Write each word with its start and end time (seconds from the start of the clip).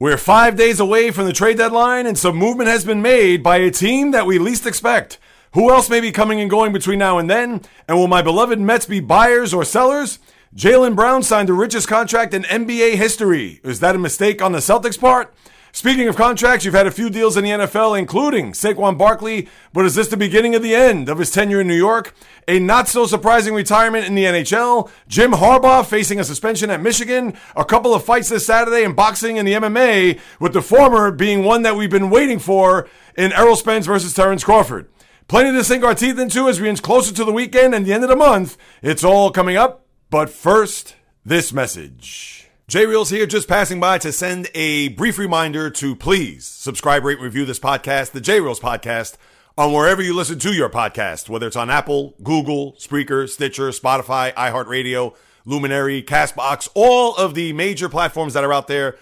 We're 0.00 0.16
five 0.16 0.56
days 0.56 0.80
away 0.80 1.12
from 1.12 1.26
the 1.26 1.32
trade 1.32 1.58
deadline, 1.58 2.04
and 2.04 2.18
some 2.18 2.34
movement 2.34 2.68
has 2.68 2.84
been 2.84 3.00
made 3.00 3.44
by 3.44 3.58
a 3.58 3.70
team 3.70 4.10
that 4.10 4.26
we 4.26 4.40
least 4.40 4.66
expect. 4.66 5.20
Who 5.52 5.70
else 5.70 5.88
may 5.88 6.00
be 6.00 6.10
coming 6.10 6.40
and 6.40 6.50
going 6.50 6.72
between 6.72 6.98
now 6.98 7.18
and 7.18 7.30
then? 7.30 7.62
And 7.86 7.96
will 7.96 8.08
my 8.08 8.20
beloved 8.20 8.58
Mets 8.58 8.86
be 8.86 8.98
buyers 8.98 9.54
or 9.54 9.64
sellers? 9.64 10.18
Jaylen 10.56 10.96
Brown 10.96 11.22
signed 11.22 11.48
the 11.48 11.52
richest 11.52 11.86
contract 11.86 12.34
in 12.34 12.42
NBA 12.42 12.96
history. 12.96 13.60
Is 13.62 13.78
that 13.80 13.94
a 13.94 13.98
mistake 14.00 14.42
on 14.42 14.50
the 14.50 14.58
Celtics' 14.58 14.98
part? 14.98 15.32
Speaking 15.76 16.06
of 16.06 16.14
contracts, 16.14 16.64
you've 16.64 16.72
had 16.72 16.86
a 16.86 16.92
few 16.92 17.10
deals 17.10 17.36
in 17.36 17.42
the 17.42 17.50
NFL, 17.50 17.98
including 17.98 18.52
Saquon 18.52 18.96
Barkley, 18.96 19.48
but 19.72 19.84
is 19.84 19.96
this 19.96 20.06
the 20.06 20.16
beginning 20.16 20.54
of 20.54 20.62
the 20.62 20.72
end 20.72 21.08
of 21.08 21.18
his 21.18 21.32
tenure 21.32 21.62
in 21.62 21.66
New 21.66 21.74
York? 21.74 22.14
A 22.46 22.60
not 22.60 22.86
so 22.86 23.06
surprising 23.06 23.54
retirement 23.54 24.06
in 24.06 24.14
the 24.14 24.22
NHL, 24.22 24.88
Jim 25.08 25.32
Harbaugh 25.32 25.84
facing 25.84 26.20
a 26.20 26.24
suspension 26.24 26.70
at 26.70 26.80
Michigan, 26.80 27.36
a 27.56 27.64
couple 27.64 27.92
of 27.92 28.04
fights 28.04 28.28
this 28.28 28.46
Saturday 28.46 28.84
in 28.84 28.92
boxing 28.92 29.36
and 29.36 29.48
the 29.48 29.54
MMA, 29.54 30.20
with 30.38 30.52
the 30.52 30.62
former 30.62 31.10
being 31.10 31.42
one 31.42 31.62
that 31.62 31.74
we've 31.74 31.90
been 31.90 32.08
waiting 32.08 32.38
for 32.38 32.88
in 33.18 33.32
Errol 33.32 33.56
Spence 33.56 33.84
versus 33.84 34.14
Terrence 34.14 34.44
Crawford. 34.44 34.88
Plenty 35.26 35.50
to 35.50 35.64
sink 35.64 35.82
our 35.82 35.96
teeth 35.96 36.20
into 36.20 36.48
as 36.48 36.60
we 36.60 36.68
inch 36.68 36.82
closer 36.82 37.12
to 37.12 37.24
the 37.24 37.32
weekend 37.32 37.74
and 37.74 37.84
the 37.84 37.92
end 37.92 38.04
of 38.04 38.10
the 38.10 38.14
month. 38.14 38.56
It's 38.80 39.02
all 39.02 39.32
coming 39.32 39.56
up, 39.56 39.84
but 40.08 40.30
first, 40.30 40.94
this 41.24 41.52
message. 41.52 42.43
J 42.66 42.86
Reels 42.86 43.10
here, 43.10 43.26
just 43.26 43.46
passing 43.46 43.78
by 43.78 43.98
to 43.98 44.10
send 44.10 44.48
a 44.54 44.88
brief 44.88 45.18
reminder 45.18 45.68
to 45.68 45.94
please 45.94 46.46
subscribe, 46.46 47.04
rate, 47.04 47.18
and 47.18 47.24
review 47.24 47.44
this 47.44 47.58
podcast, 47.58 48.12
the 48.12 48.22
J 48.22 48.40
Reels 48.40 48.58
podcast, 48.58 49.18
on 49.58 49.70
wherever 49.74 50.00
you 50.00 50.16
listen 50.16 50.38
to 50.38 50.54
your 50.54 50.70
podcast, 50.70 51.28
whether 51.28 51.46
it's 51.46 51.56
on 51.56 51.68
Apple, 51.68 52.14
Google, 52.22 52.72
Spreaker, 52.78 53.28
Stitcher, 53.28 53.68
Spotify, 53.68 54.32
iHeartRadio, 54.32 55.14
Luminary, 55.44 56.02
Castbox, 56.02 56.70
all 56.74 57.14
of 57.16 57.34
the 57.34 57.52
major 57.52 57.90
platforms 57.90 58.32
that 58.32 58.44
are 58.44 58.52
out 58.52 58.66
there. 58.66 58.96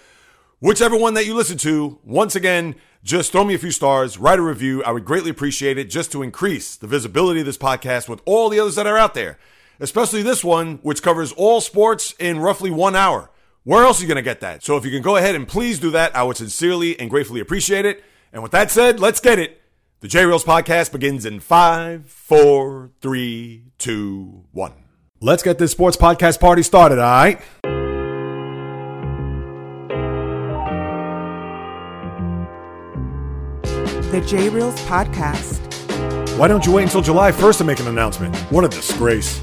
Whichever 0.59 0.97
one 0.97 1.13
that 1.13 1.25
you 1.25 1.33
listen 1.33 1.57
to, 1.59 1.99
once 2.03 2.35
again, 2.35 2.75
just 3.01 3.31
throw 3.31 3.45
me 3.45 3.53
a 3.53 3.57
few 3.59 3.71
stars, 3.71 4.17
write 4.17 4.39
a 4.39 4.43
review. 4.43 4.83
I 4.83 4.91
would 4.91 5.05
greatly 5.05 5.29
appreciate 5.29 5.77
it 5.77 5.89
just 5.89 6.11
to 6.11 6.21
increase 6.21 6.75
the 6.75 6.87
visibility 6.87 7.39
of 7.39 7.45
this 7.45 7.57
podcast 7.57 8.09
with 8.09 8.21
all 8.25 8.49
the 8.49 8.59
others 8.59 8.75
that 8.75 8.87
are 8.87 8.97
out 8.97 9.13
there, 9.13 9.39
especially 9.79 10.21
this 10.21 10.43
one, 10.43 10.79
which 10.81 11.01
covers 11.01 11.31
all 11.31 11.61
sports 11.61 12.13
in 12.19 12.39
roughly 12.39 12.69
one 12.69 12.97
hour. 12.97 13.29
Where 13.65 13.85
else 13.85 13.99
are 13.99 14.01
you 14.03 14.09
going 14.09 14.17
to 14.17 14.21
get 14.21 14.41
that? 14.41 14.61
So 14.61 14.75
if 14.75 14.83
you 14.83 14.91
can 14.91 15.01
go 15.01 15.15
ahead 15.15 15.35
and 15.35 15.47
please 15.47 15.79
do 15.79 15.89
that, 15.91 16.13
I 16.15 16.23
would 16.23 16.35
sincerely 16.35 16.99
and 16.99 17.09
gratefully 17.09 17.39
appreciate 17.39 17.85
it. 17.85 18.03
And 18.33 18.43
with 18.43 18.51
that 18.51 18.69
said, 18.69 18.99
let's 18.99 19.21
get 19.21 19.39
it. 19.39 19.61
The 20.01 20.09
J 20.09 20.25
Reels 20.25 20.43
podcast 20.43 20.91
begins 20.91 21.25
in 21.25 21.39
five, 21.39 22.05
four, 22.07 22.91
three, 22.99 23.67
two, 23.77 24.43
one. 24.51 24.73
Let's 25.21 25.43
get 25.43 25.59
this 25.59 25.71
sports 25.71 25.95
podcast 25.95 26.41
party 26.41 26.61
started, 26.61 26.99
all 26.99 27.05
right? 27.05 27.41
The 34.11 34.21
J 34.27 34.49
Reels 34.49 34.75
podcast. 34.81 35.61
Why 36.37 36.49
don't 36.49 36.65
you 36.65 36.73
wait 36.73 36.83
until 36.83 37.01
July 37.01 37.31
1st 37.31 37.59
to 37.59 37.63
make 37.63 37.79
an 37.79 37.87
announcement? 37.87 38.35
What 38.51 38.65
a 38.65 38.67
disgrace. 38.67 39.41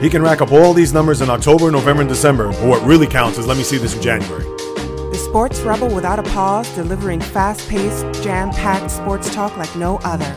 He 0.00 0.08
can 0.08 0.22
rack 0.22 0.40
up 0.40 0.50
all 0.50 0.72
these 0.72 0.94
numbers 0.94 1.20
in 1.20 1.28
October, 1.28 1.70
November, 1.70 2.00
and 2.00 2.08
December, 2.08 2.48
but 2.52 2.66
what 2.66 2.82
really 2.86 3.06
counts 3.06 3.36
is 3.36 3.46
let 3.46 3.58
me 3.58 3.62
see 3.62 3.76
this 3.76 3.94
in 3.94 4.00
January. 4.00 4.44
The 4.44 5.18
sports 5.22 5.60
rebel 5.60 5.94
without 5.94 6.18
a 6.18 6.22
pause, 6.22 6.74
delivering 6.74 7.20
fast 7.20 7.68
paced, 7.68 8.06
jam 8.22 8.50
packed 8.50 8.90
sports 8.90 9.32
talk 9.34 9.54
like 9.58 9.74
no 9.76 9.98
other. 9.98 10.34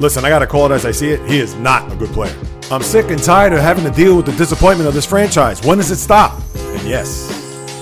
Listen, 0.00 0.24
I 0.24 0.30
gotta 0.30 0.46
call 0.46 0.72
it 0.72 0.74
as 0.74 0.86
I 0.86 0.90
see 0.90 1.10
it. 1.10 1.20
He 1.28 1.38
is 1.38 1.54
not 1.56 1.92
a 1.92 1.96
good 1.96 2.08
player. 2.10 2.34
I'm 2.70 2.82
sick 2.82 3.10
and 3.10 3.22
tired 3.22 3.52
of 3.52 3.58
having 3.60 3.84
to 3.84 3.90
deal 3.90 4.16
with 4.16 4.24
the 4.24 4.32
disappointment 4.32 4.88
of 4.88 4.94
this 4.94 5.04
franchise. 5.04 5.62
When 5.62 5.76
does 5.76 5.90
it 5.90 5.96
stop? 5.96 6.40
And 6.56 6.88
yes, 6.88 7.30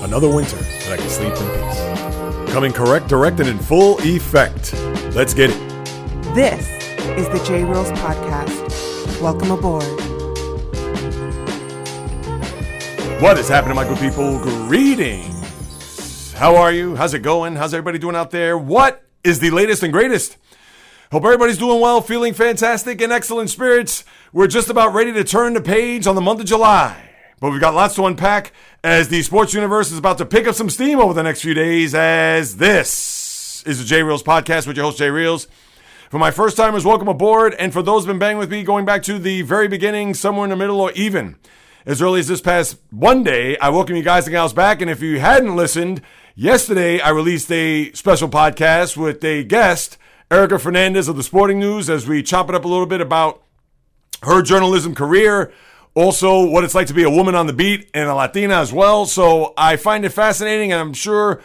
another 0.03 0.29
winter 0.29 0.57
that 0.57 0.93
I 0.93 0.97
can 0.97 1.09
sleep 1.09 1.35
in 1.35 2.47
peace. 2.47 2.53
Coming 2.53 2.73
correct, 2.73 3.07
direct, 3.07 3.39
and 3.39 3.49
in 3.49 3.61
full 3.61 3.99
effect. 4.01 4.75
Let's 5.15 5.35
get 5.35 5.51
it. 5.51 6.35
This 6.35 6.69
is 7.17 7.29
the 7.29 7.41
J 7.47 7.63
Reels 7.63 7.93
podcast. 7.93 9.23
Welcome 9.23 9.53
aboard. 9.53 10.12
What 13.23 13.39
is 13.39 13.49
happening, 13.49 13.77
my 13.77 13.87
good 13.87 13.99
people? 13.99 14.41
Greetings. 14.41 16.33
How 16.33 16.57
are 16.57 16.73
you? 16.73 16.97
How's 16.97 17.15
it 17.15 17.21
going? 17.21 17.55
How's 17.55 17.73
everybody 17.73 18.01
doing 18.01 18.17
out 18.17 18.33
there? 18.33 18.59
What 18.59 19.05
is 19.23 19.39
the 19.39 19.51
latest 19.51 19.85
and 19.85 19.93
greatest? 19.93 20.37
Hope 21.13 21.25
everybody's 21.25 21.57
doing 21.57 21.81
well, 21.81 22.01
feeling 22.01 22.35
fantastic, 22.35 23.01
and 23.01 23.13
excellent 23.13 23.49
spirits. 23.49 24.05
We're 24.33 24.49
just 24.49 24.71
about 24.71 24.93
ready 24.93 25.13
to 25.13 25.23
turn 25.23 25.53
the 25.53 25.61
page 25.61 26.09
on 26.09 26.17
the 26.17 26.21
month 26.21 26.41
of 26.41 26.47
July. 26.47 27.11
But 27.39 27.53
we've 27.53 27.61
got 27.61 27.75
lots 27.75 27.95
to 27.95 28.07
unpack 28.07 28.53
as 28.83 29.07
the 29.07 29.23
sports 29.23 29.55
universe 29.55 29.93
is 29.93 29.99
about 29.99 30.19
to 30.19 30.27
pick 30.27 30.49
up 30.49 30.57
some 30.57 30.69
steam 30.69 30.99
over 30.99 31.15
the 31.15 31.23
next 31.23 31.43
few 31.43 31.55
days. 31.55 31.95
As 31.95 32.57
this 32.57 33.63
is 33.65 33.79
the 33.79 33.85
J 33.85 34.03
Reels 34.03 34.25
podcast 34.25 34.67
with 34.67 34.77
your 34.77 34.87
host, 34.87 34.99
J 34.99 35.11
Reels. 35.11 35.47
For 36.11 36.19
my 36.19 36.33
first 36.33 36.57
timers, 36.57 36.85
welcome 36.85 37.07
aboard. 37.07 37.55
And 37.55 37.73
for 37.73 37.83
those 37.83 38.03
who've 38.03 38.09
been 38.09 38.19
banging 38.19 38.39
with 38.39 38.51
me 38.51 38.65
going 38.65 38.85
back 38.85 39.05
to 39.05 39.21
the 39.21 39.43
very 39.43 39.69
beginning, 39.69 40.15
somewhere 40.15 40.43
in 40.43 40.51
the 40.51 40.57
middle, 40.57 40.81
or 40.81 40.91
even 40.97 41.37
as 41.85 42.01
early 42.01 42.21
as 42.21 42.29
this 42.29 42.41
past 42.41 42.77
Monday, 42.91 43.59
I 43.59 43.71
welcome 43.71 43.97
you 43.97 44.03
guys 44.03 44.27
and 44.27 44.33
gals 44.33 44.53
back. 44.53 44.81
And 44.81 44.91
if 44.91 45.03
you 45.03 45.19
hadn't 45.19 45.57
listened, 45.57 46.01
yesterday 46.35 47.01
I 47.01 47.11
released 47.11 47.51
a 47.51 47.91
special 47.93 48.29
podcast 48.29 48.97
with 48.97 49.25
a 49.25 49.43
guest, 49.43 49.99
Erica 50.31 50.59
Fernandez 50.59 51.09
of 51.09 51.17
the 51.17 51.23
Sporting 51.23 51.59
News, 51.59 51.91
as 51.91 52.07
we 52.07 52.23
chop 52.23 52.49
it 52.49 52.55
up 52.55 52.65
a 52.65 52.69
little 52.69 52.87
bit 52.87 53.01
about 53.01 53.43
her 54.23 54.43
journalism 54.43 54.95
career, 54.95 55.53
also 55.95 56.47
what 56.49 56.63
it's 56.63 56.75
like 56.75 56.87
to 56.87 56.95
be 56.95 57.03
a 57.03 57.11
woman 57.11 57.35
on 57.35 57.49
the 57.49 57.53
beat 57.53 57.91
and 57.93 58.09
a 58.09 58.15
Latina 58.15 58.55
as 58.55 58.73
well. 58.73 59.05
So 59.05 59.53
I 59.57 59.77
find 59.77 60.05
it 60.05 60.11
fascinating, 60.11 60.71
and 60.71 60.81
I'm 60.81 60.95
sure 60.95 61.43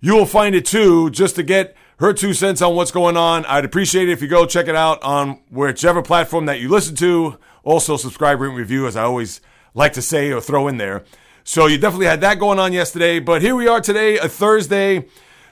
you 0.00 0.14
will 0.14 0.26
find 0.26 0.54
it 0.54 0.66
too, 0.66 1.08
just 1.10 1.36
to 1.36 1.42
get 1.42 1.74
her 1.98 2.12
two 2.12 2.34
cents 2.34 2.60
on 2.60 2.76
what's 2.76 2.90
going 2.90 3.16
on. 3.16 3.46
I'd 3.46 3.64
appreciate 3.64 4.08
it 4.08 4.12
if 4.12 4.20
you 4.20 4.28
go 4.28 4.44
check 4.44 4.68
it 4.68 4.76
out 4.76 5.02
on 5.02 5.40
whichever 5.50 6.02
platform 6.02 6.44
that 6.46 6.60
you 6.60 6.68
listen 6.68 6.94
to. 6.96 7.38
Also, 7.64 7.96
subscribe, 7.96 8.38
rate, 8.38 8.48
and 8.48 8.56
review, 8.56 8.86
as 8.86 8.94
I 8.94 9.02
always 9.02 9.40
like 9.78 9.92
to 9.92 10.02
say 10.02 10.32
or 10.32 10.40
throw 10.40 10.66
in 10.66 10.76
there. 10.76 11.04
So 11.44 11.66
you 11.66 11.78
definitely 11.78 12.06
had 12.06 12.20
that 12.20 12.40
going 12.40 12.58
on 12.58 12.72
yesterday. 12.72 13.20
But 13.20 13.42
here 13.42 13.54
we 13.54 13.68
are 13.68 13.80
today, 13.80 14.18
a 14.18 14.28
Thursday, 14.28 15.06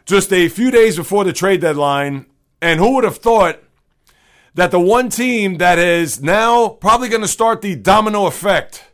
just 0.05 0.33
a 0.33 0.49
few 0.49 0.73
days 0.73 0.97
before 0.97 1.23
the 1.25 1.33
trade 1.33 1.61
deadline. 1.61 2.27
And 2.61 2.81
who 2.81 2.97
would 2.97 3.05
have 3.05 3.19
thought 3.19 3.63
that 4.55 4.73
the 4.73 4.81
one 4.81 5.11
team 5.11 5.59
that 5.59 5.79
is 5.79 6.21
now 6.21 6.69
probably 6.69 7.09
going 7.09 7.23
to 7.23 7.29
start 7.29 7.63
the 7.63 7.77
domino 7.77 8.27
effect 8.27 8.85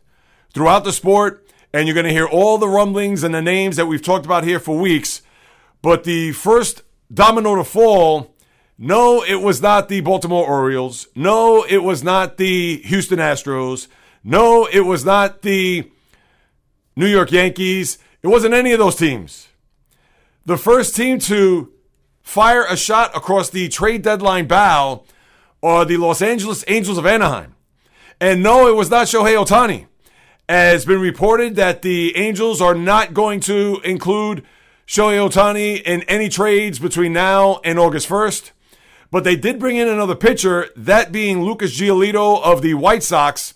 throughout 0.53 0.83
the 0.83 0.93
sport, 0.93 1.47
and 1.73 1.87
you're 1.87 1.95
going 1.95 2.05
to 2.05 2.11
hear 2.11 2.27
all 2.27 2.59
the 2.59 2.69
rumblings 2.69 3.23
and 3.23 3.33
the 3.33 3.41
names 3.41 3.75
that 3.75 3.87
we've 3.87 4.03
talked 4.03 4.25
about 4.25 4.43
here 4.43 4.59
for 4.59 4.77
weeks. 4.77 5.23
But 5.81 6.03
the 6.03 6.31
first 6.33 6.83
domino 7.11 7.55
to 7.55 7.63
fall, 7.63 8.35
no, 8.77 9.23
it 9.23 9.41
was 9.41 9.63
not 9.63 9.89
the 9.89 10.01
Baltimore 10.01 10.45
Orioles. 10.45 11.07
No, 11.15 11.63
it 11.63 11.79
was 11.79 12.03
not 12.03 12.37
the 12.37 12.77
Houston 12.83 13.17
Astros. 13.17 13.87
No, 14.23 14.65
it 14.65 14.81
was 14.81 15.03
not 15.03 15.41
the 15.41 15.91
New 16.95 17.07
York 17.07 17.31
Yankees. 17.31 17.97
It 18.21 18.27
wasn't 18.27 18.53
any 18.53 18.71
of 18.71 18.79
those 18.79 18.95
teams. 18.95 19.49
The 20.45 20.57
first 20.57 20.95
team 20.95 21.19
to 21.19 21.71
fire 22.21 22.65
a 22.65 22.77
shot 22.77 23.15
across 23.15 23.49
the 23.49 23.67
trade 23.67 24.01
deadline 24.01 24.47
bow 24.47 25.03
are 25.61 25.85
the 25.85 25.97
Los 25.97 26.21
Angeles 26.21 26.63
Angels 26.67 26.97
of 26.97 27.05
Anaheim. 27.05 27.55
And 28.19 28.41
no, 28.41 28.67
it 28.67 28.75
was 28.75 28.89
not 28.89 29.07
Shohei 29.07 29.35
Ohtani. 29.35 29.87
As 30.47 30.85
been 30.85 30.99
reported 30.99 31.55
that 31.55 31.81
the 31.81 32.15
Angels 32.15 32.61
are 32.61 32.75
not 32.75 33.13
going 33.13 33.39
to 33.41 33.81
include 33.83 34.45
Shohei 34.87 35.29
Ohtani 35.29 35.81
in 35.81 36.03
any 36.03 36.29
trades 36.29 36.79
between 36.79 37.13
now 37.13 37.59
and 37.63 37.79
August 37.79 38.07
1st. 38.07 38.51
But 39.11 39.23
they 39.23 39.35
did 39.35 39.59
bring 39.59 39.77
in 39.77 39.87
another 39.87 40.15
pitcher, 40.15 40.69
that 40.75 41.11
being 41.11 41.43
Lucas 41.43 41.77
Giolito 41.77 42.41
of 42.41 42.61
the 42.61 42.73
White 42.73 43.03
Sox 43.03 43.53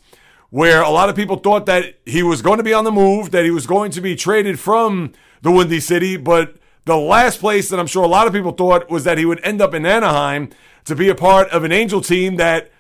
where 0.50 0.82
a 0.82 0.90
lot 0.90 1.10
of 1.10 1.16
people 1.16 1.38
thought 1.38 1.66
that 1.66 1.96
he 2.06 2.24
was 2.24 2.42
going 2.42 2.58
to 2.58 2.64
be 2.64 2.74
on 2.74 2.84
the 2.84 2.92
move, 2.92 3.32
that 3.32 3.44
he 3.44 3.52
was 3.52 3.68
going 3.68 3.92
to 3.92 4.02
be 4.02 4.16
traded 4.16 4.60
from 4.60 5.12
the 5.42 5.52
Windy 5.52 5.80
City, 5.80 6.18
but 6.18 6.56
the 6.86 6.98
last 6.98 7.40
place 7.40 7.70
that 7.70 7.80
I'm 7.80 7.88
sure 7.88 8.04
a 8.04 8.08
lot 8.08 8.28
of 8.28 8.34
people 8.34 8.54
thought 8.54 8.90
was 8.90 9.04
that 9.04 9.18
he 9.18 9.26
would 9.26 9.44
end 9.44 9.62
up 9.62 9.74
in 9.74 9.86
Anaheim 9.86 10.50
to 10.86 10.96
be 10.96 11.10
a 11.10 11.16
part 11.16 11.50
of 11.50 11.66
an 11.66 11.72
Angel 11.74 12.00
team 12.00 12.38
that, 12.38 12.72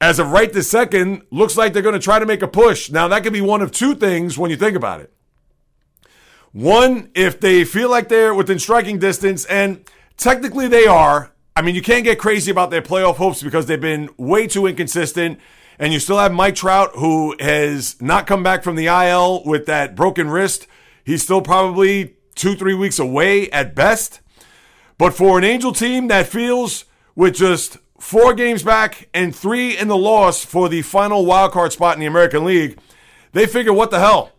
as 0.00 0.18
of 0.18 0.30
right 0.30 0.50
this 0.50 0.70
second, 0.70 1.22
looks 1.30 1.58
like 1.58 1.74
they're 1.74 1.82
going 1.82 1.92
to 1.92 1.98
try 1.98 2.18
to 2.18 2.24
make 2.24 2.40
a 2.40 2.48
push. 2.48 2.90
Now, 2.90 3.06
that 3.08 3.22
could 3.22 3.34
be 3.34 3.42
one 3.42 3.60
of 3.60 3.70
two 3.70 3.94
things 3.94 4.38
when 4.38 4.50
you 4.50 4.56
think 4.56 4.76
about 4.76 5.02
it. 5.02 5.12
One, 6.52 7.10
if 7.14 7.38
they 7.38 7.64
feel 7.64 7.90
like 7.90 8.08
they're 8.08 8.32
within 8.32 8.58
striking 8.58 8.98
distance, 8.98 9.44
and 9.44 9.84
technically 10.16 10.66
they 10.66 10.86
are. 10.86 11.32
I 11.54 11.62
mean, 11.62 11.74
you 11.74 11.82
can't 11.82 12.04
get 12.04 12.18
crazy 12.18 12.50
about 12.50 12.70
their 12.70 12.80
playoff 12.80 13.16
hopes 13.16 13.42
because 13.42 13.66
they've 13.66 13.80
been 13.80 14.08
way 14.16 14.46
too 14.46 14.66
inconsistent. 14.66 15.38
And 15.80 15.94
you 15.94 15.98
still 15.98 16.18
have 16.18 16.30
Mike 16.30 16.56
Trout, 16.56 16.90
who 16.96 17.34
has 17.40 18.00
not 18.02 18.26
come 18.26 18.42
back 18.42 18.62
from 18.62 18.76
the 18.76 18.86
IL 18.86 19.42
with 19.44 19.64
that 19.64 19.96
broken 19.96 20.28
wrist. 20.28 20.66
He's 21.04 21.22
still 21.22 21.40
probably 21.40 22.16
two, 22.34 22.54
three 22.54 22.74
weeks 22.74 22.98
away 22.98 23.50
at 23.50 23.74
best. 23.74 24.20
But 24.98 25.14
for 25.14 25.38
an 25.38 25.44
Angel 25.44 25.72
team 25.72 26.08
that 26.08 26.26
feels 26.26 26.84
with 27.14 27.34
just 27.34 27.78
four 27.98 28.34
games 28.34 28.62
back 28.62 29.08
and 29.14 29.34
three 29.34 29.74
in 29.74 29.88
the 29.88 29.96
loss 29.96 30.44
for 30.44 30.68
the 30.68 30.82
final 30.82 31.24
wild 31.24 31.52
card 31.52 31.72
spot 31.72 31.94
in 31.94 32.00
the 32.00 32.06
American 32.06 32.44
League, 32.44 32.78
they 33.32 33.46
figure 33.46 33.72
what 33.72 33.90
the 33.90 34.00
hell. 34.00 34.32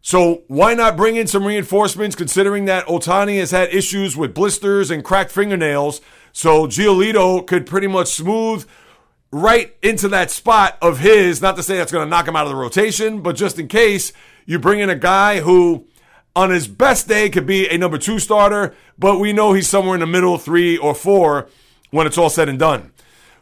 So 0.00 0.44
why 0.46 0.72
not 0.72 0.96
bring 0.96 1.16
in 1.16 1.26
some 1.26 1.44
reinforcements 1.44 2.16
considering 2.16 2.64
that 2.66 2.86
Ohtani 2.86 3.38
has 3.38 3.50
had 3.50 3.68
issues 3.68 4.16
with 4.16 4.32
blisters 4.32 4.90
and 4.90 5.04
cracked 5.04 5.30
fingernails? 5.30 6.00
So 6.32 6.66
Giolito 6.66 7.46
could 7.46 7.66
pretty 7.66 7.86
much 7.86 8.08
smooth 8.08 8.66
right 9.32 9.76
into 9.82 10.08
that 10.08 10.30
spot 10.30 10.78
of 10.80 10.98
his. 10.98 11.42
Not 11.42 11.56
to 11.56 11.62
say 11.62 11.76
that's 11.76 11.92
going 11.92 12.06
to 12.06 12.10
knock 12.10 12.28
him 12.28 12.36
out 12.36 12.46
of 12.46 12.50
the 12.50 12.56
rotation, 12.56 13.22
but 13.22 13.36
just 13.36 13.58
in 13.58 13.68
case 13.68 14.12
you 14.46 14.58
bring 14.58 14.80
in 14.80 14.90
a 14.90 14.96
guy 14.96 15.40
who 15.40 15.86
on 16.34 16.50
his 16.50 16.68
best 16.68 17.08
day 17.08 17.30
could 17.30 17.46
be 17.46 17.68
a 17.68 17.78
number 17.78 17.98
two 17.98 18.18
starter, 18.18 18.74
but 18.98 19.18
we 19.18 19.32
know 19.32 19.52
he's 19.52 19.68
somewhere 19.68 19.94
in 19.94 20.00
the 20.00 20.06
middle, 20.06 20.38
three 20.38 20.76
or 20.76 20.94
four 20.94 21.48
when 21.90 22.06
it's 22.06 22.18
all 22.18 22.30
said 22.30 22.48
and 22.48 22.58
done. 22.58 22.92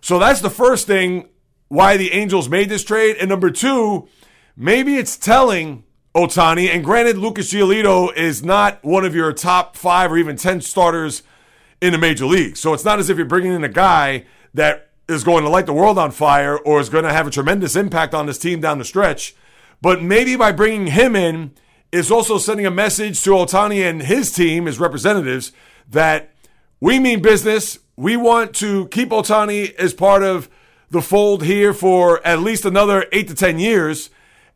So 0.01 0.19
that's 0.19 0.41
the 0.41 0.51
first 0.51 0.87
thing 0.87 1.29
why 1.69 1.97
the 1.97 2.13
Angels 2.13 2.49
made 2.49 2.69
this 2.69 2.85
trade. 2.85 3.17
And 3.19 3.29
number 3.29 3.51
two, 3.51 4.09
maybe 4.57 4.97
it's 4.97 5.17
telling 5.17 5.85
Ohtani, 6.15 6.69
and 6.69 6.85
granted, 6.85 7.19
Lucas 7.19 7.53
Giolito 7.53 8.15
is 8.17 8.45
not 8.45 8.85
one 8.85 9.05
of 9.05 9.17
your 9.17 9.33
top 9.33 9.77
five 9.77 10.13
or 10.13 10.17
even 10.17 10.37
10 10.37 10.61
starters 10.61 11.25
in 11.81 11.93
the 11.93 11.99
major 11.99 12.27
league. 12.27 12.57
So 12.57 12.73
it's 12.73 12.85
not 12.85 13.01
as 13.01 13.11
if 13.11 13.17
you're 13.17 13.27
bringing 13.27 13.53
in 13.53 13.65
a 13.65 13.69
guy 13.69 14.25
that 14.55 14.91
is 15.09 15.25
going 15.25 15.45
to 15.45 15.51
light 15.51 15.67
the 15.67 15.73
world 15.73 15.99
on 15.99 16.11
fire 16.11 16.56
or 16.59 16.81
is 16.81 16.89
going 16.89 17.05
to 17.05 17.12
have 17.12 17.27
a 17.27 17.31
tremendous 17.31 17.77
impact 17.77 18.15
on 18.15 18.27
this 18.27 18.39
team 18.39 18.61
down 18.61 18.79
the 18.79 18.85
stretch. 18.85 19.35
But 19.81 20.03
maybe 20.03 20.37
by 20.37 20.53
bringing 20.53 20.89
him 20.89 21.15
in 21.15 21.53
is 21.93 22.11
also 22.11 22.39
sending 22.39 22.67
a 22.67 22.71
message 22.71 23.23
to 23.23 23.31
Ohtani 23.31 23.89
and 23.89 24.03
his 24.03 24.33
team, 24.33 24.67
his 24.67 24.81
representatives, 24.81 25.53
that 25.91 26.35
we 26.81 26.99
mean 26.99 27.23
business. 27.23 27.79
We 27.97 28.17
want 28.17 28.55
to 28.56 28.89
keep 28.89 29.11
Ohtani 29.11 29.75
as 29.77 29.95
part 29.95 30.23
of 30.23 30.49
the 30.91 31.03
fold 31.03 31.45
here 31.45 31.73
for 31.73 32.27
at 32.27 32.41
least 32.41 32.65
another 32.65 33.06
eight 33.12 33.29
to 33.29 33.35
10 33.35 33.59
years. 33.59 34.11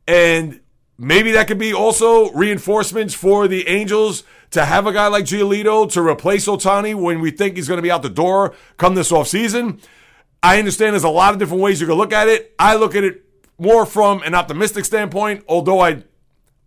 And 0.06 0.60
Maybe 1.00 1.30
that 1.32 1.46
could 1.46 1.60
be 1.60 1.72
also 1.72 2.32
reinforcements 2.32 3.14
for 3.14 3.46
the 3.46 3.68
Angels 3.68 4.24
to 4.50 4.64
have 4.64 4.88
a 4.88 4.92
guy 4.92 5.06
like 5.06 5.26
Giolito 5.26 5.90
to 5.92 6.02
replace 6.02 6.48
Ohtani 6.48 6.92
when 6.96 7.20
we 7.20 7.30
think 7.30 7.54
he's 7.54 7.68
going 7.68 7.78
to 7.78 7.82
be 7.82 7.90
out 7.90 8.02
the 8.02 8.10
door 8.10 8.52
come 8.78 8.96
this 8.96 9.12
offseason. 9.12 9.80
I 10.42 10.58
understand 10.58 10.94
there's 10.94 11.04
a 11.04 11.08
lot 11.08 11.32
of 11.32 11.38
different 11.38 11.62
ways 11.62 11.80
you 11.80 11.86
can 11.86 11.96
look 11.96 12.12
at 12.12 12.28
it. 12.28 12.54
I 12.58 12.76
look 12.76 12.94
at 12.94 13.04
it 13.04 13.24
more 13.58 13.84
from 13.84 14.22
an 14.22 14.34
optimistic 14.34 14.84
standpoint, 14.84 15.44
although 15.48 15.80
I 15.80 16.04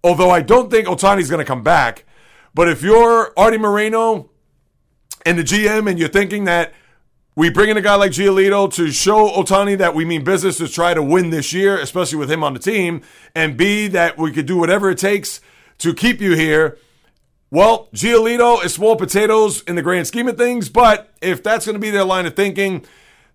although 0.03 0.29
I 0.29 0.41
don't 0.41 0.69
think 0.69 0.87
Ohtani's 0.87 1.29
going 1.29 1.39
to 1.39 1.45
come 1.45 1.63
back. 1.63 2.05
But 2.53 2.67
if 2.67 2.81
you're 2.81 3.31
Artie 3.37 3.57
Moreno 3.57 4.29
and 5.25 5.37
the 5.37 5.43
GM 5.43 5.89
and 5.89 5.97
you're 5.97 6.09
thinking 6.09 6.45
that 6.45 6.73
we 7.35 7.49
bring 7.49 7.69
in 7.69 7.77
a 7.77 7.81
guy 7.81 7.95
like 7.95 8.11
Giolito 8.11 8.73
to 8.73 8.91
show 8.91 9.29
Ohtani 9.29 9.77
that 9.77 9.95
we 9.95 10.03
mean 10.03 10.23
business 10.23 10.57
to 10.57 10.67
try 10.67 10.93
to 10.93 11.01
win 11.01 11.29
this 11.29 11.53
year, 11.53 11.77
especially 11.77 12.17
with 12.17 12.29
him 12.29 12.43
on 12.43 12.53
the 12.53 12.59
team, 12.59 13.01
and 13.33 13.55
B, 13.55 13.87
that 13.87 14.17
we 14.17 14.31
could 14.31 14.45
do 14.45 14.57
whatever 14.57 14.89
it 14.89 14.97
takes 14.97 15.39
to 15.77 15.93
keep 15.93 16.19
you 16.19 16.35
here. 16.35 16.77
Well, 17.49 17.87
Giolito 17.93 18.63
is 18.63 18.73
small 18.73 18.95
potatoes 18.97 19.61
in 19.63 19.75
the 19.75 19.81
grand 19.81 20.07
scheme 20.07 20.27
of 20.27 20.37
things, 20.37 20.67
but 20.67 21.09
if 21.21 21.41
that's 21.41 21.65
going 21.65 21.75
to 21.75 21.79
be 21.79 21.89
their 21.89 22.03
line 22.03 22.25
of 22.25 22.35
thinking, 22.35 22.85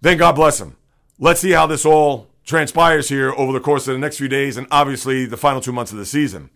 then 0.07 0.19
God 0.19 0.33
bless 0.33 0.59
them. 0.59 0.77
Let's 1.19 1.41
see 1.41 1.51
how 1.51 1.67
this 1.67 1.85
all 1.85 2.29
transpires 2.45 3.09
here 3.09 3.33
over 3.33 3.53
the 3.53 3.61
course 3.61 3.89
of 3.89 3.95
the 3.95 3.99
next 3.99 4.19
few 4.19 4.29
days 4.29 4.57
and 4.57 4.67
obviously 4.71 5.27
the 5.27 5.37
final 5.37 5.61
two 5.61 5.73
months 5.73 5.91
of 5.91 5.99
the 5.99 6.07
season. 6.07 6.51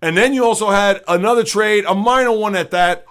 And 0.00 0.16
then 0.16 0.32
you 0.32 0.44
also 0.44 0.70
had 0.70 1.02
another 1.06 1.44
trade, 1.44 1.84
a 1.86 1.94
minor 1.94 2.32
one 2.32 2.54
at 2.56 2.70
that, 2.70 3.04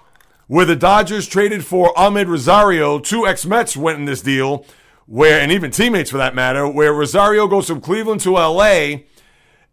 where 0.48 0.64
the 0.64 0.76
Dodgers 0.76 1.26
traded 1.26 1.64
for 1.64 1.92
Amed 1.94 2.26
Rosario. 2.26 2.98
Two 2.98 3.26
ex 3.26 3.44
Mets 3.44 3.76
went 3.76 3.98
in 3.98 4.04
this 4.04 4.22
deal, 4.22 4.64
where, 5.06 5.40
and 5.40 5.52
even 5.52 5.70
teammates 5.70 6.10
for 6.10 6.18
that 6.18 6.34
matter, 6.34 6.68
where 6.68 6.92
Rosario 6.92 7.46
goes 7.46 7.66
from 7.66 7.80
Cleveland 7.80 8.20
to 8.22 8.32
LA. 8.32 9.02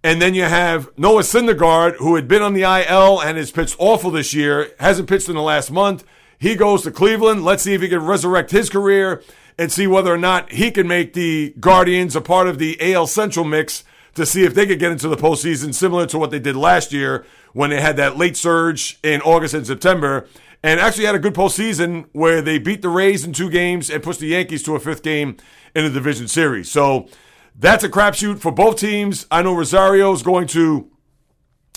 And 0.04 0.22
then 0.22 0.34
you 0.34 0.44
have 0.44 0.90
Noah 0.98 1.22
Syndergaard, 1.22 1.98
who 1.98 2.16
had 2.16 2.28
been 2.28 2.42
on 2.42 2.54
the 2.54 2.64
IL 2.64 3.22
and 3.22 3.38
has 3.38 3.52
pitched 3.52 3.76
awful 3.80 4.12
this 4.12 4.34
year, 4.34 4.74
hasn't 4.80 5.08
pitched 5.08 5.30
in 5.30 5.36
the 5.36 5.42
last 5.42 5.72
month. 5.72 6.04
He 6.38 6.56
goes 6.56 6.84
to 6.84 6.92
Cleveland. 6.92 7.46
Let's 7.46 7.64
see 7.64 7.74
if 7.74 7.82
he 7.82 7.88
can 7.88 8.06
resurrect 8.06 8.52
his 8.52 8.70
career 8.70 9.24
and 9.58 9.72
see 9.72 9.88
whether 9.88 10.14
or 10.14 10.18
not 10.18 10.52
he 10.52 10.72
can 10.72 10.88
make 10.88 11.14
the 11.14 11.54
Guardians 11.60 12.16
a 12.16 12.22
part 12.22 12.48
of 12.48 12.60
the 12.60 12.94
AL 12.94 13.08
Central 13.08 13.46
mix 13.46 13.84
to 14.16 14.26
see 14.26 14.44
if 14.44 14.54
they 14.54 14.66
could 14.66 14.80
get 14.80 14.92
into 14.92 15.08
the 15.08 15.18
postseason, 15.18 15.74
similar 15.74 16.06
to 16.06 16.20
what 16.20 16.32
they 16.32 16.40
did 16.40 16.56
last 16.56 16.92
year 16.94 17.26
when 17.54 17.70
they 17.70 17.82
had 17.82 17.98
that 17.98 18.18
late 18.18 18.38
surge 18.38 19.00
in 19.04 19.22
August 19.22 19.54
and 19.54 19.66
September 19.66 20.28
and 20.64 20.80
actually 20.80 21.06
had 21.06 21.16
a 21.16 21.20
good 21.20 21.34
postseason 21.34 22.06
where 22.14 22.42
they 22.42 22.58
beat 22.58 22.82
the 22.82 22.90
Rays 22.90 23.26
in 23.26 23.34
two 23.34 23.50
games 23.50 23.90
and 23.90 24.02
pushed 24.02 24.22
the 24.22 24.28
Yankees 24.28 24.64
to 24.64 24.76
a 24.76 24.80
fifth 24.80 25.04
game 25.04 25.36
in 25.76 25.84
the 25.84 25.90
division 25.90 26.28
series. 26.28 26.72
So 26.72 27.10
that's 27.56 27.84
a 27.84 27.90
crapshoot 27.90 28.40
for 28.40 28.52
both 28.52 28.78
teams. 28.78 29.28
I 29.30 29.42
know 29.42 29.54
Rosario 29.54 30.14
is 30.14 30.24
going 30.24 30.48
to 30.48 30.90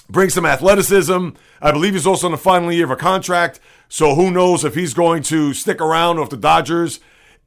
bring 0.08 0.30
some 0.30 0.46
athleticism. 0.46 1.30
I 1.60 1.72
believe 1.72 1.94
he's 1.94 2.06
also 2.06 2.28
in 2.28 2.32
the 2.32 2.38
final 2.38 2.72
year 2.72 2.84
of 2.84 2.92
a 2.92 2.96
contract. 2.96 3.58
So 3.88 4.14
who 4.14 4.30
knows 4.30 4.64
if 4.64 4.74
he's 4.74 4.94
going 4.94 5.24
to 5.24 5.52
stick 5.52 5.80
around 5.80 6.20
with 6.20 6.30
the 6.30 6.36
Dodgers, 6.36 7.00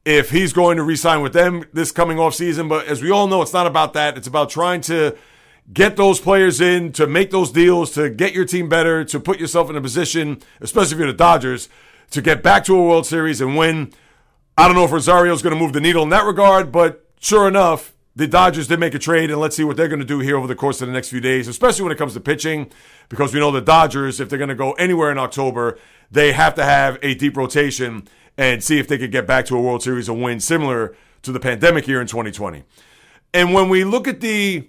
if 0.04 0.30
he's 0.30 0.52
going 0.52 0.76
to 0.76 0.82
re-sign 0.82 1.22
with 1.22 1.32
them 1.32 1.64
this 1.72 1.92
coming 1.92 2.18
off 2.18 2.34
season. 2.34 2.68
But 2.68 2.86
as 2.86 3.02
we 3.02 3.10
all 3.10 3.26
know, 3.26 3.42
it's 3.42 3.52
not 3.52 3.66
about 3.66 3.92
that. 3.94 4.16
It's 4.16 4.26
about 4.26 4.50
trying 4.50 4.80
to 4.82 5.16
get 5.72 5.96
those 5.96 6.18
players 6.18 6.60
in, 6.60 6.92
to 6.92 7.06
make 7.06 7.30
those 7.30 7.52
deals, 7.52 7.92
to 7.92 8.10
get 8.10 8.32
your 8.32 8.44
team 8.44 8.68
better, 8.68 9.04
to 9.04 9.20
put 9.20 9.38
yourself 9.38 9.70
in 9.70 9.76
a 9.76 9.80
position, 9.80 10.40
especially 10.60 10.94
if 10.94 10.98
you're 10.98 11.06
the 11.06 11.12
Dodgers, 11.12 11.68
to 12.10 12.20
get 12.20 12.42
back 12.42 12.64
to 12.64 12.76
a 12.76 12.82
World 12.82 13.06
Series 13.06 13.40
and 13.40 13.56
win. 13.56 13.92
I 14.58 14.66
don't 14.66 14.74
know 14.74 14.84
if 14.84 14.90
Rosario's 14.90 15.42
going 15.42 15.54
to 15.54 15.60
move 15.60 15.72
the 15.72 15.80
needle 15.80 16.02
in 16.02 16.08
that 16.08 16.24
regard, 16.24 16.72
but 16.72 17.06
sure 17.20 17.46
enough, 17.46 17.94
the 18.16 18.26
Dodgers 18.26 18.66
did 18.66 18.80
make 18.80 18.94
a 18.94 18.98
trade, 18.98 19.30
and 19.30 19.40
let's 19.40 19.54
see 19.54 19.62
what 19.62 19.76
they're 19.76 19.86
going 19.86 20.00
to 20.00 20.04
do 20.04 20.18
here 20.18 20.36
over 20.36 20.48
the 20.48 20.56
course 20.56 20.82
of 20.82 20.88
the 20.88 20.92
next 20.92 21.08
few 21.08 21.20
days, 21.20 21.46
especially 21.46 21.84
when 21.84 21.92
it 21.92 21.98
comes 21.98 22.14
to 22.14 22.20
pitching, 22.20 22.68
because 23.08 23.32
we 23.32 23.38
know 23.38 23.52
the 23.52 23.60
Dodgers, 23.60 24.18
if 24.18 24.28
they're 24.28 24.38
going 24.38 24.48
to 24.48 24.56
go 24.56 24.72
anywhere 24.72 25.12
in 25.12 25.18
October, 25.18 25.78
they 26.10 26.32
have 26.32 26.54
to 26.56 26.64
have 26.64 26.98
a 27.02 27.14
deep 27.14 27.36
rotation 27.36 28.08
and 28.40 28.64
see 28.64 28.80
if 28.80 28.88
they 28.88 28.98
could 28.98 29.12
get 29.12 29.26
back 29.26 29.44
to 29.46 29.56
a 29.56 29.60
World 29.60 29.84
Series 29.84 30.08
and 30.08 30.20
win 30.20 30.40
similar 30.40 30.96
to 31.22 31.30
the 31.30 31.38
pandemic 31.38 31.86
year 31.86 32.00
in 32.00 32.08
2020. 32.08 32.64
And 33.32 33.54
when 33.54 33.68
we 33.68 33.84
look 33.84 34.08
at 34.08 34.20
the 34.20 34.68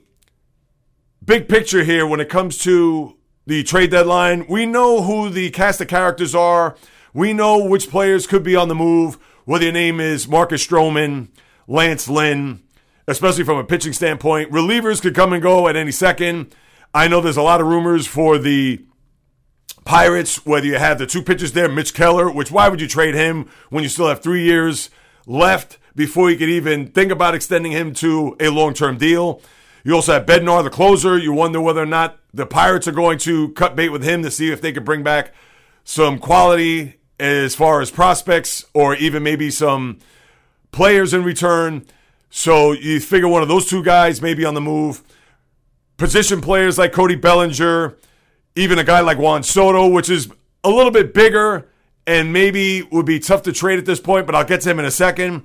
big 1.26 1.48
picture 1.48 1.84
here 1.84 2.06
when 2.06 2.20
it 2.20 2.30
comes 2.30 2.58
to 2.60 3.16
the 3.46 3.64
trade 3.64 3.92
deadline. 3.92 4.46
We 4.48 4.66
know 4.66 5.02
who 5.02 5.30
the 5.30 5.50
cast 5.50 5.82
of 5.82 5.88
characters 5.88 6.36
are. 6.36 6.76
We 7.14 7.34
know 7.34 7.64
which 7.64 7.90
players 7.90 8.28
could 8.28 8.44
be 8.44 8.56
on 8.56 8.68
the 8.68 8.76
move, 8.76 9.18
whether 9.46 9.66
your 9.66 9.74
name 9.74 10.00
is 10.00 10.28
Marcus 10.28 10.66
Stroman, 10.66 11.30
Lance 11.68 12.08
Lynn, 12.08 12.64
especially 13.08 13.44
from 13.44 13.58
a 13.58 13.64
pitching 13.64 13.94
standpoint. 13.94 14.52
Relievers 14.52 15.02
could 15.02 15.16
come 15.16 15.34
and 15.34 15.42
go 15.42 15.68
at 15.68 15.76
any 15.76 15.92
second. 15.92 16.56
I 16.94 17.08
know 17.08 17.22
there's 17.22 17.38
a 17.38 17.42
lot 17.42 17.62
of 17.62 17.68
rumors 17.68 18.08
for 18.08 18.38
the 18.38 18.86
Pirates, 19.86 20.46
whether 20.46 20.66
you 20.66 20.78
have 20.78 21.00
the 21.00 21.08
two 21.08 21.24
pitchers 21.24 21.54
there, 21.54 21.68
Mitch 21.68 21.94
Keller, 21.94 22.32
which 22.32 22.52
why 22.52 22.70
would 22.70 22.82
you 22.82 22.88
trade 22.88 23.16
him 23.16 23.50
when 23.70 23.84
you 23.84 23.90
still 23.90 24.08
have 24.08 24.22
three 24.22 24.44
years 24.44 24.90
left 25.26 25.78
before 25.96 26.30
you 26.30 26.38
could 26.38 26.50
even 26.50 26.88
think 26.88 27.12
about 27.12 27.34
extending 27.36 27.72
him 27.72 27.94
to 27.96 28.36
a 28.40 28.50
long 28.50 28.74
term 28.74 28.98
deal? 28.98 29.42
You 29.84 29.96
also 29.96 30.14
have 30.14 30.26
Bednar, 30.26 30.64
the 30.64 30.70
closer. 30.70 31.18
You 31.18 31.34
wonder 31.34 31.60
whether 31.60 31.82
or 31.82 31.88
not 31.88 32.20
the 32.34 32.46
Pirates 32.46 32.88
are 32.88 32.92
going 32.92 33.18
to 33.20 33.50
cut 33.54 33.76
bait 33.76 33.90
with 33.90 34.04
him 34.04 34.22
to 34.24 34.32
see 34.32 34.52
if 34.52 34.62
they 34.62 34.72
could 34.72 34.86
bring 34.86 35.04
back 35.04 35.34
some 35.84 36.20
quality 36.20 36.96
as 37.20 37.56
far 37.56 37.82
as 37.82 37.90
prospects 37.92 38.66
or 38.74 38.96
even 38.96 39.24
maybe 39.24 39.50
some 39.50 40.00
players 40.72 41.14
in 41.14 41.24
return. 41.24 41.86
So 42.30 42.72
you 42.72 43.00
figure 43.00 43.28
one 43.28 43.42
of 43.42 43.48
those 43.48 43.68
two 43.68 43.84
guys 43.84 44.22
may 44.22 44.34
be 44.34 44.46
on 44.46 44.54
the 44.54 44.62
move. 44.62 45.04
Position 45.98 46.42
players 46.42 46.78
like 46.78 46.94
Cody 46.94 47.16
Bellinger, 47.16 47.98
even 48.56 48.80
a 48.80 48.84
guy 48.84 49.00
like 49.00 49.18
Juan 49.18 49.44
Soto, 49.44 49.88
which 49.88 50.10
is 50.10 50.30
a 50.64 50.70
little 50.70 50.92
bit 50.92 51.14
bigger 51.14 51.70
and 52.08 52.34
maybe 52.34 52.82
would 52.84 53.06
be 53.06 53.20
tough 53.20 53.44
to 53.44 53.54
trade 53.54 53.80
at 53.80 53.86
this 53.86 54.00
point, 54.00 54.26
but 54.26 54.36
I'll 54.36 54.46
get 54.46 54.62
to 54.62 54.70
him 54.70 54.80
in 54.80 54.86
a 54.86 54.92
second. 54.92 55.44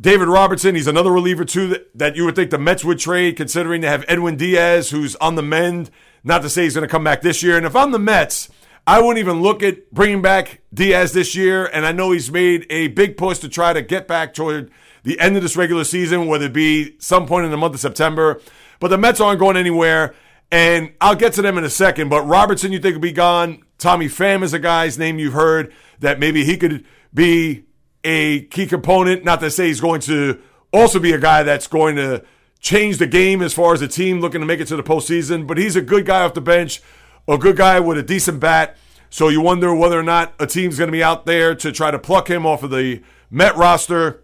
David 0.00 0.26
Robertson, 0.26 0.74
he's 0.74 0.88
another 0.88 1.12
reliever 1.12 1.44
too 1.44 1.68
that, 1.68 1.98
that 1.98 2.16
you 2.16 2.24
would 2.24 2.34
think 2.34 2.50
the 2.50 2.58
Mets 2.58 2.84
would 2.84 2.98
trade, 2.98 3.36
considering 3.36 3.80
they 3.80 3.86
have 3.86 4.04
Edwin 4.08 4.36
Diaz, 4.36 4.90
who's 4.90 5.14
on 5.16 5.36
the 5.36 5.42
mend. 5.42 5.90
Not 6.24 6.42
to 6.42 6.50
say 6.50 6.64
he's 6.64 6.74
going 6.74 6.86
to 6.86 6.90
come 6.90 7.04
back 7.04 7.20
this 7.20 7.42
year. 7.42 7.56
And 7.56 7.66
if 7.66 7.76
I'm 7.76 7.92
the 7.92 7.98
Mets, 7.98 8.48
I 8.86 9.00
wouldn't 9.00 9.18
even 9.18 9.40
look 9.40 9.62
at 9.62 9.90
bringing 9.92 10.20
back 10.20 10.62
Diaz 10.72 11.12
this 11.12 11.36
year. 11.36 11.66
And 11.66 11.86
I 11.86 11.92
know 11.92 12.10
he's 12.10 12.30
made 12.30 12.66
a 12.70 12.88
big 12.88 13.16
push 13.16 13.38
to 13.40 13.48
try 13.48 13.72
to 13.72 13.82
get 13.82 14.08
back 14.08 14.34
toward 14.34 14.70
the 15.04 15.20
end 15.20 15.36
of 15.36 15.42
this 15.42 15.56
regular 15.56 15.84
season, 15.84 16.26
whether 16.26 16.46
it 16.46 16.52
be 16.52 16.96
some 16.98 17.26
point 17.26 17.44
in 17.44 17.50
the 17.50 17.56
month 17.56 17.74
of 17.74 17.80
September. 17.80 18.40
But 18.80 18.88
the 18.88 18.98
Mets 18.98 19.20
aren't 19.20 19.38
going 19.38 19.56
anywhere. 19.56 20.14
And 20.54 20.92
I'll 21.00 21.16
get 21.16 21.32
to 21.32 21.42
them 21.42 21.58
in 21.58 21.64
a 21.64 21.68
second. 21.68 22.10
But 22.10 22.22
Robertson, 22.28 22.70
you 22.70 22.78
think 22.78 22.94
will 22.94 23.00
be 23.00 23.10
gone. 23.10 23.64
Tommy 23.76 24.06
Pham 24.06 24.44
is 24.44 24.52
a 24.52 24.60
guy's 24.60 24.96
name 24.96 25.18
you've 25.18 25.32
heard 25.32 25.72
that 25.98 26.20
maybe 26.20 26.44
he 26.44 26.56
could 26.56 26.84
be 27.12 27.64
a 28.04 28.42
key 28.42 28.68
component. 28.68 29.24
Not 29.24 29.40
to 29.40 29.50
say 29.50 29.66
he's 29.66 29.80
going 29.80 30.00
to 30.02 30.40
also 30.72 31.00
be 31.00 31.10
a 31.10 31.18
guy 31.18 31.42
that's 31.42 31.66
going 31.66 31.96
to 31.96 32.24
change 32.60 32.98
the 32.98 33.08
game 33.08 33.42
as 33.42 33.52
far 33.52 33.74
as 33.74 33.80
the 33.80 33.88
team 33.88 34.20
looking 34.20 34.40
to 34.42 34.46
make 34.46 34.60
it 34.60 34.68
to 34.68 34.76
the 34.76 34.84
postseason, 34.84 35.44
but 35.44 35.58
he's 35.58 35.74
a 35.74 35.82
good 35.82 36.06
guy 36.06 36.22
off 36.22 36.34
the 36.34 36.40
bench, 36.40 36.80
a 37.26 37.36
good 37.36 37.56
guy 37.56 37.80
with 37.80 37.98
a 37.98 38.02
decent 38.04 38.38
bat. 38.38 38.76
So 39.10 39.30
you 39.30 39.40
wonder 39.40 39.74
whether 39.74 39.98
or 39.98 40.04
not 40.04 40.34
a 40.38 40.46
team's 40.46 40.78
going 40.78 40.86
to 40.86 40.92
be 40.92 41.02
out 41.02 41.26
there 41.26 41.56
to 41.56 41.72
try 41.72 41.90
to 41.90 41.98
pluck 41.98 42.30
him 42.30 42.46
off 42.46 42.62
of 42.62 42.70
the 42.70 43.02
Met 43.28 43.56
roster. 43.56 44.22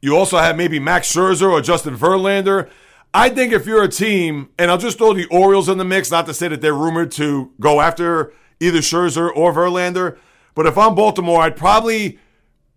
You 0.00 0.16
also 0.16 0.38
have 0.38 0.56
maybe 0.56 0.78
Max 0.80 1.12
Scherzer 1.12 1.52
or 1.52 1.60
Justin 1.60 1.94
Verlander. 1.94 2.70
I 3.14 3.30
think 3.30 3.52
if 3.52 3.66
you're 3.66 3.82
a 3.82 3.88
team, 3.88 4.50
and 4.58 4.70
I'll 4.70 4.78
just 4.78 4.98
throw 4.98 5.14
the 5.14 5.26
Orioles 5.26 5.68
in 5.68 5.78
the 5.78 5.84
mix, 5.84 6.10
not 6.10 6.26
to 6.26 6.34
say 6.34 6.48
that 6.48 6.60
they're 6.60 6.74
rumored 6.74 7.10
to 7.12 7.52
go 7.58 7.80
after 7.80 8.32
either 8.60 8.78
Scherzer 8.78 9.30
or 9.34 9.52
Verlander, 9.52 10.18
but 10.54 10.66
if 10.66 10.76
I'm 10.76 10.94
Baltimore, 10.94 11.40
I'd 11.40 11.56
probably 11.56 12.18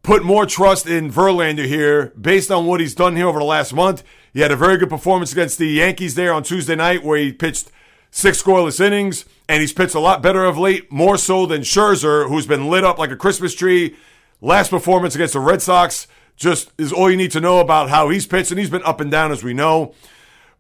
put 0.04 0.24
more 0.24 0.46
trust 0.46 0.88
in 0.88 1.12
Verlander 1.12 1.66
here 1.66 2.14
based 2.20 2.50
on 2.50 2.66
what 2.66 2.80
he's 2.80 2.96
done 2.96 3.16
here 3.16 3.28
over 3.28 3.40
the 3.40 3.46
last 3.46 3.74
month. 3.74 4.04
He 4.34 4.40
had 4.40 4.52
a 4.52 4.56
very 4.56 4.78
good 4.78 4.90
performance 4.90 5.32
against 5.32 5.58
the 5.58 5.68
Yankees 5.68 6.16
there 6.16 6.34
on 6.34 6.44
Tuesday 6.44 6.76
night 6.76 7.04
where 7.04 7.18
he 7.18 7.34
pitched 7.34 7.72
six 8.10 8.42
scoreless 8.42 8.80
innings, 8.80 9.26
and 9.50 9.62
he's 9.62 9.74
pitched 9.74 9.96
a 9.96 10.00
lot 10.00 10.22
better 10.22 10.46
of 10.46 10.58
late, 10.58 10.92
more 10.92 11.18
so 11.18 11.46
than 11.46 11.62
Scherzer, 11.62 12.28
who's 12.28 12.48
been 12.48 12.70
lit 12.70 12.84
up 12.84 12.98
like 12.98 13.12
a 13.12 13.16
Christmas 13.16 13.54
tree. 13.54 13.96
Last 14.42 14.70
performance 14.70 15.16
against 15.16 15.34
the 15.34 15.40
Red 15.40 15.62
Sox 15.62 16.08
just 16.36 16.72
is 16.78 16.92
all 16.92 17.12
you 17.12 17.18
need 17.18 17.32
to 17.32 17.42
know 17.42 17.60
about 17.60 17.90
how 17.90 18.10
he's 18.10 18.26
pitched, 18.26 18.52
and 18.52 18.60
he's 18.60 18.70
been 18.70 18.84
up 18.84 19.00
and 19.02 19.12
down 19.12 19.32
as 19.32 19.44
we 19.44 19.54
know. 19.54 19.94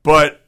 But 0.03 0.46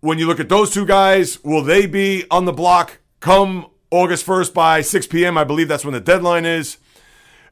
when 0.00 0.18
you 0.18 0.26
look 0.26 0.40
at 0.40 0.48
those 0.48 0.70
two 0.70 0.86
guys, 0.86 1.42
will 1.42 1.62
they 1.62 1.86
be 1.86 2.24
on 2.30 2.44
the 2.44 2.52
block 2.52 2.98
come 3.20 3.66
August 3.90 4.26
1st 4.26 4.54
by 4.54 4.80
6 4.80 5.06
p.m.? 5.08 5.38
I 5.38 5.44
believe 5.44 5.68
that's 5.68 5.84
when 5.84 5.94
the 5.94 6.00
deadline 6.00 6.44
is. 6.44 6.78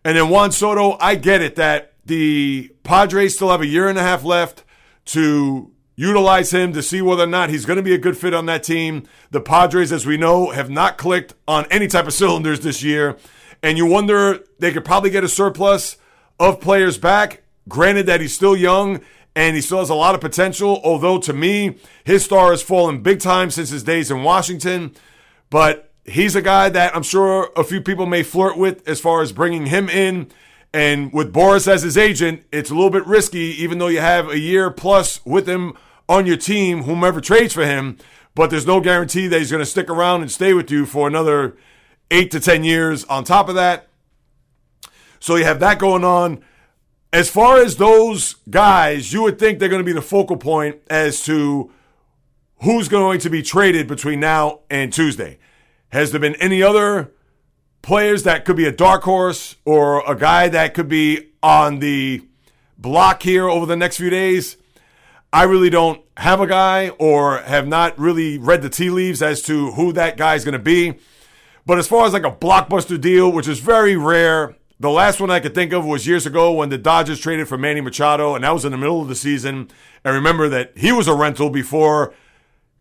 And 0.05 0.17
then 0.17 0.29
Juan 0.29 0.53
Soto, 0.53 0.97
I 1.01 1.17
get 1.17 1.43
it 1.43 1.57
that 1.57 1.95
the 2.05 2.73
Padres 2.85 3.35
still 3.35 3.51
have 3.51 3.61
a 3.61 3.67
year 3.67 3.89
and 3.89 3.99
a 3.99 4.03
half 4.03 4.23
left 4.23 4.63
to 5.07 5.73
utilize 5.97 6.53
him 6.53 6.73
to 6.75 6.83
see 6.83 7.03
whether 7.03 7.25
or 7.25 7.29
not 7.29 7.51
he's 7.51 7.65
going 7.65 7.79
to 7.79 7.83
be 7.83 7.95
a 7.95 7.99
good 7.99 8.17
fit 8.17 8.35
on 8.35 8.47
that 8.47 8.63
team. 8.63 9.05
The 9.31 9.41
Padres, 9.41 9.93
as 9.93 10.07
we 10.07 10.17
know, 10.17 10.51
have 10.51 10.71
not 10.71 10.99
clicked 10.99 11.35
on 11.49 11.67
any 11.71 11.89
type 11.89 12.07
of 12.07 12.13
cylinders 12.13 12.61
this 12.61 12.83
year. 12.83 13.17
And 13.63 13.79
you 13.79 13.87
wonder 13.87 14.45
they 14.59 14.73
could 14.73 14.85
probably 14.85 15.11
get 15.11 15.25
a 15.25 15.29
surplus 15.29 15.97
of 16.39 16.61
players 16.61 16.99
back. 16.99 17.43
Granted 17.69 18.07
that 18.07 18.21
he's 18.21 18.35
still 18.35 18.57
young 18.57 19.01
and 19.37 19.55
he 19.55 19.61
still 19.61 19.81
has 19.81 19.91
a 19.91 19.95
lot 19.95 20.15
of 20.15 20.21
potential. 20.23 20.81
Although 20.83 21.19
to 21.19 21.33
me, 21.35 21.77
his 22.05 22.25
star 22.25 22.51
has 22.51 22.63
fallen 22.63 23.03
big 23.03 23.21
time 23.21 23.51
since 23.51 23.69
his 23.69 23.85
days 23.85 24.11
in 24.11 24.23
Washington. 24.23 24.97
But 25.51 25.93
he's 26.05 26.35
a 26.35 26.43
guy 26.43 26.71
that 26.71 26.97
I'm 26.97 27.03
sure 27.03 27.53
a 27.55 27.63
few 27.63 27.83
people 27.83 28.07
may 28.07 28.23
flirt 28.23 28.57
with 28.57 28.89
as 28.89 28.99
far 28.99 29.21
as 29.21 29.33
bringing 29.33 29.67
him 29.67 29.91
in. 29.91 30.29
And 30.73 31.13
with 31.13 31.35
Boris 31.35 31.69
as 31.69 31.83
his 31.83 31.99
agent, 31.99 32.45
it's 32.51 32.71
a 32.71 32.75
little 32.75 32.91
bit 32.91 33.07
risky, 33.07 33.55
even 33.63 33.79
though 33.79 33.87
you 33.89 34.01
have 34.01 34.31
a 34.31 34.39
year 34.39 34.71
plus 34.71 35.25
with 35.27 35.47
him 35.47 35.75
on 36.09 36.25
your 36.25 36.39
team, 36.39 36.85
whomever 36.85 37.21
trades 37.21 37.53
for 37.53 37.67
him. 37.67 37.99
But 38.35 38.49
there's 38.49 38.67
no 38.67 38.81
guarantee 38.81 39.29
that 39.29 39.39
he's 39.39 39.51
going 39.51 39.63
to 39.63 39.71
stick 39.71 39.91
around 39.91 40.23
and 40.23 40.33
stay 40.33 40.55
with 40.55 40.71
you 40.71 40.87
for 40.87 41.07
another 41.07 41.57
eight 42.11 42.31
to 42.31 42.41
10 42.41 42.65
years 42.65 43.05
on 43.05 43.25
top 43.25 43.51
of 43.51 43.55
that. 43.55 43.89
So 45.21 45.37
you 45.37 45.45
have 45.45 45.61
that 45.61 45.79
going 45.79 46.05
on 46.05 46.43
as 47.17 47.31
far 47.31 47.57
as 47.57 47.77
those 47.77 48.35
guys, 48.51 49.11
you 49.11 49.23
would 49.23 49.39
think 49.39 49.59
they're 49.59 49.71
going 49.71 49.81
to 49.81 49.87
be 49.87 49.93
the 49.95 50.03
focal 50.03 50.37
point 50.37 50.77
as 50.91 51.23
to 51.23 51.73
who's 52.63 52.89
going 52.89 53.19
to 53.21 53.31
be 53.31 53.41
traded 53.41 53.87
between 53.87 54.21
now 54.21 54.61
and 54.69 54.93
Tuesday. 54.93 55.39
Has 55.89 56.11
there 56.11 56.21
been 56.21 56.35
any 56.35 56.63
other 56.63 57.15
players 57.81 58.25
that 58.25 58.45
could 58.45 58.57
be 58.57 58.67
a 58.67 58.71
dark 58.71 59.03
horse 59.05 59.57
or 59.65 60.07
a 60.07 60.15
guy 60.15 60.51
that 60.51 60.75
could 60.75 60.89
be 60.89 61.31
on 61.43 61.79
the 61.79 62.23
block 62.77 63.23
here 63.23 63.49
over 63.49 63.65
the 63.65 63.77
next 63.77 63.97
few 63.97 64.11
days? 64.11 64.59
I 65.33 65.45
really 65.45 65.71
don't 65.71 66.03
have 66.19 66.43
a 66.43 66.47
guy 66.47 66.91
or 66.91 67.39
have 67.39 67.67
not 67.67 67.99
really 67.99 68.37
read 68.37 68.61
the 68.61 68.69
tea 68.69 68.91
leaves 68.91 69.23
as 69.23 69.41
to 69.45 69.71
who 69.71 69.91
that 69.95 70.19
guy 70.19 70.35
is 70.35 70.45
going 70.45 70.53
to 70.53 70.59
be. 70.59 70.99
But 71.65 71.79
as 71.79 71.89
far 71.89 72.05
as 72.05 72.13
like 72.13 72.27
a 72.27 72.31
blockbuster 72.31 73.01
deal, 73.01 73.33
which 73.33 73.49
is 73.49 73.61
very 73.61 73.97
rare 73.97 74.55
the 74.79 74.91
last 74.91 75.21
one 75.21 75.31
I 75.31 75.41
could 75.41 75.55
think 75.55 75.73
of 75.73 75.87
was 75.87 76.07
years 76.07 76.27
ago 76.27 76.53
when 76.53 76.69
the 76.69 76.79
Dodgers 76.79 77.21
traded 77.21 77.49
for 77.49 77.57
Manny 77.57 77.81
Machado, 77.81 78.35
and 78.35 78.45
that 78.45 78.53
was 78.53 78.65
in 78.65 78.73
the 78.73 78.79
middle 78.79 79.01
of 79.01 79.09
the 79.09 79.15
season. 79.15 79.71
And 80.05 80.15
remember 80.15 80.49
that 80.51 80.73
he 80.77 80.93
was 80.93 81.09
a 81.09 81.15
rental 81.15 81.49
before 81.49 82.15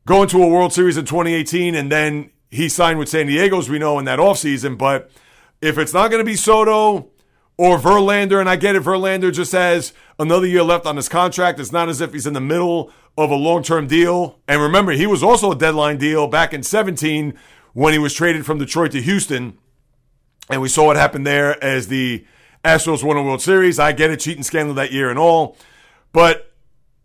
going 0.06 0.28
to 0.30 0.44
a 0.44 0.48
World 0.48 0.74
Series 0.74 0.98
in 0.98 1.06
2018, 1.06 1.74
and 1.74 1.92
then 1.92 2.32
he 2.52 2.68
signed 2.70 3.00
with 3.00 3.10
San 3.10 3.28
Diego, 3.28 3.60
as 3.60 3.70
we 3.70 3.80
know, 3.80 3.98
in 3.98 4.06
that 4.06 4.20
offseason. 4.20 4.78
But 4.78 5.10
if 5.62 5.78
it's 5.78 5.94
not 5.94 6.12
going 6.12 6.20
to 6.20 6.30
be 6.30 6.36
Soto 6.36 7.10
or 7.58 7.78
Verlander, 7.78 8.40
and 8.40 8.50
I 8.50 8.58
get 8.58 8.75
it, 8.75 8.84
Verlander 8.84 9.34
just 9.34 9.54
has 9.54 9.94
another 10.20 10.46
year 10.46 10.64
left 10.64 10.86
on 10.86 10.98
his 10.98 11.08
contract. 11.08 11.60
It's 11.60 11.72
not 11.72 11.88
as 11.88 12.02
if 12.02 12.12
he's 12.12 12.28
in 12.28 12.34
the 12.34 12.42
middle 12.42 12.92
of 13.18 13.32
a 13.32 13.36
long 13.36 13.64
term 13.64 13.88
deal. 13.88 14.40
And 14.48 14.62
remember, 14.62 14.92
he 14.92 15.08
was 15.08 15.24
also 15.24 15.52
a 15.52 15.56
deadline 15.56 15.98
deal 15.98 16.28
back 16.28 16.54
in 16.54 16.62
17 16.62 17.34
when 17.74 17.94
he 17.94 18.00
was 18.00 18.14
traded 18.14 18.46
from 18.46 18.58
Detroit 18.58 18.92
to 18.92 19.02
Houston. 19.02 19.58
And 20.50 20.62
we 20.62 20.70
saw 20.70 20.86
what 20.86 20.96
happened 20.96 21.25
there 21.25 21.62
as 21.64 21.88
the 21.88 22.25
Astros 22.64 23.04
won 23.04 23.18
a 23.18 23.24
World 23.24 23.42
Series. 23.42 23.80
I 23.80 23.92
get 23.92 24.12
it, 24.12 24.20
cheating 24.20 24.44
scandal 24.44 24.75
that 24.75 24.92
year 24.92 25.10
and 25.10 25.18
all. 25.18 25.58
But 26.12 26.52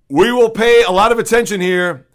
we 0.09 0.33
will 0.33 0.51
pay 0.51 0.83
a 0.83 0.91
lot 0.91 1.13
of 1.13 1.19
attention 1.19 1.61
here, 1.61 2.07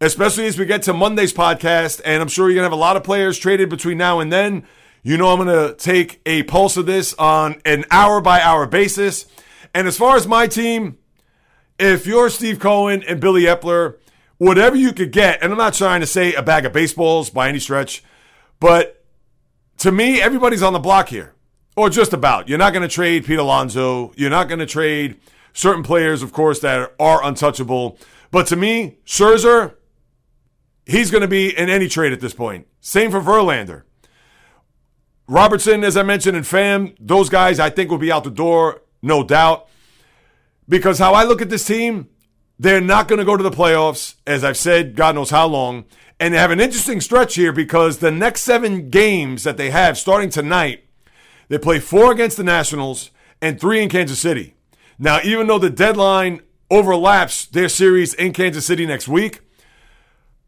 especially 0.00 0.46
as 0.46 0.58
we 0.58 0.66
get 0.66 0.82
to 0.82 0.92
Monday's 0.92 1.32
podcast. 1.32 2.00
And 2.04 2.22
I'm 2.22 2.28
sure 2.28 2.48
you're 2.48 2.56
going 2.56 2.62
to 2.62 2.70
have 2.70 2.72
a 2.72 2.76
lot 2.76 2.96
of 2.96 3.04
players 3.04 3.38
traded 3.38 3.68
between 3.68 3.98
now 3.98 4.20
and 4.20 4.32
then. 4.32 4.64
You 5.02 5.16
know, 5.16 5.32
I'm 5.32 5.44
going 5.44 5.68
to 5.68 5.74
take 5.74 6.20
a 6.26 6.44
pulse 6.44 6.76
of 6.76 6.86
this 6.86 7.14
on 7.14 7.60
an 7.64 7.84
hour 7.90 8.20
by 8.20 8.40
hour 8.40 8.66
basis. 8.66 9.26
And 9.74 9.88
as 9.88 9.96
far 9.96 10.16
as 10.16 10.26
my 10.26 10.46
team, 10.46 10.98
if 11.78 12.06
you're 12.06 12.30
Steve 12.30 12.60
Cohen 12.60 13.02
and 13.06 13.20
Billy 13.20 13.42
Eppler, 13.42 13.96
whatever 14.38 14.76
you 14.76 14.92
could 14.92 15.12
get, 15.12 15.42
and 15.42 15.52
I'm 15.52 15.58
not 15.58 15.74
trying 15.74 16.00
to 16.00 16.06
say 16.06 16.34
a 16.34 16.42
bag 16.42 16.64
of 16.66 16.72
baseballs 16.72 17.30
by 17.30 17.48
any 17.48 17.58
stretch, 17.58 18.04
but 18.60 19.01
to 19.82 19.90
me, 19.90 20.22
everybody's 20.22 20.62
on 20.62 20.72
the 20.72 20.78
block 20.78 21.08
here, 21.08 21.34
or 21.76 21.90
just 21.90 22.12
about. 22.12 22.48
You're 22.48 22.56
not 22.56 22.72
going 22.72 22.88
to 22.88 22.94
trade 22.94 23.24
Pete 23.24 23.40
Alonso. 23.40 24.12
You're 24.14 24.30
not 24.30 24.46
going 24.46 24.60
to 24.60 24.66
trade 24.66 25.18
certain 25.54 25.82
players, 25.82 26.22
of 26.22 26.32
course, 26.32 26.60
that 26.60 26.94
are 27.00 27.24
untouchable. 27.24 27.98
But 28.30 28.46
to 28.46 28.56
me, 28.56 28.98
Scherzer, 29.04 29.74
he's 30.86 31.10
going 31.10 31.22
to 31.22 31.28
be 31.28 31.56
in 31.56 31.68
any 31.68 31.88
trade 31.88 32.12
at 32.12 32.20
this 32.20 32.32
point. 32.32 32.68
Same 32.80 33.10
for 33.10 33.20
Verlander. 33.20 33.82
Robertson, 35.26 35.82
as 35.82 35.96
I 35.96 36.04
mentioned, 36.04 36.36
and 36.36 36.46
Pham, 36.46 36.94
those 37.00 37.28
guys 37.28 37.58
I 37.58 37.68
think 37.68 37.90
will 37.90 37.98
be 37.98 38.12
out 38.12 38.22
the 38.22 38.30
door, 38.30 38.82
no 39.02 39.24
doubt. 39.24 39.66
Because 40.68 41.00
how 41.00 41.12
I 41.12 41.24
look 41.24 41.42
at 41.42 41.50
this 41.50 41.64
team, 41.64 42.08
they're 42.62 42.80
not 42.80 43.08
going 43.08 43.18
to 43.18 43.24
go 43.24 43.36
to 43.36 43.42
the 43.42 43.50
playoffs, 43.50 44.14
as 44.24 44.44
I've 44.44 44.56
said, 44.56 44.94
God 44.94 45.16
knows 45.16 45.30
how 45.30 45.48
long. 45.48 45.84
And 46.20 46.32
they 46.32 46.38
have 46.38 46.52
an 46.52 46.60
interesting 46.60 47.00
stretch 47.00 47.34
here 47.34 47.52
because 47.52 47.98
the 47.98 48.12
next 48.12 48.42
seven 48.42 48.88
games 48.88 49.42
that 49.42 49.56
they 49.56 49.70
have 49.70 49.98
starting 49.98 50.30
tonight, 50.30 50.84
they 51.48 51.58
play 51.58 51.80
four 51.80 52.12
against 52.12 52.36
the 52.36 52.44
Nationals 52.44 53.10
and 53.40 53.60
three 53.60 53.82
in 53.82 53.88
Kansas 53.88 54.20
City. 54.20 54.54
Now, 54.96 55.18
even 55.24 55.48
though 55.48 55.58
the 55.58 55.70
deadline 55.70 56.40
overlaps 56.70 57.46
their 57.46 57.68
series 57.68 58.14
in 58.14 58.32
Kansas 58.32 58.64
City 58.64 58.86
next 58.86 59.08
week, 59.08 59.40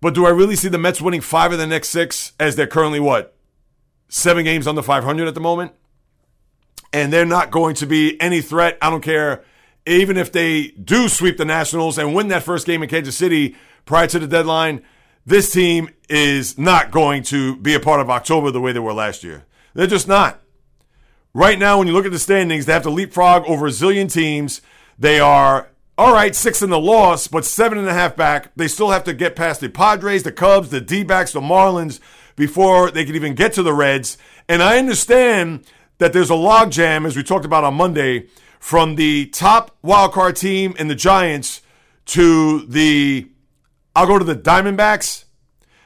but 0.00 0.14
do 0.14 0.24
I 0.24 0.30
really 0.30 0.54
see 0.54 0.68
the 0.68 0.78
Mets 0.78 1.00
winning 1.00 1.20
five 1.20 1.50
of 1.50 1.58
the 1.58 1.66
next 1.66 1.88
six 1.88 2.32
as 2.38 2.54
they're 2.54 2.68
currently 2.68 3.00
what? 3.00 3.34
Seven 4.08 4.44
games 4.44 4.68
under 4.68 4.82
500 4.82 5.26
at 5.26 5.34
the 5.34 5.40
moment? 5.40 5.72
And 6.92 7.12
they're 7.12 7.26
not 7.26 7.50
going 7.50 7.74
to 7.76 7.86
be 7.86 8.20
any 8.20 8.40
threat. 8.40 8.78
I 8.80 8.88
don't 8.90 9.02
care. 9.02 9.42
Even 9.86 10.16
if 10.16 10.32
they 10.32 10.68
do 10.68 11.08
sweep 11.08 11.36
the 11.36 11.44
Nationals 11.44 11.98
and 11.98 12.14
win 12.14 12.28
that 12.28 12.42
first 12.42 12.66
game 12.66 12.82
in 12.82 12.88
Kansas 12.88 13.16
City 13.16 13.56
prior 13.84 14.06
to 14.06 14.18
the 14.18 14.26
deadline, 14.26 14.82
this 15.26 15.52
team 15.52 15.90
is 16.08 16.58
not 16.58 16.90
going 16.90 17.22
to 17.24 17.56
be 17.56 17.74
a 17.74 17.80
part 17.80 18.00
of 18.00 18.10
October 18.10 18.50
the 18.50 18.60
way 18.60 18.72
they 18.72 18.78
were 18.78 18.92
last 18.92 19.24
year. 19.24 19.44
They're 19.74 19.86
just 19.86 20.08
not. 20.08 20.40
Right 21.32 21.58
now, 21.58 21.78
when 21.78 21.86
you 21.86 21.92
look 21.92 22.06
at 22.06 22.12
the 22.12 22.18
standings, 22.18 22.66
they 22.66 22.72
have 22.72 22.84
to 22.84 22.90
leapfrog 22.90 23.44
over 23.46 23.66
a 23.66 23.70
zillion 23.70 24.10
teams. 24.10 24.62
They 24.98 25.18
are, 25.18 25.68
all 25.98 26.12
right, 26.12 26.34
six 26.34 26.62
in 26.62 26.70
the 26.70 26.78
loss, 26.78 27.26
but 27.26 27.44
seven 27.44 27.76
and 27.76 27.88
a 27.88 27.94
half 27.94 28.16
back. 28.16 28.52
They 28.54 28.68
still 28.68 28.90
have 28.90 29.04
to 29.04 29.12
get 29.12 29.34
past 29.34 29.60
the 29.60 29.68
Padres, 29.68 30.22
the 30.22 30.32
Cubs, 30.32 30.70
the 30.70 30.80
D 30.80 31.02
backs, 31.02 31.32
the 31.32 31.40
Marlins 31.40 32.00
before 32.36 32.90
they 32.90 33.04
can 33.04 33.16
even 33.16 33.34
get 33.34 33.52
to 33.54 33.62
the 33.62 33.72
Reds. 33.72 34.16
And 34.48 34.62
I 34.62 34.78
understand 34.78 35.66
that 35.98 36.12
there's 36.12 36.30
a 36.30 36.34
logjam, 36.34 37.06
as 37.06 37.16
we 37.16 37.22
talked 37.22 37.44
about 37.44 37.64
on 37.64 37.74
Monday, 37.74 38.28
from 38.64 38.94
the 38.94 39.26
top 39.26 39.76
wildcard 39.84 40.38
team 40.38 40.74
and 40.78 40.88
the 40.88 40.94
Giants 40.94 41.60
to 42.06 42.64
the 42.64 43.28
I'll 43.94 44.06
go 44.06 44.18
to 44.18 44.24
the 44.24 44.34
Diamondbacks 44.34 45.24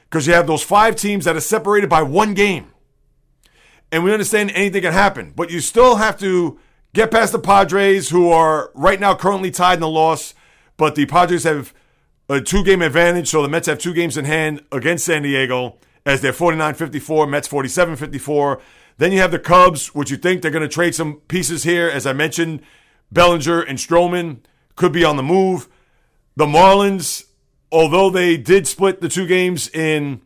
because 0.04 0.28
you 0.28 0.32
have 0.35 0.47
those 0.47 0.62
five 0.62 0.94
teams 0.94 1.25
that 1.25 1.35
are 1.35 1.40
separated 1.40 1.90
by 1.90 2.02
one 2.02 2.35
game. 2.35 2.70
And 3.90 4.04
we 4.04 4.12
understand 4.12 4.52
anything 4.54 4.82
can 4.82 4.92
happen, 4.92 5.32
but 5.35 5.50
you 5.50 5.58
still 5.58 5.97
have 5.97 6.20
to 6.20 6.61
get 6.94 7.11
past 7.11 7.32
the 7.32 7.40
Padres, 7.40 8.11
who 8.11 8.30
are 8.30 8.70
right 8.75 9.00
now 9.00 9.16
currently 9.16 9.50
tied 9.50 9.75
in 9.75 9.80
the 9.80 9.88
loss, 9.88 10.32
but 10.76 10.94
the 10.94 11.04
Padres 11.06 11.42
have 11.42 11.75
a 12.28 12.40
two 12.40 12.62
game 12.62 12.80
advantage, 12.80 13.26
so 13.26 13.42
the 13.42 13.49
Mets 13.49 13.66
have 13.66 13.80
two 13.80 13.92
games 13.92 14.16
in 14.16 14.25
hand 14.25 14.62
against 14.70 15.04
San 15.04 15.23
Diego 15.23 15.78
as 16.06 16.20
they're 16.20 16.32
49 16.32 16.75
54, 16.75 17.26
Mets 17.26 17.49
47 17.49 17.97
54. 17.97 18.61
Then 18.99 19.12
you 19.12 19.21
have 19.21 19.31
the 19.31 19.38
Cubs, 19.38 19.95
which 19.95 20.11
you 20.11 20.17
think 20.17 20.43
they're 20.43 20.50
going 20.50 20.62
to 20.62 20.69
trade 20.69 20.95
some 20.95 21.17
pieces 21.28 21.62
here. 21.62 21.88
As 21.88 22.07
I 22.07 22.12
mentioned, 22.12 22.61
Bellinger 23.11 23.62
and 23.62 23.78
Stroman 23.78 24.40
could 24.76 24.93
be 24.93 25.05
on 25.05 25.17
the 25.17 25.23
move. 25.23 25.69
The 26.37 26.47
Marlins 26.47 27.25
although 27.71 28.11
they 28.11 28.37
did 28.37 28.67
split 28.67 29.00
the 29.00 29.09
two 29.09 29.26
games 29.26 29.69
in 29.69 30.21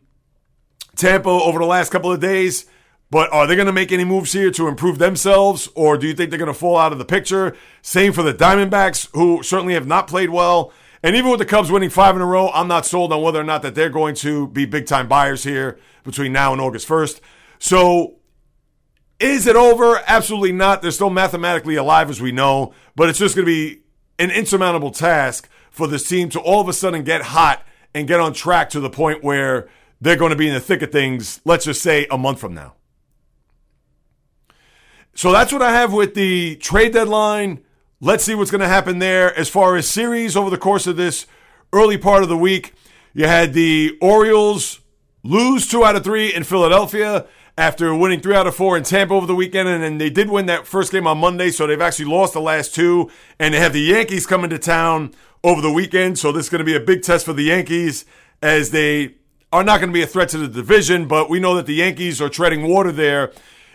Tampa 0.95 1.29
over 1.29 1.59
the 1.59 1.65
last 1.65 1.91
couple 1.91 2.11
of 2.11 2.19
days, 2.19 2.65
but 3.09 3.31
are 3.31 3.45
they 3.45 3.55
going 3.55 3.67
to 3.67 3.73
make 3.73 3.91
any 3.91 4.05
moves 4.05 4.33
here 4.33 4.51
to 4.51 4.67
improve 4.67 4.97
themselves, 4.97 5.69
or 5.75 5.97
do 5.97 6.07
you 6.07 6.13
think 6.13 6.29
they're 6.29 6.39
going 6.39 6.47
to 6.47 6.53
fall 6.53 6.77
out 6.77 6.91
of 6.91 6.97
the 6.97 7.05
picture? 7.05 7.55
Same 7.81 8.13
for 8.13 8.23
the 8.23 8.33
Diamondbacks, 8.33 9.09
who 9.13 9.43
certainly 9.43 9.73
have 9.73 9.87
not 9.87 10.07
played 10.07 10.29
well. 10.29 10.71
And 11.03 11.15
even 11.15 11.29
with 11.29 11.39
the 11.39 11.45
Cubs 11.45 11.69
winning 11.69 11.89
five 11.89 12.15
in 12.15 12.21
a 12.21 12.25
row, 12.25 12.49
I'm 12.49 12.67
not 12.67 12.85
sold 12.85 13.11
on 13.11 13.21
whether 13.21 13.39
or 13.39 13.43
not 13.43 13.61
that 13.63 13.75
they're 13.75 13.89
going 13.89 14.15
to 14.15 14.47
be 14.47 14.65
big 14.65 14.87
time 14.87 15.07
buyers 15.07 15.43
here 15.43 15.77
between 16.03 16.31
now 16.31 16.53
and 16.53 16.61
August 16.61 16.87
1st. 16.87 17.19
So 17.59 18.15
is 19.19 19.47
it 19.47 19.55
over? 19.55 20.01
Absolutely 20.07 20.51
not. 20.51 20.81
They're 20.81 20.91
still 20.91 21.09
mathematically 21.09 21.75
alive, 21.75 22.09
as 22.09 22.21
we 22.21 22.31
know, 22.31 22.73
but 22.95 23.09
it's 23.09 23.19
just 23.19 23.35
going 23.35 23.45
to 23.45 23.51
be 23.51 23.81
an 24.19 24.31
insurmountable 24.31 24.91
task 24.91 25.49
for 25.71 25.87
this 25.87 26.07
team 26.07 26.29
to 26.29 26.39
all 26.39 26.61
of 26.61 26.67
a 26.67 26.73
sudden 26.73 27.03
get 27.03 27.21
hot 27.21 27.65
and 27.95 28.07
get 28.07 28.19
on 28.19 28.33
track 28.33 28.69
to 28.71 28.79
the 28.79 28.89
point 28.89 29.23
where 29.23 29.69
they're 30.01 30.17
going 30.17 30.31
to 30.31 30.35
be 30.35 30.47
in 30.47 30.53
the 30.53 30.59
thick 30.59 30.81
of 30.81 30.91
things, 30.91 31.39
let's 31.45 31.65
just 31.65 31.81
say 31.81 32.05
a 32.11 32.17
month 32.17 32.39
from 32.39 32.53
now. 32.53 32.73
So 35.15 35.31
that's 35.31 35.53
what 35.53 35.61
I 35.61 35.71
have 35.71 35.93
with 35.93 36.15
the 36.15 36.55
trade 36.57 36.93
deadline. 36.93 37.63
Let's 38.01 38.23
see 38.23 38.35
what's 38.35 38.51
going 38.51 38.61
to 38.61 38.67
happen 38.67 38.99
there. 38.99 39.33
As 39.37 39.47
far 39.47 39.75
as 39.75 39.87
series 39.87 40.35
over 40.35 40.49
the 40.49 40.57
course 40.57 40.87
of 40.87 40.97
this 40.97 41.25
early 41.71 41.97
part 41.97 42.23
of 42.23 42.29
the 42.29 42.37
week, 42.37 42.73
you 43.13 43.27
had 43.27 43.53
the 43.53 43.97
Orioles 44.01 44.81
lose 45.23 45.67
two 45.67 45.85
out 45.85 45.95
of 45.95 46.03
three 46.03 46.33
in 46.33 46.43
Philadelphia 46.43 47.25
after 47.57 47.93
winning 47.95 48.19
three 48.19 48.35
out 48.35 48.47
of 48.47 48.55
four 48.55 48.77
in 48.77 48.83
Tampa 48.83 49.13
over 49.13 49.25
the 49.25 49.35
weekend. 49.35 49.69
And 49.69 49.83
then 49.83 49.97
they 49.97 50.09
did 50.09 50.29
win 50.29 50.47
that 50.47 50.67
first 50.67 50.91
game 50.91 51.07
on 51.07 51.17
Monday, 51.17 51.51
so 51.51 51.67
they've 51.67 51.81
actually 51.81 52.05
lost 52.05 52.33
the 52.33 52.41
last 52.41 52.73
two. 52.73 53.11
And 53.39 53.53
they 53.53 53.59
have 53.59 53.73
the 53.73 53.81
Yankees 53.81 54.25
coming 54.25 54.49
to 54.49 54.59
town 54.59 55.13
over 55.43 55.61
the 55.61 55.71
weekend. 55.71 56.17
So 56.17 56.31
this 56.31 56.45
is 56.45 56.49
going 56.49 56.59
to 56.59 56.65
be 56.65 56.75
a 56.75 56.79
big 56.79 57.03
test 57.03 57.25
for 57.25 57.33
the 57.33 57.43
Yankees 57.43 58.05
as 58.41 58.71
they 58.71 59.15
are 59.51 59.63
not 59.63 59.79
going 59.79 59.89
to 59.89 59.93
be 59.93 60.01
a 60.01 60.07
threat 60.07 60.29
to 60.29 60.37
the 60.37 60.47
division, 60.47 61.07
but 61.07 61.29
we 61.29 61.39
know 61.39 61.55
that 61.55 61.67
the 61.67 61.75
Yankees 61.75 62.19
are 62.19 62.29
treading 62.29 62.67
water 62.67 62.91
there 62.91 63.31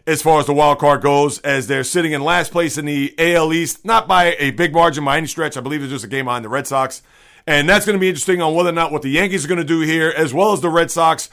as 0.08 0.22
far 0.22 0.40
as 0.40 0.46
the 0.46 0.54
wild 0.54 0.78
card 0.78 1.02
goes, 1.02 1.38
as 1.40 1.66
they're 1.66 1.84
sitting 1.84 2.12
in 2.12 2.22
last 2.22 2.50
place 2.50 2.78
in 2.78 2.86
the 2.86 3.14
AL 3.18 3.52
East, 3.52 3.84
not 3.84 4.08
by 4.08 4.34
a 4.38 4.50
big 4.50 4.72
margin 4.72 5.04
by 5.04 5.18
any 5.18 5.26
stretch. 5.26 5.56
I 5.56 5.60
believe 5.60 5.82
it's 5.82 5.92
just 5.92 6.04
a 6.04 6.08
game 6.08 6.24
behind 6.24 6.44
the 6.44 6.48
Red 6.48 6.66
Sox. 6.66 7.02
And 7.46 7.68
that's 7.68 7.86
going 7.86 7.94
to 7.94 8.00
be 8.00 8.08
interesting 8.08 8.42
on 8.42 8.54
whether 8.54 8.70
or 8.70 8.72
not 8.72 8.90
what 8.90 9.02
the 9.02 9.10
Yankees 9.10 9.44
are 9.44 9.48
going 9.48 9.58
to 9.58 9.64
do 9.64 9.80
here, 9.80 10.12
as 10.16 10.34
well 10.34 10.52
as 10.52 10.60
the 10.60 10.70
Red 10.70 10.90
Sox. 10.90 11.30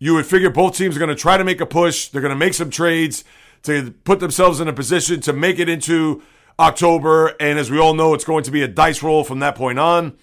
You 0.00 0.14
would 0.14 0.26
figure 0.26 0.48
both 0.50 0.76
teams 0.76 0.96
are 0.96 0.98
going 0.98 1.10
to 1.10 1.14
try 1.14 1.36
to 1.36 1.44
make 1.44 1.60
a 1.60 1.66
push. 1.66 2.08
They're 2.08 2.22
going 2.22 2.30
to 2.30 2.36
make 2.36 2.54
some 2.54 2.70
trades 2.70 3.22
to 3.64 3.92
put 4.04 4.18
themselves 4.18 4.58
in 4.58 4.66
a 4.66 4.72
position 4.72 5.20
to 5.20 5.34
make 5.34 5.58
it 5.58 5.68
into 5.68 6.22
October. 6.58 7.34
And 7.38 7.58
as 7.58 7.70
we 7.70 7.78
all 7.78 7.92
know, 7.92 8.14
it's 8.14 8.24
going 8.24 8.42
to 8.44 8.50
be 8.50 8.62
a 8.62 8.68
dice 8.68 9.02
roll 9.02 9.24
from 9.24 9.40
that 9.40 9.54
point 9.54 9.78
on. 9.78 10.16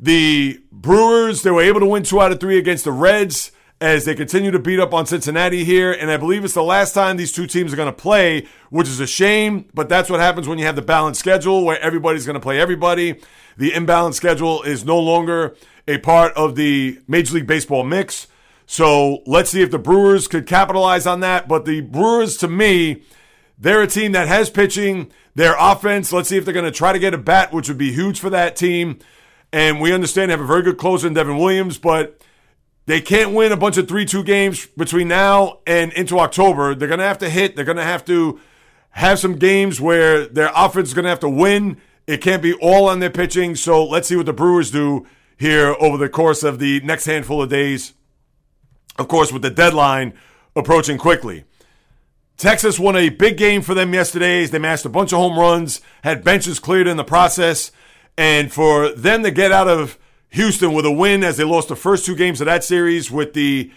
The 0.00 0.60
Brewers, 0.72 1.42
they 1.42 1.50
were 1.50 1.62
able 1.62 1.80
to 1.80 1.86
win 1.86 2.04
two 2.04 2.20
out 2.22 2.32
of 2.32 2.40
three 2.40 2.56
against 2.56 2.84
the 2.84 2.92
Reds 2.92 3.52
as 3.82 4.06
they 4.06 4.14
continue 4.14 4.50
to 4.50 4.58
beat 4.58 4.80
up 4.80 4.94
on 4.94 5.04
Cincinnati 5.04 5.62
here. 5.62 5.92
And 5.92 6.10
I 6.10 6.16
believe 6.16 6.42
it's 6.42 6.54
the 6.54 6.62
last 6.62 6.94
time 6.94 7.18
these 7.18 7.32
two 7.32 7.46
teams 7.46 7.70
are 7.70 7.76
going 7.76 7.92
to 7.92 7.92
play, 7.92 8.46
which 8.70 8.88
is 8.88 8.98
a 8.98 9.06
shame, 9.06 9.66
but 9.74 9.90
that's 9.90 10.08
what 10.08 10.20
happens 10.20 10.48
when 10.48 10.58
you 10.58 10.64
have 10.64 10.74
the 10.74 10.82
balanced 10.82 11.20
schedule 11.20 11.66
where 11.66 11.78
everybody's 11.80 12.24
going 12.24 12.34
to 12.34 12.40
play 12.40 12.58
everybody. 12.58 13.20
The 13.58 13.72
imbalanced 13.72 14.14
schedule 14.14 14.62
is 14.62 14.86
no 14.86 14.98
longer 14.98 15.54
a 15.86 15.98
part 15.98 16.32
of 16.34 16.54
the 16.54 17.00
Major 17.06 17.34
League 17.34 17.46
Baseball 17.46 17.84
mix. 17.84 18.26
So 18.70 19.22
let's 19.24 19.48
see 19.48 19.62
if 19.62 19.70
the 19.70 19.78
Brewers 19.78 20.28
could 20.28 20.46
capitalize 20.46 21.06
on 21.06 21.20
that. 21.20 21.48
But 21.48 21.64
the 21.64 21.80
Brewers, 21.80 22.36
to 22.36 22.48
me, 22.48 23.02
they're 23.58 23.80
a 23.80 23.86
team 23.86 24.12
that 24.12 24.28
has 24.28 24.50
pitching, 24.50 25.10
their 25.34 25.56
offense. 25.58 26.12
Let's 26.12 26.28
see 26.28 26.36
if 26.36 26.44
they're 26.44 26.52
going 26.52 26.66
to 26.66 26.70
try 26.70 26.92
to 26.92 26.98
get 26.98 27.14
a 27.14 27.18
bat, 27.18 27.50
which 27.50 27.68
would 27.68 27.78
be 27.78 27.92
huge 27.92 28.20
for 28.20 28.28
that 28.28 28.56
team. 28.56 28.98
And 29.54 29.80
we 29.80 29.90
understand 29.90 30.28
they 30.28 30.34
have 30.34 30.42
a 30.42 30.46
very 30.46 30.60
good 30.60 30.76
closer 30.76 31.06
in 31.06 31.14
Devin 31.14 31.38
Williams, 31.38 31.78
but 31.78 32.20
they 32.84 33.00
can't 33.00 33.32
win 33.32 33.52
a 33.52 33.56
bunch 33.56 33.78
of 33.78 33.88
3 33.88 34.04
2 34.04 34.22
games 34.22 34.66
between 34.66 35.08
now 35.08 35.60
and 35.66 35.90
into 35.94 36.18
October. 36.18 36.74
They're 36.74 36.88
going 36.88 37.00
to 37.00 37.06
have 37.06 37.18
to 37.18 37.30
hit. 37.30 37.56
They're 37.56 37.64
going 37.64 37.78
to 37.78 37.82
have 37.82 38.04
to 38.04 38.38
have 38.90 39.18
some 39.18 39.36
games 39.36 39.80
where 39.80 40.26
their 40.26 40.52
offense 40.54 40.88
is 40.88 40.94
going 40.94 41.04
to 41.04 41.10
have 41.10 41.20
to 41.20 41.28
win. 41.30 41.78
It 42.06 42.20
can't 42.20 42.42
be 42.42 42.52
all 42.52 42.86
on 42.86 43.00
their 43.00 43.08
pitching. 43.08 43.56
So 43.56 43.82
let's 43.82 44.08
see 44.08 44.16
what 44.16 44.26
the 44.26 44.34
Brewers 44.34 44.70
do 44.70 45.06
here 45.38 45.74
over 45.80 45.96
the 45.96 46.10
course 46.10 46.42
of 46.42 46.58
the 46.58 46.80
next 46.80 47.06
handful 47.06 47.40
of 47.40 47.48
days. 47.48 47.94
Of 48.98 49.08
course, 49.08 49.32
with 49.32 49.42
the 49.42 49.50
deadline 49.50 50.14
approaching 50.56 50.98
quickly. 50.98 51.44
Texas 52.36 52.78
won 52.78 52.96
a 52.96 53.08
big 53.08 53.36
game 53.36 53.62
for 53.62 53.74
them 53.74 53.94
yesterday. 53.94 54.42
As 54.42 54.50
they 54.50 54.58
mashed 54.58 54.84
a 54.84 54.88
bunch 54.88 55.12
of 55.12 55.18
home 55.18 55.38
runs, 55.38 55.80
had 56.04 56.24
benches 56.24 56.58
cleared 56.58 56.86
in 56.86 56.96
the 56.96 57.04
process. 57.04 57.72
And 58.16 58.52
for 58.52 58.90
them 58.90 59.22
to 59.22 59.30
get 59.30 59.52
out 59.52 59.68
of 59.68 59.98
Houston 60.30 60.72
with 60.72 60.84
a 60.84 60.90
win 60.90 61.24
as 61.24 61.36
they 61.36 61.44
lost 61.44 61.68
the 61.68 61.76
first 61.76 62.04
two 62.04 62.14
games 62.14 62.40
of 62.40 62.46
that 62.46 62.64
series 62.64 63.10
with 63.10 63.32
the 63.32 63.72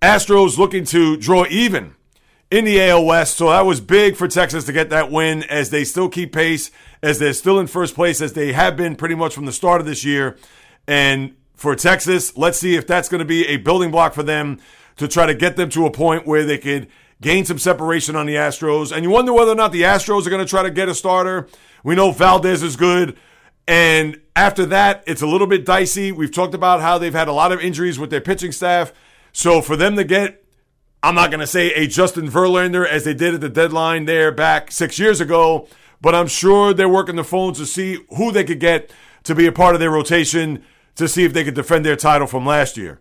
Astros 0.00 0.56
looking 0.56 0.84
to 0.86 1.16
draw 1.16 1.46
even 1.50 1.94
in 2.50 2.64
the 2.64 2.82
AL 2.82 3.04
West. 3.04 3.36
So 3.36 3.50
that 3.50 3.66
was 3.66 3.80
big 3.80 4.16
for 4.16 4.28
Texas 4.28 4.64
to 4.64 4.72
get 4.72 4.90
that 4.90 5.10
win 5.10 5.42
as 5.44 5.70
they 5.70 5.84
still 5.84 6.08
keep 6.08 6.32
pace, 6.32 6.70
as 7.02 7.18
they're 7.18 7.32
still 7.32 7.58
in 7.58 7.66
first 7.66 7.94
place, 7.94 8.20
as 8.20 8.32
they 8.32 8.52
have 8.52 8.76
been 8.76 8.96
pretty 8.96 9.14
much 9.14 9.34
from 9.34 9.46
the 9.46 9.52
start 9.52 9.80
of 9.80 9.86
this 9.86 10.04
year. 10.04 10.38
And 10.86 11.36
for 11.60 11.76
Texas, 11.76 12.38
let's 12.38 12.58
see 12.58 12.74
if 12.74 12.86
that's 12.86 13.10
going 13.10 13.18
to 13.18 13.26
be 13.26 13.46
a 13.46 13.58
building 13.58 13.90
block 13.90 14.14
for 14.14 14.22
them 14.22 14.58
to 14.96 15.06
try 15.06 15.26
to 15.26 15.34
get 15.34 15.56
them 15.56 15.68
to 15.68 15.84
a 15.84 15.90
point 15.90 16.26
where 16.26 16.42
they 16.42 16.56
could 16.56 16.88
gain 17.20 17.44
some 17.44 17.58
separation 17.58 18.16
on 18.16 18.24
the 18.24 18.34
Astros. 18.34 18.90
And 18.90 19.04
you 19.04 19.10
wonder 19.10 19.34
whether 19.34 19.52
or 19.52 19.56
not 19.56 19.70
the 19.70 19.82
Astros 19.82 20.26
are 20.26 20.30
going 20.30 20.42
to 20.42 20.48
try 20.48 20.62
to 20.62 20.70
get 20.70 20.88
a 20.88 20.94
starter. 20.94 21.48
We 21.84 21.94
know 21.94 22.12
Valdez 22.12 22.62
is 22.62 22.76
good. 22.76 23.18
And 23.68 24.18
after 24.34 24.64
that, 24.66 25.04
it's 25.06 25.20
a 25.20 25.26
little 25.26 25.46
bit 25.46 25.66
dicey. 25.66 26.12
We've 26.12 26.32
talked 26.32 26.54
about 26.54 26.80
how 26.80 26.96
they've 26.96 27.12
had 27.12 27.28
a 27.28 27.32
lot 27.32 27.52
of 27.52 27.60
injuries 27.60 27.98
with 27.98 28.08
their 28.08 28.22
pitching 28.22 28.52
staff. 28.52 28.94
So 29.34 29.60
for 29.60 29.76
them 29.76 29.96
to 29.96 30.04
get, 30.04 30.42
I'm 31.02 31.14
not 31.14 31.30
going 31.30 31.40
to 31.40 31.46
say 31.46 31.74
a 31.74 31.86
Justin 31.86 32.30
Verlander 32.30 32.88
as 32.88 33.04
they 33.04 33.12
did 33.12 33.34
at 33.34 33.42
the 33.42 33.50
deadline 33.50 34.06
there 34.06 34.32
back 34.32 34.72
six 34.72 34.98
years 34.98 35.20
ago, 35.20 35.68
but 36.00 36.14
I'm 36.14 36.26
sure 36.26 36.72
they're 36.72 36.88
working 36.88 37.16
the 37.16 37.22
phones 37.22 37.58
to 37.58 37.66
see 37.66 37.98
who 38.16 38.32
they 38.32 38.44
could 38.44 38.60
get 38.60 38.90
to 39.24 39.34
be 39.34 39.46
a 39.46 39.52
part 39.52 39.74
of 39.74 39.80
their 39.80 39.90
rotation 39.90 40.64
to 41.00 41.08
see 41.08 41.24
if 41.24 41.32
they 41.32 41.44
could 41.44 41.54
defend 41.54 41.84
their 41.84 41.96
title 41.96 42.26
from 42.26 42.46
last 42.46 42.76
year. 42.76 43.00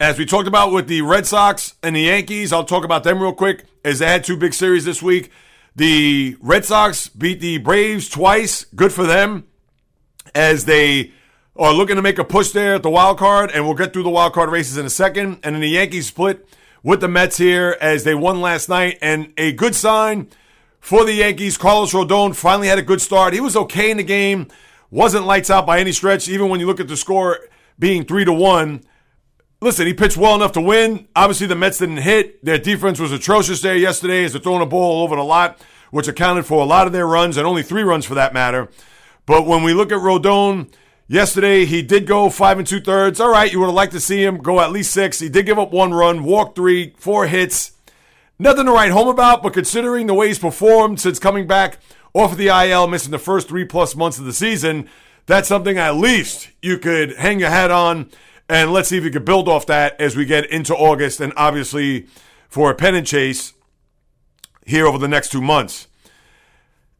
As 0.00 0.18
we 0.18 0.26
talked 0.26 0.46
about 0.46 0.72
with 0.72 0.86
the 0.86 1.02
Red 1.02 1.26
Sox 1.26 1.74
and 1.82 1.96
the 1.96 2.02
Yankees, 2.02 2.52
I'll 2.52 2.64
talk 2.64 2.84
about 2.84 3.02
them 3.02 3.20
real 3.20 3.32
quick 3.32 3.64
as 3.84 3.98
they 3.98 4.06
had 4.06 4.22
two 4.22 4.36
big 4.36 4.54
series 4.54 4.84
this 4.84 5.02
week. 5.02 5.32
The 5.74 6.36
Red 6.40 6.64
Sox 6.64 7.08
beat 7.08 7.40
the 7.40 7.58
Braves 7.58 8.08
twice. 8.08 8.64
Good 8.76 8.92
for 8.92 9.04
them 9.04 9.46
as 10.34 10.66
they 10.66 11.12
are 11.56 11.72
looking 11.72 11.96
to 11.96 12.02
make 12.02 12.18
a 12.18 12.24
push 12.24 12.50
there 12.50 12.74
at 12.74 12.82
the 12.82 12.90
wild 12.90 13.18
card, 13.18 13.50
and 13.50 13.64
we'll 13.64 13.74
get 13.74 13.92
through 13.92 14.04
the 14.04 14.10
wild 14.10 14.34
card 14.34 14.50
races 14.50 14.76
in 14.76 14.86
a 14.86 14.90
second. 14.90 15.40
And 15.42 15.54
then 15.54 15.60
the 15.60 15.68
Yankees 15.68 16.06
split 16.06 16.46
with 16.82 17.00
the 17.00 17.08
Mets 17.08 17.38
here 17.38 17.76
as 17.80 18.04
they 18.04 18.14
won 18.14 18.40
last 18.40 18.68
night, 18.68 18.98
and 19.02 19.32
a 19.36 19.52
good 19.52 19.74
sign 19.74 20.28
for 20.80 21.04
the 21.04 21.14
Yankees. 21.14 21.58
Carlos 21.58 21.92
Rodon 21.92 22.36
finally 22.36 22.68
had 22.68 22.78
a 22.78 22.82
good 22.82 23.00
start. 23.00 23.34
He 23.34 23.40
was 23.40 23.56
okay 23.56 23.90
in 23.90 23.96
the 23.96 24.04
game, 24.04 24.46
wasn't 24.90 25.26
lights 25.26 25.50
out 25.50 25.66
by 25.66 25.80
any 25.80 25.92
stretch, 25.92 26.28
even 26.28 26.48
when 26.48 26.60
you 26.60 26.66
look 26.66 26.80
at 26.80 26.88
the 26.88 26.96
score 26.96 27.38
being 27.78 28.04
three 28.04 28.24
to 28.24 28.32
one. 28.32 28.82
Listen, 29.60 29.86
he 29.86 29.94
pitched 29.94 30.16
well 30.16 30.34
enough 30.34 30.52
to 30.52 30.60
win. 30.60 31.08
Obviously, 31.16 31.46
the 31.46 31.56
Mets 31.56 31.78
didn't 31.78 31.98
hit. 31.98 32.44
Their 32.44 32.58
defense 32.58 33.00
was 33.00 33.10
atrocious 33.10 33.60
there 33.60 33.76
yesterday 33.76 34.24
as 34.24 34.32
they're 34.32 34.40
throwing 34.40 34.60
the 34.60 34.66
ball 34.66 35.02
over 35.02 35.16
the 35.16 35.24
lot, 35.24 35.60
which 35.90 36.06
accounted 36.06 36.46
for 36.46 36.62
a 36.62 36.66
lot 36.66 36.86
of 36.86 36.92
their 36.92 37.06
runs 37.06 37.36
and 37.36 37.46
only 37.46 37.62
three 37.62 37.82
runs 37.82 38.04
for 38.04 38.14
that 38.14 38.32
matter. 38.32 38.68
But 39.26 39.46
when 39.46 39.64
we 39.64 39.74
look 39.74 39.90
at 39.90 39.98
Rodon, 39.98 40.72
yesterday 41.08 41.64
he 41.64 41.82
did 41.82 42.06
go 42.06 42.30
five 42.30 42.58
and 42.58 42.66
two 42.66 42.80
thirds. 42.80 43.20
All 43.20 43.30
right, 43.30 43.52
you 43.52 43.58
would 43.58 43.66
have 43.66 43.74
liked 43.74 43.92
to 43.92 44.00
see 44.00 44.22
him 44.22 44.38
go 44.38 44.60
at 44.60 44.70
least 44.70 44.92
six. 44.92 45.18
He 45.18 45.28
did 45.28 45.46
give 45.46 45.58
up 45.58 45.72
one 45.72 45.92
run, 45.92 46.22
walk 46.22 46.54
three, 46.54 46.94
four 46.96 47.26
hits. 47.26 47.72
Nothing 48.38 48.66
to 48.66 48.72
write 48.72 48.92
home 48.92 49.08
about, 49.08 49.42
but 49.42 49.52
considering 49.52 50.06
the 50.06 50.14
way 50.14 50.28
he's 50.28 50.38
performed 50.38 51.00
since 51.00 51.18
coming 51.18 51.48
back 51.48 51.78
off 52.18 52.32
of 52.32 52.38
the 52.38 52.48
IL, 52.48 52.88
missing 52.88 53.12
the 53.12 53.18
first 53.18 53.48
three 53.48 53.64
plus 53.64 53.94
months 53.94 54.18
of 54.18 54.24
the 54.24 54.32
season, 54.32 54.88
that's 55.26 55.48
something 55.48 55.78
at 55.78 55.94
least 55.94 56.50
you 56.60 56.78
could 56.78 57.16
hang 57.16 57.40
your 57.40 57.50
hat 57.50 57.70
on 57.70 58.10
and 58.48 58.72
let's 58.72 58.88
see 58.88 58.96
if 58.96 59.04
you 59.04 59.10
can 59.10 59.24
build 59.24 59.48
off 59.48 59.66
that 59.66 60.00
as 60.00 60.16
we 60.16 60.24
get 60.24 60.50
into 60.50 60.74
August 60.74 61.20
and 61.20 61.32
obviously 61.36 62.06
for 62.48 62.70
a 62.70 62.74
pennant 62.74 63.06
chase 63.06 63.52
here 64.64 64.86
over 64.86 64.98
the 64.98 65.08
next 65.08 65.30
two 65.30 65.42
months. 65.42 65.86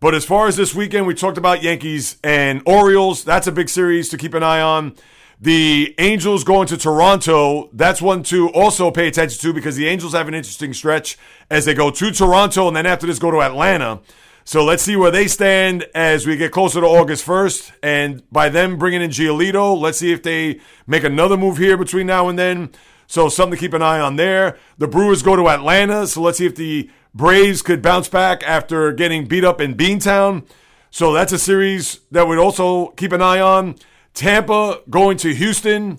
But 0.00 0.14
as 0.14 0.24
far 0.24 0.46
as 0.46 0.56
this 0.56 0.74
weekend, 0.74 1.06
we 1.06 1.14
talked 1.14 1.38
about 1.38 1.62
Yankees 1.62 2.18
and 2.22 2.62
Orioles. 2.66 3.24
That's 3.24 3.46
a 3.46 3.52
big 3.52 3.68
series 3.68 4.08
to 4.10 4.18
keep 4.18 4.34
an 4.34 4.42
eye 4.42 4.60
on. 4.60 4.94
The 5.40 5.94
Angels 5.98 6.44
going 6.44 6.68
to 6.68 6.76
Toronto. 6.76 7.70
That's 7.72 8.02
one 8.02 8.22
to 8.24 8.50
also 8.50 8.90
pay 8.90 9.08
attention 9.08 9.40
to 9.40 9.52
because 9.52 9.76
the 9.76 9.88
Angels 9.88 10.12
have 10.12 10.28
an 10.28 10.34
interesting 10.34 10.74
stretch 10.74 11.18
as 11.50 11.64
they 11.64 11.74
go 11.74 11.90
to 11.90 12.10
Toronto 12.12 12.68
and 12.68 12.76
then 12.76 12.86
after 12.86 13.06
this 13.06 13.18
go 13.18 13.30
to 13.30 13.42
Atlanta. 13.42 14.00
So 14.48 14.64
let's 14.64 14.82
see 14.82 14.96
where 14.96 15.10
they 15.10 15.28
stand 15.28 15.84
as 15.94 16.26
we 16.26 16.38
get 16.38 16.52
closer 16.52 16.80
to 16.80 16.86
August 16.86 17.26
1st. 17.26 17.70
And 17.82 18.22
by 18.32 18.48
them 18.48 18.78
bringing 18.78 19.02
in 19.02 19.10
Giolito, 19.10 19.78
let's 19.78 19.98
see 19.98 20.10
if 20.10 20.22
they 20.22 20.60
make 20.86 21.04
another 21.04 21.36
move 21.36 21.58
here 21.58 21.76
between 21.76 22.06
now 22.06 22.30
and 22.30 22.38
then. 22.38 22.70
So 23.06 23.28
something 23.28 23.58
to 23.58 23.60
keep 23.60 23.74
an 23.74 23.82
eye 23.82 24.00
on 24.00 24.16
there. 24.16 24.56
The 24.78 24.88
Brewers 24.88 25.22
go 25.22 25.36
to 25.36 25.50
Atlanta. 25.50 26.06
So 26.06 26.22
let's 26.22 26.38
see 26.38 26.46
if 26.46 26.54
the 26.56 26.90
Braves 27.12 27.60
could 27.60 27.82
bounce 27.82 28.08
back 28.08 28.42
after 28.42 28.90
getting 28.90 29.26
beat 29.26 29.44
up 29.44 29.60
in 29.60 29.74
Beantown. 29.74 30.46
So 30.90 31.12
that's 31.12 31.34
a 31.34 31.38
series 31.38 32.00
that 32.10 32.26
we'd 32.26 32.38
also 32.38 32.86
keep 32.92 33.12
an 33.12 33.20
eye 33.20 33.40
on. 33.40 33.76
Tampa 34.14 34.80
going 34.88 35.18
to 35.18 35.34
Houston. 35.34 35.98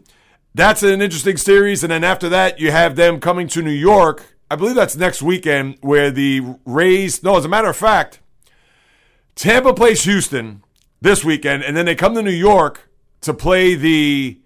That's 0.55 0.81
an 0.81 1.03
interesting 1.03 1.38
series. 1.38 1.83
And 1.83 1.91
then 1.91 2.03
after 2.03 2.29
that, 2.29 2.59
you 2.59 2.71
have 2.71 2.95
them 2.95 3.19
coming 3.19 3.47
to 3.49 3.62
New 3.62 3.69
York. 3.69 4.25
I 4.49 4.55
believe 4.55 4.73
that's 4.73 4.95
next 4.95 5.21
weekend 5.21 5.77
where 5.81 6.09
the 6.09 6.55
Rays, 6.65 7.21
no, 7.21 7.38
as 7.38 7.45
a 7.45 7.47
matter 7.47 7.69
of 7.69 7.77
fact, 7.77 8.21
Tampa 9.39 9.73
plays 9.73 10.04
Houston. 10.04 10.63
this 10.99 11.23
weekend, 11.23 11.63
and 11.63 11.78
then 11.78 11.86
they 11.86 11.95
come 11.95 12.13
to 12.13 12.21
New 12.21 12.30
York 12.30 12.89
to 13.21 13.34
play 13.34 13.73
the 13.73 14.38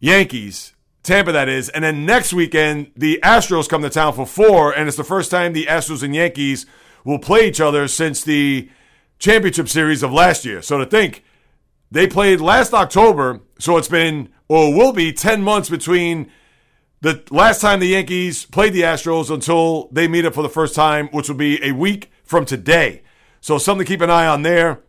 Yankees, 0.00 0.72
Tampa 1.02 1.32
that 1.32 1.50
is, 1.50 1.68
and 1.68 1.84
then 1.84 2.06
next 2.06 2.32
weekend 2.32 2.92
the 2.96 3.20
Astros 3.22 3.68
come 3.68 3.82
to 3.82 3.90
town 3.90 4.14
for 4.14 4.26
four, 4.26 4.72
and 4.72 4.88
it's 4.88 4.96
the 4.96 5.04
first 5.04 5.30
time 5.30 5.52
the 5.52 5.66
Astros 5.66 6.02
and 6.02 6.14
Yankees 6.14 6.64
will 7.04 7.18
play 7.18 7.46
each 7.46 7.60
other 7.60 7.86
since 7.88 8.24
the 8.24 8.70
championship 9.18 9.68
series 9.68 10.02
of 10.02 10.14
last 10.14 10.46
year. 10.46 10.62
So 10.62 10.78
to 10.78 10.86
think 10.86 11.22
they 11.90 12.06
played 12.06 12.40
last 12.40 12.72
October, 12.72 13.40
so 13.58 13.76
it's 13.76 13.86
been 13.86 14.30
or 14.48 14.72
will 14.72 14.94
be 14.94 15.12
10 15.12 15.42
months 15.42 15.68
between 15.68 16.30
the 17.02 17.22
last 17.30 17.60
time 17.60 17.80
the 17.80 17.88
Yankees 17.88 18.46
played 18.46 18.72
the 18.72 18.80
Astros 18.80 19.30
until 19.30 19.90
they 19.92 20.08
meet 20.08 20.24
up 20.24 20.32
for 20.32 20.42
the 20.42 20.48
first 20.48 20.74
time, 20.74 21.08
which 21.08 21.28
will 21.28 21.36
be 21.36 21.62
a 21.62 21.72
week 21.72 22.10
from 22.24 22.46
today. 22.46 23.02
So 23.46 23.58
something 23.58 23.86
to 23.86 23.88
keep 23.88 24.00
an 24.00 24.10
eye 24.10 24.26
on 24.26 24.42
there. 24.42 24.80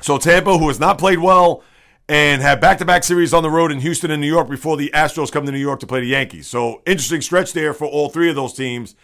So 0.00 0.16
Tampa, 0.16 0.56
who 0.56 0.68
has 0.68 0.80
not 0.80 0.96
played 0.96 1.18
well 1.18 1.62
and 2.08 2.40
have 2.40 2.62
back-to-back 2.62 3.04
series 3.04 3.34
on 3.34 3.42
the 3.42 3.50
road 3.50 3.70
in 3.70 3.80
Houston 3.80 4.10
and 4.10 4.22
New 4.22 4.26
York 4.26 4.48
before 4.48 4.78
the 4.78 4.90
Astros 4.94 5.30
come 5.30 5.44
to 5.44 5.52
New 5.52 5.58
York 5.58 5.80
to 5.80 5.86
play 5.86 6.00
the 6.00 6.06
Yankees. 6.06 6.46
So 6.46 6.80
interesting 6.86 7.20
stretch 7.20 7.52
there 7.52 7.74
for 7.74 7.84
all 7.86 8.08
three 8.08 8.30
of 8.30 8.36
those 8.36 8.54
teams 8.54 8.94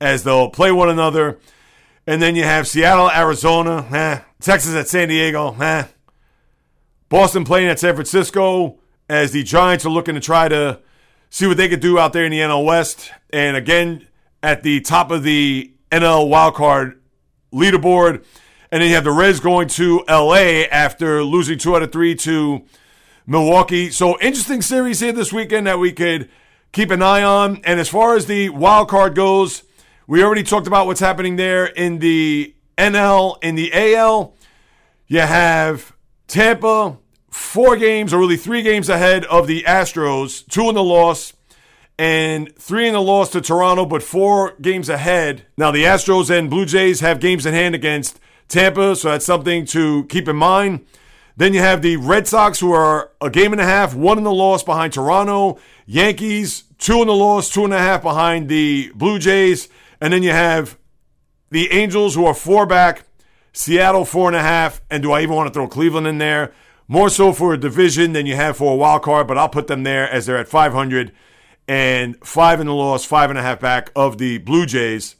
as 0.00 0.22
they'll 0.22 0.50
play 0.50 0.70
one 0.70 0.88
another. 0.88 1.40
And 2.06 2.22
then 2.22 2.36
you 2.36 2.44
have 2.44 2.68
Seattle, 2.68 3.10
Arizona, 3.10 3.88
eh. 3.90 4.20
Texas 4.40 4.76
at 4.76 4.86
San 4.86 5.08
Diego, 5.08 5.56
eh. 5.60 5.88
Boston 7.08 7.42
playing 7.42 7.70
at 7.70 7.80
San 7.80 7.94
Francisco 7.94 8.78
as 9.08 9.32
the 9.32 9.42
Giants 9.42 9.84
are 9.84 9.90
looking 9.90 10.14
to 10.14 10.20
try 10.20 10.46
to 10.46 10.78
see 11.28 11.48
what 11.48 11.56
they 11.56 11.68
could 11.68 11.80
do 11.80 11.98
out 11.98 12.12
there 12.12 12.24
in 12.24 12.30
the 12.30 12.38
NL 12.38 12.64
West. 12.64 13.10
And 13.32 13.56
again, 13.56 14.06
at 14.44 14.62
the 14.62 14.80
top 14.80 15.10
of 15.10 15.24
the 15.24 15.72
NL 15.90 16.30
wildcard 16.30 16.98
leaderboard. 17.52 18.24
And 18.70 18.80
then 18.80 18.88
you 18.88 18.94
have 18.94 19.04
the 19.04 19.12
Reds 19.12 19.40
going 19.40 19.68
to 19.68 20.04
LA 20.08 20.64
after 20.70 21.22
losing 21.22 21.58
two 21.58 21.76
out 21.76 21.82
of 21.82 21.92
three 21.92 22.14
to 22.16 22.62
Milwaukee. 23.26 23.90
So 23.90 24.18
interesting 24.20 24.62
series 24.62 25.00
here 25.00 25.12
this 25.12 25.32
weekend 25.32 25.66
that 25.66 25.78
we 25.78 25.92
could 25.92 26.30
keep 26.72 26.90
an 26.90 27.02
eye 27.02 27.22
on. 27.22 27.60
And 27.64 27.78
as 27.78 27.88
far 27.88 28.16
as 28.16 28.26
the 28.26 28.48
wild 28.48 28.88
card 28.88 29.14
goes, 29.14 29.62
we 30.06 30.24
already 30.24 30.42
talked 30.42 30.66
about 30.66 30.86
what's 30.86 31.00
happening 31.00 31.36
there 31.36 31.66
in 31.66 31.98
the 31.98 32.54
NL. 32.78 33.42
In 33.42 33.54
the 33.54 33.70
AL, 33.72 34.34
you 35.06 35.20
have 35.20 35.94
Tampa, 36.26 36.96
four 37.30 37.76
games, 37.76 38.12
or 38.12 38.18
really 38.18 38.36
three 38.36 38.62
games 38.62 38.88
ahead 38.88 39.24
of 39.26 39.46
the 39.46 39.64
Astros, 39.64 40.46
two 40.48 40.68
in 40.68 40.74
the 40.74 40.82
loss, 40.82 41.34
and 42.02 42.52
three 42.56 42.88
in 42.88 42.94
the 42.94 43.00
loss 43.00 43.30
to 43.30 43.40
Toronto, 43.40 43.86
but 43.86 44.02
four 44.02 44.56
games 44.60 44.88
ahead. 44.88 45.46
Now, 45.56 45.70
the 45.70 45.84
Astros 45.84 46.36
and 46.36 46.50
Blue 46.50 46.66
Jays 46.66 46.98
have 46.98 47.20
games 47.20 47.46
in 47.46 47.54
hand 47.54 47.76
against 47.76 48.18
Tampa, 48.48 48.96
so 48.96 49.10
that's 49.10 49.24
something 49.24 49.64
to 49.66 50.04
keep 50.06 50.26
in 50.26 50.34
mind. 50.34 50.84
Then 51.36 51.54
you 51.54 51.60
have 51.60 51.80
the 51.80 51.98
Red 51.98 52.26
Sox, 52.26 52.58
who 52.58 52.72
are 52.72 53.12
a 53.20 53.30
game 53.30 53.52
and 53.52 53.60
a 53.60 53.64
half, 53.64 53.94
one 53.94 54.18
in 54.18 54.24
the 54.24 54.32
loss 54.32 54.64
behind 54.64 54.92
Toronto. 54.92 55.60
Yankees, 55.86 56.64
two 56.76 57.02
in 57.02 57.06
the 57.06 57.14
loss, 57.14 57.48
two 57.48 57.64
and 57.64 57.72
a 57.72 57.78
half 57.78 58.02
behind 58.02 58.48
the 58.48 58.90
Blue 58.96 59.20
Jays. 59.20 59.68
And 60.00 60.12
then 60.12 60.24
you 60.24 60.32
have 60.32 60.76
the 61.50 61.70
Angels, 61.70 62.16
who 62.16 62.26
are 62.26 62.34
four 62.34 62.66
back, 62.66 63.04
Seattle, 63.52 64.04
four 64.04 64.26
and 64.26 64.34
a 64.34 64.42
half. 64.42 64.82
And 64.90 65.04
do 65.04 65.12
I 65.12 65.22
even 65.22 65.36
want 65.36 65.46
to 65.46 65.54
throw 65.54 65.68
Cleveland 65.68 66.08
in 66.08 66.18
there? 66.18 66.52
More 66.88 67.08
so 67.08 67.32
for 67.32 67.54
a 67.54 67.56
division 67.58 68.12
than 68.12 68.26
you 68.26 68.34
have 68.34 68.56
for 68.56 68.72
a 68.72 68.76
wild 68.76 69.02
card, 69.02 69.28
but 69.28 69.38
I'll 69.38 69.48
put 69.48 69.68
them 69.68 69.84
there 69.84 70.10
as 70.10 70.26
they're 70.26 70.36
at 70.36 70.48
500 70.48 71.12
and 71.72 72.18
five 72.22 72.60
in 72.60 72.66
the 72.66 72.74
loss, 72.74 73.02
five 73.06 73.30
and 73.30 73.38
a 73.38 73.42
half 73.42 73.58
back 73.58 73.90
of 73.96 74.18
the 74.18 74.36
Blue 74.36 74.66
Jays 74.66 75.16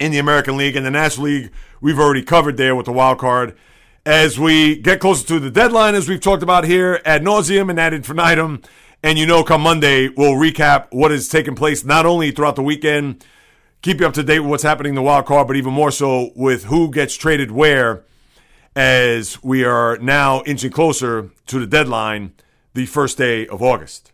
in 0.00 0.10
the 0.10 0.18
American 0.18 0.56
League. 0.56 0.74
And 0.74 0.84
the 0.84 0.90
National 0.90 1.26
League, 1.26 1.52
we've 1.80 2.00
already 2.00 2.24
covered 2.24 2.56
there 2.56 2.74
with 2.74 2.86
the 2.86 2.92
wild 2.92 3.18
card. 3.18 3.56
As 4.04 4.36
we 4.36 4.74
get 4.74 4.98
closer 4.98 5.24
to 5.28 5.38
the 5.38 5.48
deadline, 5.48 5.94
as 5.94 6.08
we've 6.08 6.20
talked 6.20 6.42
about 6.42 6.64
here 6.64 7.00
ad 7.04 7.22
nauseum 7.22 7.70
and 7.70 7.78
ad 7.78 7.94
infinitum, 7.94 8.62
and 9.04 9.16
you 9.16 9.26
know, 9.26 9.44
come 9.44 9.60
Monday, 9.60 10.08
we'll 10.08 10.32
recap 10.32 10.88
what 10.90 11.12
has 11.12 11.28
taken 11.28 11.54
place 11.54 11.84
not 11.84 12.04
only 12.04 12.32
throughout 12.32 12.56
the 12.56 12.62
weekend, 12.64 13.24
keep 13.80 14.00
you 14.00 14.08
up 14.08 14.14
to 14.14 14.24
date 14.24 14.40
with 14.40 14.50
what's 14.50 14.64
happening 14.64 14.90
in 14.90 14.96
the 14.96 15.02
wild 15.02 15.26
card, 15.26 15.46
but 15.46 15.54
even 15.54 15.72
more 15.72 15.92
so 15.92 16.32
with 16.34 16.64
who 16.64 16.90
gets 16.90 17.14
traded 17.14 17.52
where 17.52 18.02
as 18.74 19.40
we 19.44 19.62
are 19.62 19.98
now 19.98 20.42
inching 20.46 20.72
closer 20.72 21.30
to 21.46 21.60
the 21.60 21.66
deadline, 21.66 22.32
the 22.74 22.86
first 22.86 23.16
day 23.16 23.46
of 23.46 23.62
August. 23.62 24.10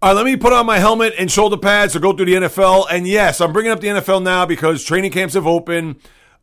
All 0.00 0.10
right, 0.10 0.16
let 0.16 0.26
me 0.26 0.36
put 0.36 0.52
on 0.52 0.64
my 0.64 0.78
helmet 0.78 1.14
and 1.18 1.28
shoulder 1.28 1.56
pads 1.56 1.94
to 1.94 1.98
go 1.98 2.12
through 2.12 2.26
the 2.26 2.34
NFL. 2.34 2.86
And 2.88 3.04
yes, 3.04 3.40
I'm 3.40 3.52
bringing 3.52 3.72
up 3.72 3.80
the 3.80 3.88
NFL 3.88 4.22
now 4.22 4.46
because 4.46 4.84
training 4.84 5.10
camps 5.10 5.34
have 5.34 5.44
opened. 5.44 5.96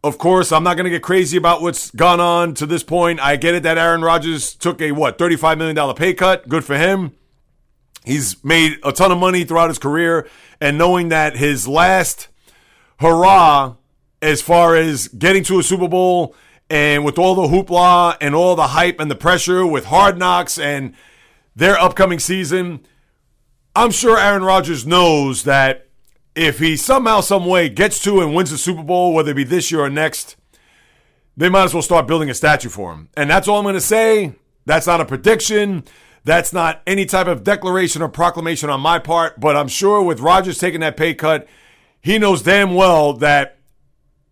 Of 0.03 0.17
course, 0.17 0.51
I'm 0.51 0.61
not 0.61 0.75
going 0.75 0.83
to 0.83 0.89
get 0.89 1.01
crazy 1.01 1.37
about 1.37 1.61
what's 1.61 1.89
gone 1.91 2.19
on 2.19 2.53
to 2.55 2.65
this 2.65 2.83
point. 2.83 3.21
I 3.21 3.37
get 3.37 3.55
it 3.55 3.63
that 3.63 3.77
Aaron 3.77 4.01
Rodgers 4.01 4.55
took 4.55 4.81
a, 4.81 4.91
what, 4.91 5.17
$35 5.17 5.57
million 5.57 5.95
pay 5.95 6.13
cut. 6.13 6.49
Good 6.49 6.65
for 6.65 6.77
him. 6.77 7.13
He's 8.03 8.43
made 8.43 8.77
a 8.83 8.91
ton 8.91 9.13
of 9.13 9.19
money 9.19 9.45
throughout 9.45 9.69
his 9.69 9.79
career. 9.79 10.27
And 10.59 10.77
knowing 10.77 11.07
that 11.07 11.37
his 11.37 11.65
last 11.65 12.27
hurrah 12.99 13.75
as 14.21 14.41
far 14.41 14.75
as 14.75 15.07
getting 15.07 15.45
to 15.45 15.59
a 15.59 15.63
Super 15.63 15.87
Bowl 15.87 16.35
and 16.69 17.05
with 17.05 17.17
all 17.17 17.35
the 17.35 17.47
hoopla 17.47 18.17
and 18.19 18.35
all 18.35 18.57
the 18.57 18.67
hype 18.67 18.99
and 18.99 19.09
the 19.09 19.15
pressure 19.15 19.65
with 19.65 19.85
hard 19.85 20.17
knocks 20.17 20.59
and 20.59 20.93
their 21.55 21.79
upcoming 21.79 22.19
season– 22.19 22.81
I'm 23.75 23.91
sure 23.91 24.17
Aaron 24.17 24.43
Rodgers 24.43 24.87
knows 24.87 25.43
that 25.43 25.87
if 26.33 26.59
he 26.59 26.77
somehow, 26.77 27.21
some 27.21 27.45
way 27.45 27.67
gets 27.67 27.99
to 28.03 28.21
and 28.21 28.33
wins 28.33 28.51
the 28.51 28.57
Super 28.57 28.83
Bowl, 28.83 29.13
whether 29.13 29.31
it 29.31 29.35
be 29.35 29.43
this 29.43 29.71
year 29.71 29.81
or 29.81 29.89
next, 29.89 30.37
they 31.35 31.49
might 31.49 31.65
as 31.65 31.73
well 31.73 31.83
start 31.83 32.07
building 32.07 32.29
a 32.29 32.33
statue 32.33 32.69
for 32.69 32.93
him. 32.93 33.09
And 33.17 33.29
that's 33.29 33.47
all 33.47 33.57
I'm 33.57 33.63
going 33.63 33.75
to 33.75 33.81
say. 33.81 34.35
That's 34.65 34.87
not 34.87 35.01
a 35.01 35.05
prediction. 35.05 35.83
That's 36.23 36.53
not 36.53 36.81
any 36.87 37.05
type 37.05 37.27
of 37.27 37.43
declaration 37.43 38.01
or 38.01 38.09
proclamation 38.09 38.69
on 38.69 38.79
my 38.79 38.97
part. 38.97 39.39
But 39.39 39.55
I'm 39.55 39.67
sure 39.67 40.01
with 40.01 40.21
Rodgers 40.21 40.57
taking 40.57 40.79
that 40.79 40.97
pay 40.97 41.13
cut, 41.13 41.47
he 42.01 42.17
knows 42.17 42.41
damn 42.41 42.75
well 42.75 43.13
that 43.13 43.59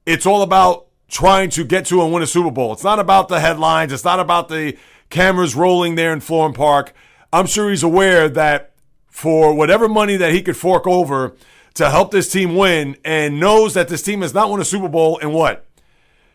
it's 0.05 0.25
all 0.25 0.41
about 0.41 0.87
trying 1.09 1.49
to 1.51 1.63
get 1.63 1.85
to 1.87 2.01
and 2.01 2.13
win 2.13 2.23
a 2.23 2.27
Super 2.27 2.51
Bowl. 2.51 2.73
It's 2.73 2.83
not 2.83 2.99
about 2.99 3.27
the 3.27 3.39
headlines. 3.39 3.91
It's 3.91 4.05
not 4.05 4.19
about 4.19 4.47
the 4.49 4.77
cameras 5.09 5.53
rolling 5.55 5.95
there 5.95 6.13
in 6.13 6.19
Florham 6.19 6.55
Park. 6.55 6.93
I'm 7.31 7.45
sure 7.45 7.69
he's 7.69 7.83
aware 7.83 8.29
that 8.29 8.72
for 9.13 9.53
whatever 9.53 9.87
money 9.87 10.17
that 10.17 10.33
he 10.33 10.41
could 10.41 10.57
fork 10.57 10.87
over 10.87 11.35
to 11.75 11.87
help 11.91 12.09
this 12.09 12.31
team 12.31 12.55
win 12.55 12.97
and 13.05 13.39
knows 13.39 13.75
that 13.75 13.87
this 13.87 14.01
team 14.01 14.23
has 14.23 14.33
not 14.33 14.49
won 14.49 14.59
a 14.59 14.65
Super 14.65 14.89
Bowl 14.89 15.19
in 15.19 15.31
what? 15.31 15.67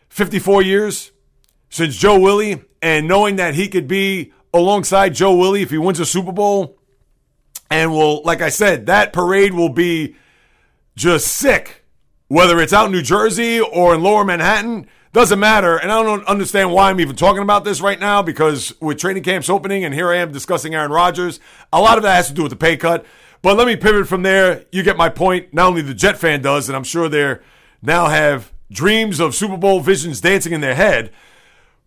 54 0.07 0.61
years 0.61 1.11
since 1.69 1.97
Joe 1.97 2.17
Willie 2.17 2.63
and 2.81 3.05
knowing 3.05 3.35
that 3.35 3.53
he 3.53 3.67
could 3.67 3.85
be 3.85 4.31
alongside 4.53 5.13
Joe 5.13 5.35
Willie 5.35 5.61
if 5.61 5.71
he 5.71 5.77
wins 5.77 5.99
a 5.99 6.05
Super 6.05 6.31
Bowl 6.31 6.79
and 7.69 7.91
will 7.91 8.23
like 8.23 8.41
I 8.41 8.49
said 8.49 8.85
that 8.85 9.11
parade 9.11 9.53
will 9.53 9.69
be 9.69 10.15
just 10.95 11.27
sick 11.27 11.83
whether 12.29 12.59
it's 12.59 12.73
out 12.73 12.85
in 12.85 12.91
New 12.93 13.01
Jersey 13.01 13.59
or 13.59 13.93
in 13.93 14.01
lower 14.01 14.23
Manhattan 14.23 14.87
doesn't 15.11 15.39
matter. 15.39 15.77
And 15.77 15.91
I 15.91 16.03
don't 16.03 16.25
understand 16.25 16.71
why 16.71 16.89
I'm 16.89 16.99
even 16.99 17.15
talking 17.15 17.41
about 17.41 17.63
this 17.63 17.81
right 17.81 17.99
now 17.99 18.21
because 18.21 18.73
with 18.79 18.99
training 18.99 19.23
camps 19.23 19.49
opening 19.49 19.83
and 19.83 19.93
here 19.93 20.09
I 20.09 20.17
am 20.17 20.31
discussing 20.31 20.75
Aaron 20.75 20.91
Rodgers, 20.91 21.39
a 21.73 21.81
lot 21.81 21.97
of 21.97 22.03
that 22.03 22.15
has 22.15 22.27
to 22.27 22.33
do 22.33 22.43
with 22.43 22.51
the 22.51 22.55
pay 22.55 22.77
cut. 22.77 23.05
But 23.41 23.57
let 23.57 23.67
me 23.67 23.75
pivot 23.75 24.07
from 24.07 24.23
there. 24.23 24.65
You 24.71 24.83
get 24.83 24.97
my 24.97 25.09
point. 25.09 25.53
Not 25.53 25.67
only 25.67 25.81
the 25.81 25.93
Jet 25.93 26.17
fan 26.17 26.41
does, 26.41 26.69
and 26.69 26.75
I'm 26.75 26.83
sure 26.83 27.07
they 27.07 27.37
now 27.81 28.07
have 28.07 28.51
dreams 28.69 29.19
of 29.19 29.33
Super 29.33 29.57
Bowl 29.57 29.79
visions 29.79 30.21
dancing 30.21 30.53
in 30.53 30.61
their 30.61 30.75
head, 30.75 31.11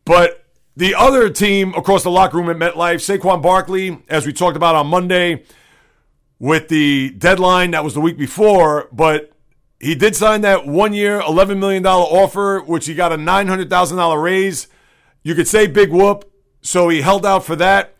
but 0.05 0.45
the 0.77 0.95
other 0.95 1.29
team 1.29 1.75
across 1.75 2.03
the 2.03 2.11
locker 2.11 2.39
room 2.39 2.49
at 2.49 2.57
MetLife, 2.57 2.97
Saquon 2.97 3.43
Barkley, 3.43 4.03
as 4.09 4.27
we 4.27 4.33
talked 4.33 4.57
about 4.57 4.75
on 4.75 4.87
Monday, 4.87 5.45
with 6.39 6.69
the 6.69 7.11
deadline 7.11 7.73
that 7.73 7.85
was 7.85 7.95
the 7.95 8.01
week 8.01 8.17
before, 8.19 8.89
but 8.91 9.32
he 9.83 9.97
did 9.97 10.15
sign 10.15 10.43
that 10.43 10.65
one 10.65 10.95
year, 10.95 11.21
$11 11.21 11.59
million 11.59 11.85
offer, 11.85 12.61
which 12.61 12.87
he 12.87 12.95
got 12.95 13.11
a 13.11 13.17
$900,000 13.17 14.23
raise. 14.23 14.69
You 15.25 15.35
could 15.35 15.49
say 15.49 15.67
big 15.67 15.91
whoop. 15.91 16.33
So 16.61 16.89
he 16.89 17.03
held 17.03 17.27
out 17.27 17.45
for 17.45 17.57
that. 17.57 17.97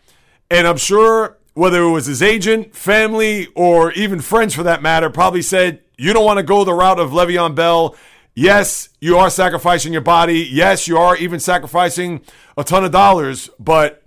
And 0.49 0.69
I'm 0.69 0.77
sure 0.77 1.39
whether 1.55 1.83
it 1.83 1.91
was 1.91 2.07
his 2.07 2.23
agent, 2.23 2.77
family, 2.77 3.49
or 3.57 3.91
even 3.95 4.21
friends 4.21 4.55
for 4.55 4.63
that 4.63 4.81
matter, 4.81 5.11
probably 5.11 5.43
said, 5.43 5.81
You 5.99 6.13
don't 6.13 6.25
want 6.25 6.39
to 6.39 6.45
go 6.45 6.63
the 6.63 6.73
route 6.73 7.01
of 7.01 7.11
Le'Veon 7.11 7.57
Bell. 7.57 7.97
Yes, 8.33 8.89
you 9.01 9.19
are 9.19 9.29
sacrificing 9.29 9.93
your 9.93 10.03
body. 10.03 10.49
Yes, 10.49 10.87
you 10.87 10.99
are 10.99 11.17
even 11.17 11.41
sacrificing 11.41 12.21
a 12.57 12.63
ton 12.63 12.85
of 12.85 12.93
dollars. 12.93 13.51
But 13.59 14.05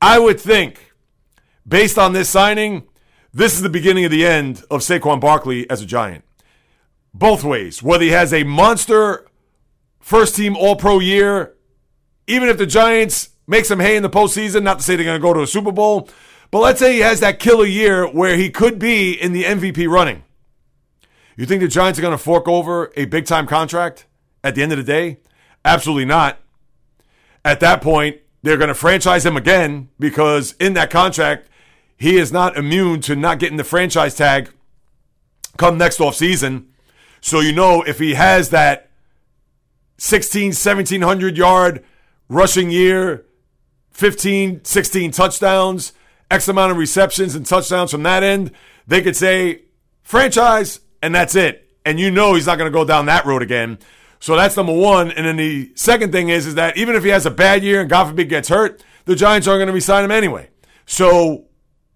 I 0.00 0.18
would 0.18 0.40
think, 0.40 0.94
based 1.68 1.98
on 1.98 2.14
this 2.14 2.30
signing, 2.30 2.84
this 3.34 3.52
is 3.52 3.60
the 3.60 3.68
beginning 3.68 4.06
of 4.06 4.10
the 4.10 4.24
end 4.24 4.64
of 4.70 4.80
Saquon 4.80 5.20
Barkley 5.20 5.68
as 5.68 5.82
a 5.82 5.86
Giant 5.86 6.24
both 7.14 7.44
ways. 7.44 7.82
Whether 7.82 8.04
he 8.04 8.10
has 8.10 8.32
a 8.32 8.44
monster 8.44 9.26
first 10.00 10.36
team 10.36 10.56
All 10.56 10.76
Pro 10.76 10.98
year, 10.98 11.54
even 12.26 12.48
if 12.48 12.58
the 12.58 12.66
Giants 12.66 13.30
make 13.46 13.64
some 13.64 13.80
hay 13.80 13.96
in 13.96 14.02
the 14.02 14.10
postseason, 14.10 14.62
not 14.62 14.78
to 14.78 14.84
say 14.84 14.96
they're 14.96 15.04
going 15.04 15.20
to 15.20 15.22
go 15.22 15.34
to 15.34 15.42
a 15.42 15.46
Super 15.46 15.72
Bowl, 15.72 16.08
but 16.50 16.60
let's 16.60 16.78
say 16.78 16.94
he 16.94 17.00
has 17.00 17.20
that 17.20 17.38
killer 17.38 17.66
year 17.66 18.06
where 18.06 18.36
he 18.36 18.50
could 18.50 18.78
be 18.78 19.12
in 19.12 19.32
the 19.32 19.44
MVP 19.44 19.88
running. 19.88 20.24
You 21.36 21.46
think 21.46 21.60
the 21.60 21.68
Giants 21.68 21.98
are 21.98 22.02
going 22.02 22.16
to 22.16 22.18
fork 22.18 22.48
over 22.48 22.92
a 22.96 23.04
big 23.04 23.26
time 23.26 23.46
contract 23.46 24.06
at 24.42 24.54
the 24.54 24.62
end 24.62 24.72
of 24.72 24.78
the 24.78 24.84
day? 24.84 25.18
Absolutely 25.64 26.04
not. 26.04 26.38
at 27.44 27.60
that 27.60 27.80
point, 27.80 28.18
they're 28.42 28.56
going 28.56 28.68
to 28.68 28.74
franchise 28.74 29.24
him 29.24 29.36
again 29.36 29.88
because 29.98 30.54
in 30.60 30.74
that 30.74 30.90
contract, 30.90 31.48
he 31.96 32.16
is 32.16 32.32
not 32.32 32.56
immune 32.56 33.00
to 33.02 33.16
not 33.16 33.38
getting 33.38 33.56
the 33.56 33.64
franchise 33.64 34.14
tag 34.14 34.50
come 35.56 35.78
next 35.78 36.00
off 36.00 36.14
season. 36.14 36.68
So 37.20 37.40
you 37.40 37.52
know 37.52 37.82
if 37.82 37.98
he 37.98 38.14
has 38.14 38.50
that 38.50 38.90
16, 39.98 40.48
1700 40.48 41.36
yard 41.36 41.84
rushing 42.28 42.70
year, 42.70 43.26
15, 43.92 44.64
16 44.64 45.10
touchdowns, 45.10 45.92
X 46.30 46.46
amount 46.48 46.72
of 46.72 46.78
receptions 46.78 47.34
and 47.34 47.44
touchdowns 47.44 47.90
from 47.90 48.02
that 48.04 48.22
end, 48.22 48.52
they 48.86 49.02
could 49.02 49.16
say 49.16 49.62
franchise 50.02 50.80
and 51.02 51.14
that's 51.14 51.34
it. 51.34 51.68
And 51.84 51.98
you 51.98 52.10
know 52.10 52.34
he's 52.34 52.46
not 52.46 52.58
going 52.58 52.70
to 52.70 52.76
go 52.76 52.84
down 52.84 53.06
that 53.06 53.24
road 53.24 53.42
again. 53.42 53.78
So 54.20 54.36
that's 54.36 54.56
number 54.56 54.72
one. 54.72 55.10
And 55.10 55.26
then 55.26 55.36
the 55.36 55.72
second 55.74 56.12
thing 56.12 56.28
is, 56.28 56.46
is 56.46 56.56
that 56.56 56.76
even 56.76 56.96
if 56.96 57.04
he 57.04 57.10
has 57.10 57.24
a 57.24 57.30
bad 57.30 57.62
year 57.62 57.80
and 57.80 57.88
God 57.88 58.08
forbid 58.08 58.28
gets 58.28 58.48
hurt, 58.48 58.82
the 59.04 59.14
Giants 59.14 59.46
aren't 59.46 59.60
going 59.60 59.68
to 59.68 59.72
resign 59.72 60.04
him 60.04 60.10
anyway. 60.10 60.50
So 60.86 61.46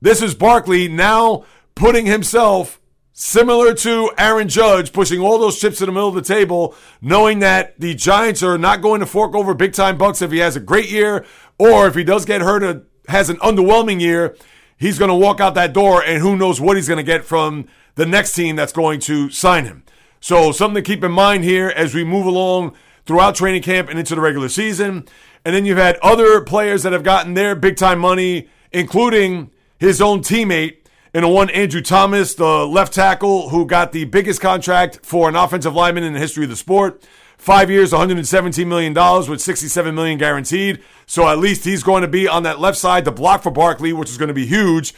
this 0.01 0.23
is 0.23 0.35
Barkley 0.35 0.89
now 0.89 1.45
putting 1.75 2.07
himself 2.07 2.81
similar 3.23 3.73
to 3.73 4.11
Aaron 4.19 4.49
Judge, 4.49 4.93
pushing 4.93 5.21
all 5.21 5.39
those 5.39 5.61
chips 5.61 5.81
in 5.81 5.87
the 5.87 5.93
middle 5.93 6.09
of 6.09 6.17
the 6.17 6.23
table, 6.23 6.75
knowing 7.01 7.39
that 7.39 7.79
the 7.79 7.95
Giants 7.95 8.43
are 8.43 8.59
not 8.59 8.83
going 8.83 8.99
to 8.99 9.07
fork 9.07 9.37
over 9.37 9.55
big 9.55 9.73
time 9.73 9.97
bucks 9.97 10.21
if 10.23 10.33
he 10.33 10.39
has 10.39 10.57
a 10.57 10.61
great 10.61 10.91
year, 10.91 11.25
or 11.57 11.87
if 11.87 11.95
he 11.95 12.03
does 12.03 12.25
get 12.25 12.41
hurt 12.41 12.65
or 12.65 12.85
has 13.07 13.31
an 13.31 13.37
underwhelming 13.37 14.01
year, 14.01 14.37
he's 14.77 14.99
going 14.99 15.09
to 15.09 15.15
walk 15.15 15.41
out 15.41 15.55
that 15.55 15.73
door, 15.73 16.03
and 16.03 16.21
who 16.21 16.37
knows 16.37 16.61
what 16.61 16.77
he's 16.77 16.89
going 16.89 16.99
to 16.99 17.05
get 17.05 17.25
from 17.25 17.69
the 17.95 18.05
next 18.05 18.33
team 18.33 18.57
that's 18.57 18.73
going 18.73 18.99
to 18.99 19.31
sign 19.31 19.67
him. 19.67 19.85
So 20.21 20.51
something 20.51 20.83
to 20.83 20.87
keep 20.87 21.05
in 21.05 21.13
mind 21.13 21.45
here 21.45 21.69
as 21.69 21.95
we 21.95 22.03
move 22.03 22.27
along 22.27 22.75
throughout 23.07 23.37
training 23.37 23.63
camp 23.63 23.89
and 23.89 24.01
into 24.01 24.17
the 24.17 24.21
regular 24.21 24.49
season. 24.49 25.07
And 25.45 25.55
then 25.55 25.65
you've 25.65 25.79
had 25.79 25.97
other 26.03 26.41
players 26.41 26.83
that 26.83 26.93
have 26.93 27.05
gotten 27.05 27.35
their 27.35 27.55
big 27.55 27.77
time 27.77 28.01
money, 28.01 28.49
including 28.73 29.53
his 29.79 30.01
own 30.01 30.23
teammate 30.23 30.82
in 31.14 31.25
a 31.25 31.29
one 31.29 31.51
Andrew 31.51 31.83
Thomas, 31.83 32.35
the 32.35 32.66
left 32.66 32.94
tackle 32.94 33.51
who 33.51 33.66
got 33.66 33.92
the 33.92 34.05
biggest 34.05 34.40
contract 34.40 35.01
for 35.03 35.29
an 35.29 35.37
offensive 35.37 35.75
lineman 35.75 36.05
in 36.05 36.14
the 36.14 36.18
history 36.18 36.44
of 36.44 36.51
the 36.51 36.57
sport. 36.57 37.07
Five 37.37 37.70
years, 37.70 37.92
$117 37.92 38.66
million 38.66 38.94
with 39.29 39.40
67 39.40 39.94
million 39.94 40.16
guaranteed. 40.16 40.83
So 41.07 41.29
at 41.29 41.38
least 41.38 41.64
he's 41.64 41.83
going 41.83 42.03
to 42.03 42.09
be 42.09 42.29
on 42.29 42.44
that 42.44 42.61
left 42.61 42.79
side 42.79 43.05
to 43.05 43.11
block 43.11 43.42
for 43.42 43.51
Barkley, 43.51 43.92
which 43.92 44.11
is 44.11 44.16
going 44.16 44.29
to 44.29 44.35
be 44.35 44.46
huge 44.46 44.94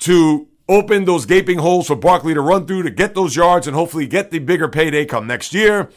to 0.00 0.46
open 0.68 1.04
those 1.06 1.26
gaping 1.26 1.58
holes 1.58 1.88
for 1.88 1.96
Barkley 1.96 2.34
to 2.34 2.40
run 2.40 2.66
through 2.66 2.84
to 2.84 2.90
get 2.90 3.14
those 3.14 3.34
yards 3.34 3.66
and 3.66 3.74
hopefully 3.74 4.06
get 4.06 4.30
the 4.30 4.38
bigger 4.38 4.68
payday 4.68 5.04
come 5.04 5.26
next 5.26 5.52
year. 5.52 5.90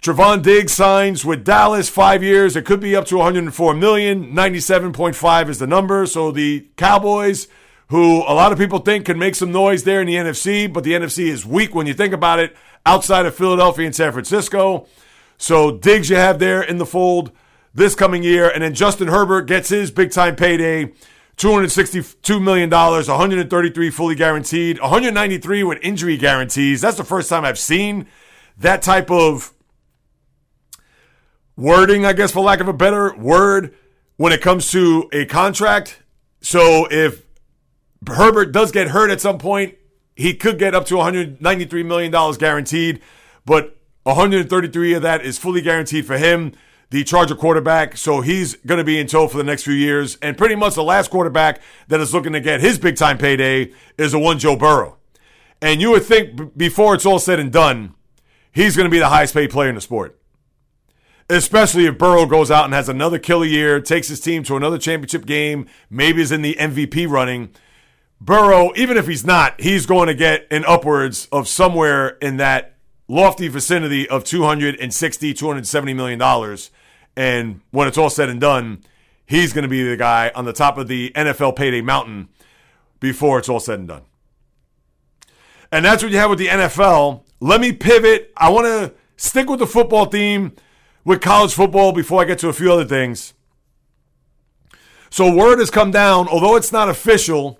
Trevon 0.00 0.42
Diggs 0.42 0.72
signs 0.72 1.24
with 1.24 1.44
Dallas 1.44 1.88
five 1.88 2.22
years. 2.22 2.54
It 2.54 2.64
could 2.64 2.80
be 2.80 2.94
up 2.94 3.06
to 3.06 3.16
104 3.16 3.74
million. 3.74 4.32
97.5 4.32 5.48
is 5.48 5.58
the 5.58 5.66
number. 5.66 6.06
So 6.06 6.30
the 6.30 6.68
Cowboys, 6.76 7.48
who 7.88 8.18
a 8.22 8.34
lot 8.34 8.52
of 8.52 8.58
people 8.58 8.78
think 8.80 9.06
can 9.06 9.18
make 9.18 9.34
some 9.34 9.52
noise 9.52 9.84
there 9.84 10.00
in 10.00 10.06
the 10.06 10.14
NFC, 10.14 10.72
but 10.72 10.84
the 10.84 10.92
NFC 10.92 11.26
is 11.26 11.46
weak 11.46 11.74
when 11.74 11.86
you 11.86 11.94
think 11.94 12.12
about 12.12 12.38
it 12.38 12.56
outside 12.84 13.26
of 13.26 13.34
Philadelphia 13.34 13.86
and 13.86 13.94
San 13.94 14.12
Francisco. 14.12 14.86
So 15.38 15.70
Diggs 15.70 16.10
you 16.10 16.16
have 16.16 16.38
there 16.38 16.62
in 16.62 16.78
the 16.78 16.86
fold 16.86 17.32
this 17.74 17.94
coming 17.94 18.22
year. 18.22 18.48
And 18.48 18.62
then 18.62 18.74
Justin 18.74 19.08
Herbert 19.08 19.42
gets 19.42 19.68
his 19.68 19.90
big 19.90 20.10
time 20.10 20.34
payday. 20.34 20.92
$262 21.36 22.42
million, 22.42 22.70
133 22.70 23.90
fully 23.90 24.14
guaranteed, 24.14 24.80
193 24.80 25.64
with 25.64 25.78
injury 25.82 26.16
guarantees. 26.16 26.80
That's 26.80 26.96
the 26.96 27.04
first 27.04 27.28
time 27.28 27.44
I've 27.44 27.58
seen 27.58 28.06
that 28.56 28.80
type 28.80 29.10
of 29.10 29.52
wording, 31.54 32.06
I 32.06 32.14
guess, 32.14 32.32
for 32.32 32.42
lack 32.42 32.60
of 32.60 32.68
a 32.68 32.72
better 32.72 33.14
word, 33.14 33.74
when 34.16 34.32
it 34.32 34.40
comes 34.40 34.70
to 34.70 35.10
a 35.12 35.26
contract. 35.26 36.02
So 36.40 36.88
if 36.90 37.25
Herbert 38.08 38.52
does 38.52 38.72
get 38.72 38.88
hurt 38.88 39.10
at 39.10 39.20
some 39.20 39.38
point, 39.38 39.76
he 40.14 40.34
could 40.34 40.58
get 40.58 40.74
up 40.74 40.86
to 40.86 40.94
$193 40.94 41.84
million 41.84 42.38
guaranteed, 42.38 43.00
but 43.44 43.76
133 44.04 44.94
of 44.94 45.02
that 45.02 45.24
is 45.24 45.38
fully 45.38 45.60
guaranteed 45.60 46.06
for 46.06 46.16
him, 46.16 46.52
the 46.90 47.04
Charger 47.04 47.34
quarterback. 47.34 47.96
So 47.96 48.20
he's 48.20 48.54
going 48.56 48.78
to 48.78 48.84
be 48.84 48.98
in 48.98 49.06
tow 49.06 49.28
for 49.28 49.36
the 49.36 49.44
next 49.44 49.64
few 49.64 49.74
years. 49.74 50.16
And 50.22 50.38
pretty 50.38 50.54
much 50.54 50.74
the 50.74 50.84
last 50.84 51.10
quarterback 51.10 51.60
that 51.88 52.00
is 52.00 52.14
looking 52.14 52.32
to 52.32 52.40
get 52.40 52.60
his 52.60 52.78
big 52.78 52.96
time 52.96 53.18
payday 53.18 53.72
is 53.98 54.12
the 54.12 54.18
one 54.18 54.38
Joe 54.38 54.56
Burrow. 54.56 54.96
And 55.60 55.80
you 55.80 55.90
would 55.90 56.04
think 56.04 56.56
before 56.56 56.94
it's 56.94 57.04
all 57.04 57.18
said 57.18 57.40
and 57.40 57.52
done, 57.52 57.94
he's 58.52 58.76
going 58.76 58.86
to 58.86 58.90
be 58.90 58.98
the 58.98 59.08
highest 59.08 59.34
paid 59.34 59.50
player 59.50 59.68
in 59.68 59.74
the 59.74 59.80
sport 59.80 60.18
especially 61.28 61.86
if 61.86 61.98
Burrow 61.98 62.26
goes 62.26 62.50
out 62.50 62.64
and 62.64 62.74
has 62.74 62.88
another 62.88 63.18
killer 63.18 63.44
year, 63.44 63.80
takes 63.80 64.08
his 64.08 64.20
team 64.20 64.42
to 64.44 64.56
another 64.56 64.78
championship 64.78 65.26
game, 65.26 65.66
maybe 65.90 66.22
is 66.22 66.32
in 66.32 66.42
the 66.42 66.54
MVP 66.54 67.08
running. 67.08 67.50
Burrow, 68.20 68.72
even 68.76 68.96
if 68.96 69.06
he's 69.06 69.24
not, 69.24 69.60
he's 69.60 69.86
going 69.86 70.08
to 70.08 70.14
get 70.14 70.46
an 70.50 70.64
upwards 70.64 71.28
of 71.30 71.48
somewhere 71.48 72.08
in 72.20 72.38
that 72.38 72.74
lofty 73.08 73.48
vicinity 73.48 74.08
of 74.08 74.24
260, 74.24 75.34
270 75.34 75.94
million 75.94 76.18
dollars. 76.18 76.70
And 77.16 77.60
when 77.70 77.88
it's 77.88 77.98
all 77.98 78.10
said 78.10 78.28
and 78.28 78.40
done, 78.40 78.82
he's 79.26 79.52
going 79.52 79.62
to 79.62 79.68
be 79.68 79.82
the 79.82 79.96
guy 79.96 80.30
on 80.34 80.44
the 80.44 80.52
top 80.52 80.78
of 80.78 80.88
the 80.88 81.12
NFL 81.14 81.56
payday 81.56 81.80
mountain 81.80 82.28
before 83.00 83.38
it's 83.38 83.48
all 83.48 83.60
said 83.60 83.78
and 83.78 83.88
done. 83.88 84.02
And 85.72 85.84
that's 85.84 86.02
what 86.02 86.12
you 86.12 86.18
have 86.18 86.30
with 86.30 86.38
the 86.38 86.48
NFL. 86.48 87.22
Let 87.40 87.60
me 87.60 87.72
pivot. 87.72 88.32
I 88.36 88.50
want 88.50 88.66
to 88.66 88.94
stick 89.16 89.48
with 89.48 89.58
the 89.58 89.66
football 89.66 90.06
theme 90.06 90.52
with 91.04 91.20
college 91.20 91.54
football 91.54 91.92
before 91.92 92.22
I 92.22 92.24
get 92.24 92.38
to 92.40 92.48
a 92.48 92.52
few 92.52 92.72
other 92.72 92.84
things. 92.84 93.34
So, 95.10 95.32
word 95.32 95.60
has 95.60 95.70
come 95.70 95.90
down, 95.90 96.28
although 96.28 96.56
it's 96.56 96.72
not 96.72 96.88
official, 96.88 97.58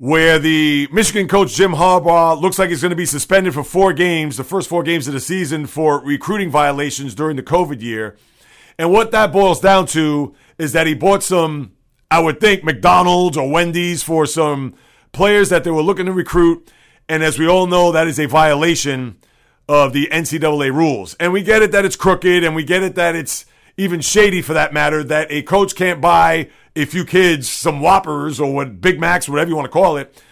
where 0.00 0.38
the 0.38 0.88
Michigan 0.90 1.28
coach 1.28 1.54
Jim 1.54 1.72
Harbaugh 1.72 2.40
looks 2.40 2.58
like 2.58 2.70
he's 2.70 2.80
going 2.80 2.88
to 2.88 2.96
be 2.96 3.04
suspended 3.04 3.52
for 3.52 3.62
four 3.62 3.92
games, 3.92 4.38
the 4.38 4.44
first 4.44 4.66
four 4.66 4.82
games 4.82 5.06
of 5.06 5.12
the 5.12 5.20
season, 5.20 5.66
for 5.66 6.00
recruiting 6.00 6.48
violations 6.50 7.14
during 7.14 7.36
the 7.36 7.42
COVID 7.42 7.82
year. 7.82 8.16
And 8.78 8.90
what 8.90 9.10
that 9.10 9.30
boils 9.30 9.60
down 9.60 9.84
to 9.88 10.34
is 10.56 10.72
that 10.72 10.86
he 10.86 10.94
bought 10.94 11.22
some, 11.22 11.72
I 12.10 12.18
would 12.18 12.40
think, 12.40 12.64
McDonald's 12.64 13.36
or 13.36 13.50
Wendy's 13.50 14.02
for 14.02 14.24
some 14.24 14.74
players 15.12 15.50
that 15.50 15.64
they 15.64 15.70
were 15.70 15.82
looking 15.82 16.06
to 16.06 16.14
recruit. 16.14 16.72
And 17.06 17.22
as 17.22 17.38
we 17.38 17.46
all 17.46 17.66
know, 17.66 17.92
that 17.92 18.08
is 18.08 18.18
a 18.18 18.24
violation 18.24 19.18
of 19.68 19.92
the 19.92 20.08
NCAA 20.10 20.72
rules. 20.72 21.12
And 21.20 21.30
we 21.30 21.42
get 21.42 21.60
it 21.60 21.72
that 21.72 21.84
it's 21.84 21.96
crooked, 21.96 22.42
and 22.42 22.54
we 22.54 22.64
get 22.64 22.82
it 22.82 22.94
that 22.94 23.14
it's 23.14 23.44
even 23.80 24.02
shady 24.02 24.42
for 24.42 24.52
that 24.52 24.74
matter, 24.74 25.02
that 25.02 25.32
a 25.32 25.40
coach 25.40 25.74
can't 25.74 26.02
buy 26.02 26.50
a 26.76 26.84
few 26.84 27.02
kids 27.02 27.48
some 27.48 27.80
Whoppers 27.80 28.38
or 28.38 28.52
what 28.52 28.82
Big 28.82 29.00
Macs, 29.00 29.26
whatever 29.26 29.48
you 29.48 29.56
want 29.56 29.64
to 29.64 29.72
call 29.72 29.96
it, 29.96 30.22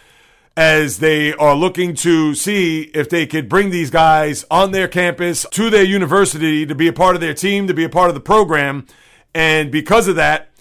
as 0.55 0.99
they 0.99 1.33
are 1.33 1.55
looking 1.55 1.95
to 1.95 2.35
see 2.35 2.83
if 2.93 3.09
they 3.09 3.25
could 3.25 3.49
bring 3.49 3.71
these 3.71 3.89
guys 3.89 4.45
on 4.51 4.71
their 4.71 4.87
campus 4.87 5.47
to 5.49 5.71
their 5.71 5.83
university 5.83 6.63
to 6.63 6.75
be 6.75 6.87
a 6.87 6.93
part 6.93 7.15
of 7.15 7.21
their 7.21 7.33
team, 7.33 7.65
to 7.65 7.73
be 7.73 7.83
a 7.83 7.89
part 7.89 8.09
of 8.09 8.13
the 8.13 8.21
program. 8.21 8.85
And 9.33 9.71
because 9.71 10.07
of 10.07 10.15
that, 10.17 10.51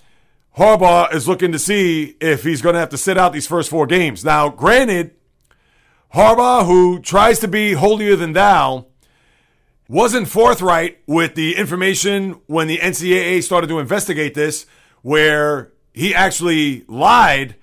Harbaugh 0.57 1.12
is 1.12 1.29
looking 1.29 1.53
to 1.53 1.59
see 1.59 2.16
if 2.22 2.42
he's 2.42 2.62
going 2.62 2.72
to 2.72 2.81
have 2.81 2.88
to 2.88 2.98
sit 2.98 3.18
out 3.18 3.35
these 3.35 3.46
first 3.46 3.68
four 3.68 3.87
games. 3.87 4.24
Now, 4.24 4.48
granted, 4.48 5.14
Harbaugh, 6.14 6.64
who 6.64 7.01
tries 7.01 7.38
to 7.40 7.48
be 7.48 7.74
holier 7.74 8.16
than 8.16 8.33
thou, 8.33 8.87
wasn't 9.88 10.29
forthright 10.29 10.98
with 11.07 11.35
the 11.35 11.57
information 11.57 12.40
when 12.46 12.68
the 12.68 12.79
NCAA 12.79 13.42
started 13.42 13.68
to 13.68 13.79
investigate 13.79 14.35
this, 14.35 14.66
where 15.03 15.72
he 15.94 16.14
actually 16.14 16.85
lied 16.87 17.57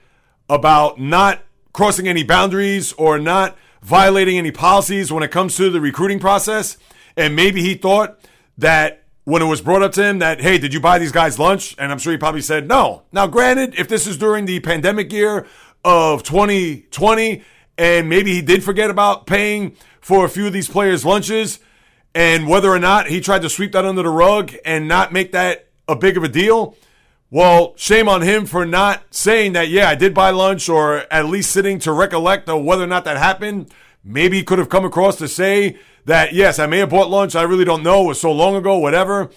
about 0.49 0.99
not 0.99 1.41
crossing 1.71 2.07
any 2.07 2.23
boundaries 2.23 2.93
or 2.93 3.19
not 3.19 3.57
violating 3.81 4.38
any 4.38 4.51
policies 4.51 5.11
when 5.11 5.21
it 5.21 5.29
comes 5.29 5.55
to 5.55 5.69
the 5.69 5.79
recruiting 5.79 6.19
process. 6.19 6.77
And 7.15 7.35
maybe 7.35 7.61
he 7.61 7.75
thought 7.75 8.19
that 8.57 9.03
when 9.25 9.41
it 9.41 9.45
was 9.45 9.61
brought 9.61 9.83
up 9.83 9.91
to 9.93 10.03
him 10.03 10.19
that, 10.19 10.41
hey, 10.41 10.57
did 10.57 10.73
you 10.73 10.79
buy 10.79 10.97
these 10.97 11.11
guys 11.11 11.38
lunch? 11.38 11.75
And 11.77 11.91
I'm 11.91 11.99
sure 11.99 12.11
he 12.11 12.17
probably 12.17 12.41
said 12.41 12.67
no. 12.67 13.03
Now, 13.11 13.27
granted, 13.27 13.75
if 13.77 13.88
this 13.88 14.07
is 14.07 14.17
during 14.17 14.45
the 14.45 14.59
pandemic 14.59 15.11
year 15.11 15.45
of 15.83 16.23
2020, 16.23 17.43
and 17.77 18.09
maybe 18.09 18.33
he 18.33 18.41
did 18.41 18.63
forget 18.63 18.89
about 18.89 19.27
paying 19.27 19.75
for 20.01 20.25
a 20.25 20.29
few 20.29 20.47
of 20.47 20.53
these 20.53 20.69
players' 20.69 21.05
lunches, 21.05 21.59
and 22.15 22.47
whether 22.47 22.69
or 22.71 22.80
not 22.80 23.08
he 23.08 23.19
tried 23.19 23.41
to 23.41 23.49
sweep 23.49 23.73
that 23.73 23.84
under 23.84 24.01
the 24.01 24.10
rug 24.10 24.54
and 24.63 24.88
not 24.88 25.12
make 25.12 25.34
that 25.34 25.67
a 25.88 25.95
big 25.95 26.15
of 26.15 26.23
a 26.23 26.30
deal. 26.30 26.75
Well, 27.30 27.73
shame 27.75 28.08
on 28.08 28.21
him 28.21 28.45
for 28.45 28.65
not 28.65 29.13
saying 29.13 29.54
that, 29.54 29.67
yeah, 29.67 29.89
I 29.89 29.95
did 29.95 30.13
buy 30.13 30.30
lunch, 30.30 30.69
or 30.69 31.04
at 31.12 31.25
least 31.25 31.51
sitting 31.51 31.78
to 31.80 31.91
recollect 31.91 32.47
of 32.47 32.63
whether 32.63 32.84
or 32.84 32.88
not 32.88 33.04
that 33.04 33.17
happened. 33.17 33.73
Maybe 34.04 34.38
he 34.38 34.43
could 34.43 34.60
have 34.60 34.69
come 34.69 34.86
across 34.86 35.17
to 35.17 35.28
say 35.28 35.78
that, 36.06 36.34
yes, 36.34 36.58
I 36.58 36.67
may 36.67 36.78
have 36.78 36.91
bought 36.91 37.10
lunch. 37.10 37.36
I 37.36 37.41
really 37.41 37.65
don't 37.65 37.84
know. 37.84 38.06
It 38.06 38.08
was 38.08 38.21
so 38.21 38.32
long 38.32 38.56
ago, 38.56 38.78
whatever. 38.78 39.30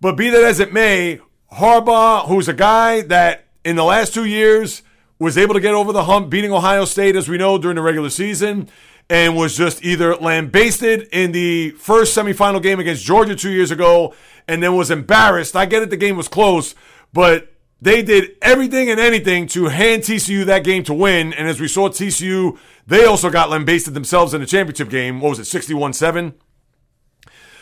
But 0.00 0.16
be 0.16 0.30
that 0.30 0.42
as 0.42 0.60
it 0.60 0.72
may, 0.72 1.20
Harbaugh, 1.52 2.26
who's 2.26 2.48
a 2.48 2.54
guy 2.54 3.02
that 3.02 3.44
in 3.64 3.76
the 3.76 3.84
last 3.84 4.14
two 4.14 4.24
years 4.24 4.82
was 5.18 5.36
able 5.36 5.54
to 5.54 5.60
get 5.60 5.74
over 5.74 5.92
the 5.92 6.04
hump, 6.04 6.30
beating 6.30 6.52
Ohio 6.52 6.86
State, 6.86 7.16
as 7.16 7.28
we 7.28 7.36
know, 7.36 7.58
during 7.58 7.74
the 7.74 7.82
regular 7.82 8.10
season, 8.10 8.68
and 9.10 9.36
was 9.36 9.56
just 9.56 9.84
either 9.84 10.16
lambasted 10.16 11.08
in 11.12 11.32
the 11.32 11.70
first 11.72 12.16
semifinal 12.16 12.62
game 12.62 12.80
against 12.80 13.04
Georgia 13.04 13.36
two 13.36 13.50
years 13.50 13.70
ago 13.70 14.14
and 14.48 14.62
then 14.62 14.74
was 14.76 14.90
embarrassed. 14.90 15.54
I 15.56 15.66
get 15.66 15.82
it, 15.82 15.90
the 15.90 15.96
game 15.96 16.16
was 16.16 16.28
close, 16.28 16.74
but 17.12 17.52
they 17.80 18.02
did 18.02 18.36
everything 18.40 18.90
and 18.90 18.98
anything 18.98 19.46
to 19.48 19.66
hand 19.66 20.02
TCU 20.02 20.44
that 20.46 20.64
game 20.64 20.84
to 20.84 20.94
win. 20.94 21.32
And 21.34 21.48
as 21.48 21.60
we 21.60 21.68
saw 21.68 21.88
TCU, 21.88 22.58
they 22.86 23.04
also 23.04 23.30
got 23.30 23.50
lambasted 23.50 23.94
themselves 23.94 24.32
in 24.32 24.40
the 24.40 24.46
championship 24.46 24.88
game. 24.88 25.20
What 25.20 25.30
was 25.30 25.38
it, 25.38 25.44
61 25.46 25.92
7? 25.92 26.34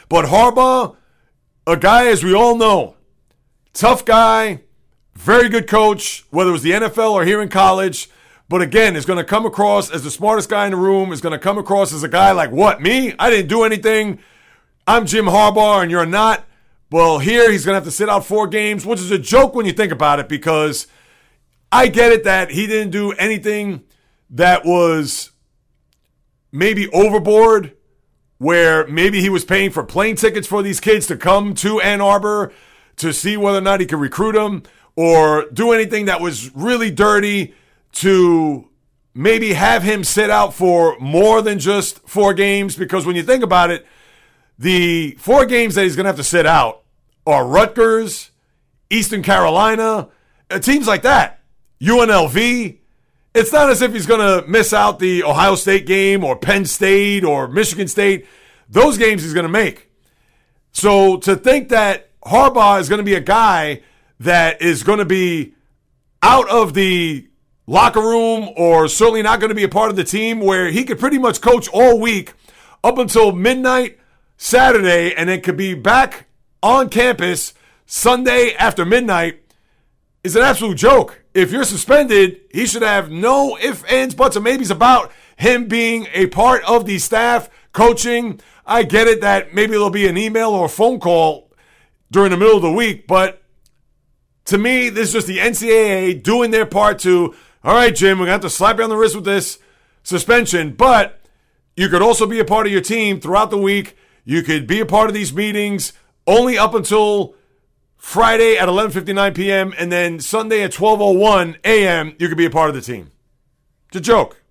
But 0.09 0.27
Harbaugh, 0.27 0.97
a 1.67 1.77
guy, 1.77 2.07
as 2.07 2.23
we 2.23 2.35
all 2.35 2.57
know, 2.57 2.97
tough 3.73 4.05
guy, 4.05 4.63
very 5.15 5.49
good 5.49 5.69
coach, 5.69 6.25
whether 6.31 6.51
it 6.51 6.53
was 6.53 6.63
the 6.63 6.73
NFL 6.73 7.13
or 7.13 7.25
here 7.25 7.43
in 7.43 7.49
college. 7.49 8.09
But 8.53 8.61
again, 8.61 8.97
is 8.97 9.07
going 9.07 9.17
to 9.17 9.25
come 9.25 9.47
across 9.47 9.91
as 9.91 10.05
the 10.05 10.11
smartest 10.11 10.51
guy 10.51 10.67
in 10.67 10.73
the 10.73 10.77
room, 10.77 11.11
is 11.11 11.23
going 11.23 11.33
to 11.33 11.39
come 11.39 11.57
across 11.57 11.91
as 11.91 12.03
a 12.03 12.09
guy 12.09 12.33
like, 12.33 12.51
what, 12.51 12.83
me? 12.83 13.15
I 13.19 13.31
didn't 13.31 13.49
do 13.49 13.63
anything. 13.63 14.19
I'm 14.87 15.07
Jim 15.07 15.25
Harbaugh 15.25 15.81
and 15.81 15.91
you're 15.91 16.05
not. 16.05 16.45
Well, 16.91 17.19
here 17.19 17.51
he's 17.51 17.65
going 17.65 17.73
to 17.73 17.77
have 17.77 17.85
to 17.85 17.91
sit 17.91 18.11
out 18.11 18.27
four 18.27 18.47
games, 18.47 18.85
which 18.85 19.01
is 19.01 19.11
a 19.11 19.17
joke 19.17 19.55
when 19.55 19.65
you 19.65 19.73
think 19.73 19.91
about 19.91 20.19
it 20.19 20.29
because 20.29 20.87
I 21.73 21.89
get 21.89 22.13
it 22.13 22.25
that 22.25 22.51
he 22.51 22.67
didn't 22.67 22.91
do 22.91 23.13
anything 23.13 23.85
that 24.29 24.67
was 24.67 25.31
maybe 26.53 26.91
overboard, 26.91 27.75
where 28.37 28.87
maybe 28.87 29.23
he 29.23 29.31
was 29.31 29.47
paying 29.47 29.71
for 29.71 29.83
plane 29.83 30.15
tickets 30.15 30.47
for 30.47 30.63
these 30.63 30.79
kids 30.79 31.07
to 31.07 31.17
come 31.17 31.55
to 31.55 31.81
Ann 31.81 32.03
Arbor 32.03 32.53
to 32.97 33.15
see 33.15 33.39
whether 33.39 33.57
or 33.57 33.63
not 33.63 33.81
he 33.81 33.87
could 33.87 33.99
recruit 33.99 34.33
them 34.33 34.63
or 34.95 35.47
do 35.55 35.73
anything 35.73 36.05
that 36.05 36.21
was 36.21 36.55
really 36.55 36.91
dirty 36.91 37.55
to 37.93 38.69
maybe 39.15 39.53
have 39.53 39.83
him 39.83 40.05
sit 40.05 40.31
out 40.31 40.55
for 40.55 40.99
more 40.99 41.43
than 41.43 41.59
just 41.59 41.99
four 42.09 42.35
games. 42.35 42.77
Because 42.77 43.07
when 43.07 43.17
you 43.17 43.23
think 43.23 43.43
about 43.43 43.71
it, 43.71 43.87
the 44.59 45.13
four 45.19 45.47
games 45.47 45.75
that 45.75 45.85
he's 45.85 45.97
going 45.97 46.05
to 46.05 46.09
have 46.09 46.17
to 46.17 46.25
sit 46.25 46.47
out 46.47 46.83
are 47.27 47.47
Rutgers, 47.47 48.31
Eastern 48.91 49.23
Carolina, 49.23 50.09
uh, 50.51 50.59
teams 50.59 50.87
like 50.87 51.03
that, 51.03 51.41
UNLV. 51.81 52.79
It's 53.35 53.53
not 53.53 53.71
as 53.71 53.81
if 53.81 53.93
he's 53.93 54.07
going 54.07 54.21
to 54.21 54.47
miss 54.49 54.73
out 54.73 54.99
the 54.99 55.25
Ohio 55.25 55.55
State 55.55 55.87
game 55.87 56.23
or 56.23 56.37
Penn 56.37 56.67
State 56.67 57.25
or 57.25 57.49
Michigan 57.49 57.89
State. 57.89 58.27
Those 58.69 58.99
games 58.99 59.23
he's 59.23 59.33
going 59.35 59.47
to 59.47 59.53
make. 59.53 59.91
So 60.73 61.17
to 61.19 61.37
think 61.37 61.71
that 61.71 62.11
Harbaugh 62.23 62.81
is 62.81 62.89
going 62.89 62.99
to 62.99 63.05
be 63.05 63.15
a 63.15 63.21
guy 63.21 63.83
that 64.21 64.63
is 64.63 64.83
going 64.83 64.99
to 64.99 65.05
be 65.05 65.55
out 66.23 66.49
of 66.49 66.75
the 66.75 67.29
locker 67.67 68.01
room 68.01 68.51
or 68.57 68.89
certainly 68.89 69.23
not 69.23 69.41
going 69.41 69.51
to 69.51 69.55
be 69.55 69.63
a 69.63 69.69
part 69.69 69.91
of 69.91 69.97
the 69.97 70.05
team 70.05 70.41
where 70.41 70.71
he 70.71 70.85
could 70.85 70.99
pretty 70.99 71.19
much 71.19 71.41
coach 71.41 71.69
all 71.69 71.99
week 71.99 72.35
up 72.83 72.99
until 72.99 73.33
midnight 73.33 73.99
Saturday 74.37 75.15
and 75.15 75.29
then 75.29 75.41
could 75.41 75.57
be 75.57 75.75
back 75.75 76.27
on 76.63 76.89
campus 76.89 77.55
Sunday 77.87 78.55
after 78.55 78.85
midnight 78.85 79.43
is 80.25 80.37
an 80.37 80.43
absolute 80.43 80.77
joke. 80.77 81.23
If 81.35 81.51
you're 81.53 81.65
suspended, 81.65 82.41
he 82.53 82.67
should 82.67 82.83
have 82.83 83.11
no 83.11 83.59
ifs, 83.59 83.83
ands, 83.85 84.15
buts, 84.15 84.37
or 84.37 84.41
maybes 84.41 84.71
about 84.71 85.13
him 85.37 85.67
being 85.67 86.07
a 86.13 86.27
part 86.27 86.63
of 86.65 86.85
the 86.87 86.99
staff, 86.99 87.49
coaching. 87.73 88.41
I 88.67 88.83
get 88.83 89.09
it 89.09 89.21
that 89.23 89.55
maybe 89.55 89.73
there'll 89.73 89.91
be 89.91 90.07
an 90.07 90.17
email 90.17 90.51
or 90.51 90.67
a 90.67 90.69
phone 90.69 91.01
call 91.01 91.51
during 92.11 92.31
the 92.31 92.37
middle 92.37 92.57
of 92.57 92.63
the 92.63 92.73
week, 92.73 93.07
but 93.07 93.43
to 94.47 94.59
me, 94.59 94.89
this 94.89 95.09
is 95.09 95.15
just 95.15 95.27
the 95.27 95.39
NCAA 95.39 96.23
doing 96.23 96.51
their 96.51 96.67
part 96.67 96.99
to, 97.01 97.35
all 97.65 97.75
right, 97.75 97.95
Jim, 97.95 98.19
we're 98.19 98.27
going 98.27 98.29
to 98.29 98.33
have 98.33 98.41
to 98.43 98.51
slap 98.51 98.79
you 98.79 98.85
on 98.85 98.91
the 98.91 98.97
wrist 98.97 99.15
with 99.15 99.25
this 99.25 99.59
suspension, 100.03 100.73
but 100.73 101.21
you 101.77 101.89
could 101.89 102.03
also 102.03 102.27
be 102.27 102.41
a 102.41 102.45
part 102.45 102.67
of 102.67 102.73
your 102.73 102.81
team 102.81 103.21
throughout 103.21 103.51
the 103.51 103.59
week. 103.59 103.97
You 104.25 104.43
could 104.43 104.67
be 104.67 104.81
a 104.81 104.87
part 104.87 105.09
of 105.09 105.15
these 105.15 105.33
meetings 105.33 105.93
only 106.27 106.59
up 106.59 106.75
until 106.75 107.35
Friday 107.97 108.57
at 108.57 108.69
11:59 108.69 109.35
p.m. 109.35 109.73
and 109.79 109.91
then 109.93 110.19
Sunday 110.19 110.63
at 110.63 110.73
12:01 110.73 111.57
a.m. 111.65 112.15
you 112.19 112.29
could 112.29 112.37
be 112.37 112.45
a 112.45 112.51
part 112.51 112.69
of 112.69 112.75
the 112.75 112.81
team. 112.81 113.11
It's 113.89 113.97
a 113.97 114.01
joke. 114.01 114.43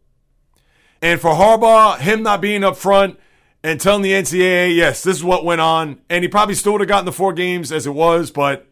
And 1.02 1.20
for 1.20 1.32
Harbaugh, 1.32 1.98
him 1.98 2.24
not 2.24 2.42
being 2.42 2.64
up 2.64 2.78
front 2.78 3.20
and 3.64 3.80
telling 3.80 4.04
the 4.04 4.12
NCAA, 4.12 4.76
yes, 4.76 5.04
this 5.04 5.18
is 5.18 5.24
what 5.24 5.44
went 5.44 5.62
on, 5.62 6.00
and 6.10 6.24
he 6.24 6.28
probably 6.28 6.56
still 6.56 6.74
would 6.74 6.82
have 6.82 6.88
gotten 6.88 7.06
the 7.06 7.12
four 7.12 7.34
games 7.34 7.72
as 7.72 7.86
it 7.86 7.94
was, 7.94 8.32
but 8.32 8.71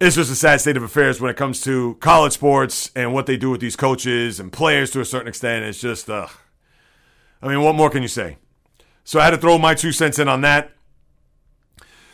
it's 0.00 0.14
just 0.14 0.30
a 0.30 0.36
sad 0.36 0.60
state 0.60 0.76
of 0.76 0.82
affairs 0.82 1.20
when 1.20 1.30
it 1.30 1.36
comes 1.36 1.60
to 1.62 1.96
college 2.00 2.32
sports 2.32 2.90
and 2.94 3.12
what 3.12 3.26
they 3.26 3.36
do 3.36 3.50
with 3.50 3.60
these 3.60 3.74
coaches 3.74 4.38
and 4.38 4.52
players 4.52 4.90
to 4.92 5.00
a 5.00 5.04
certain 5.04 5.26
extent. 5.26 5.64
It's 5.64 5.80
just, 5.80 6.08
uh, 6.08 6.28
I 7.42 7.48
mean, 7.48 7.62
what 7.62 7.74
more 7.74 7.90
can 7.90 8.02
you 8.02 8.08
say? 8.08 8.38
So 9.02 9.18
I 9.18 9.24
had 9.24 9.30
to 9.30 9.38
throw 9.38 9.58
my 9.58 9.74
two 9.74 9.90
cents 9.90 10.18
in 10.18 10.28
on 10.28 10.42
that. 10.42 10.70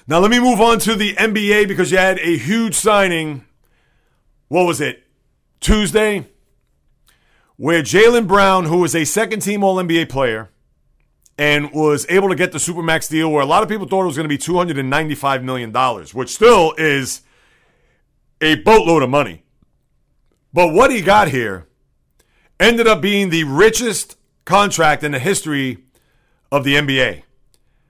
Now, 0.07 0.19
let 0.19 0.31
me 0.31 0.39
move 0.39 0.61
on 0.61 0.79
to 0.81 0.95
the 0.95 1.15
NBA 1.15 1.67
because 1.67 1.91
you 1.91 1.99
had 1.99 2.19
a 2.19 2.37
huge 2.37 2.75
signing. 2.75 3.45
What 4.49 4.67
was 4.67 4.81
it? 4.81 5.03
Tuesday, 5.61 6.27
where 7.57 7.83
Jaylen 7.83 8.27
Brown, 8.27 8.67
who 8.67 8.79
was 8.79 8.95
a 8.95 9.05
second 9.05 9.41
team 9.41 9.65
All 9.65 9.77
NBA 9.77 10.09
player 10.09 10.51
and 11.39 11.73
was 11.73 12.07
able 12.09 12.29
to 12.29 12.35
get 12.35 12.53
the 12.53 12.59
Supermax 12.59 13.09
deal 13.09 13.31
where 13.31 13.43
a 13.43 13.47
lot 13.47 13.63
of 13.63 13.69
people 13.69 13.89
thought 13.89 14.03
it 14.03 14.07
was 14.07 14.17
going 14.17 14.29
to 14.29 14.35
be 14.35 14.39
$295 14.39 15.43
million, 15.43 15.73
which 16.13 16.31
still 16.31 16.75
is 16.77 17.23
a 18.41 18.57
boatload 18.57 19.03
of 19.03 19.11
money. 19.11 19.45
But 20.53 20.73
what 20.73 20.91
he 20.91 21.03
got 21.03 21.29
here 21.29 21.67
ended 22.61 22.87
up 22.87 23.01
being 23.01 23.31
the 23.31 23.45
richest 23.45 24.17
contract 24.45 25.03
in 25.03 25.13
the 25.13 25.19
history 25.19 25.79
of 26.53 26.65
the 26.65 26.75
NBA. 26.75 27.23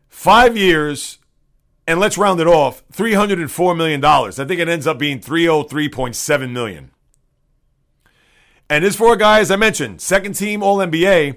Five 0.09 0.57
years, 0.57 1.18
and 1.87 2.00
let's 2.00 2.16
round 2.16 2.40
it 2.40 2.46
off, 2.46 2.87
$304 2.88 3.76
million. 3.76 4.02
I 4.04 4.30
think 4.30 4.61
it 4.61 4.68
ends 4.68 4.87
up 4.87 4.98
being 4.98 5.20
303.7 5.20 6.50
million. 6.50 6.90
And 8.70 8.85
this 8.85 8.96
for 8.96 9.12
a 9.12 9.18
guy, 9.18 9.40
as 9.40 9.50
I 9.50 9.57
mentioned, 9.57 10.00
second 10.00 10.35
team 10.35 10.62
All 10.62 10.78
NBA. 10.78 11.37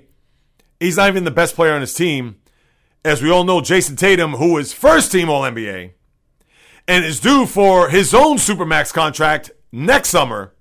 He's 0.79 0.97
not 0.97 1.09
even 1.09 1.23
the 1.23 1.31
best 1.31 1.55
player 1.55 1.73
on 1.73 1.81
his 1.81 1.93
team. 1.93 2.37
As 3.03 3.21
we 3.21 3.29
all 3.29 3.43
know, 3.43 3.61
Jayson 3.61 3.97
Tatum, 3.97 4.33
who 4.33 4.57
is 4.57 4.71
first 4.71 5.11
team 5.11 5.29
All 5.29 5.41
NBA 5.41 5.93
and 6.87 7.03
is 7.03 7.19
due 7.19 7.45
for 7.45 7.89
his 7.89 8.13
own 8.13 8.37
Supermax 8.37 8.93
contract 8.93 9.51
next 9.71 10.09
summer. 10.09 10.53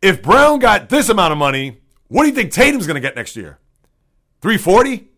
If 0.00 0.22
Brown 0.22 0.58
got 0.58 0.88
this 0.88 1.08
amount 1.08 1.32
of 1.32 1.38
money, 1.38 1.80
what 2.08 2.22
do 2.22 2.28
you 2.28 2.34
think 2.34 2.52
Tatum's 2.52 2.86
going 2.86 2.96
to 2.96 3.00
get 3.00 3.16
next 3.16 3.36
year? 3.36 3.58
340? 4.40 5.08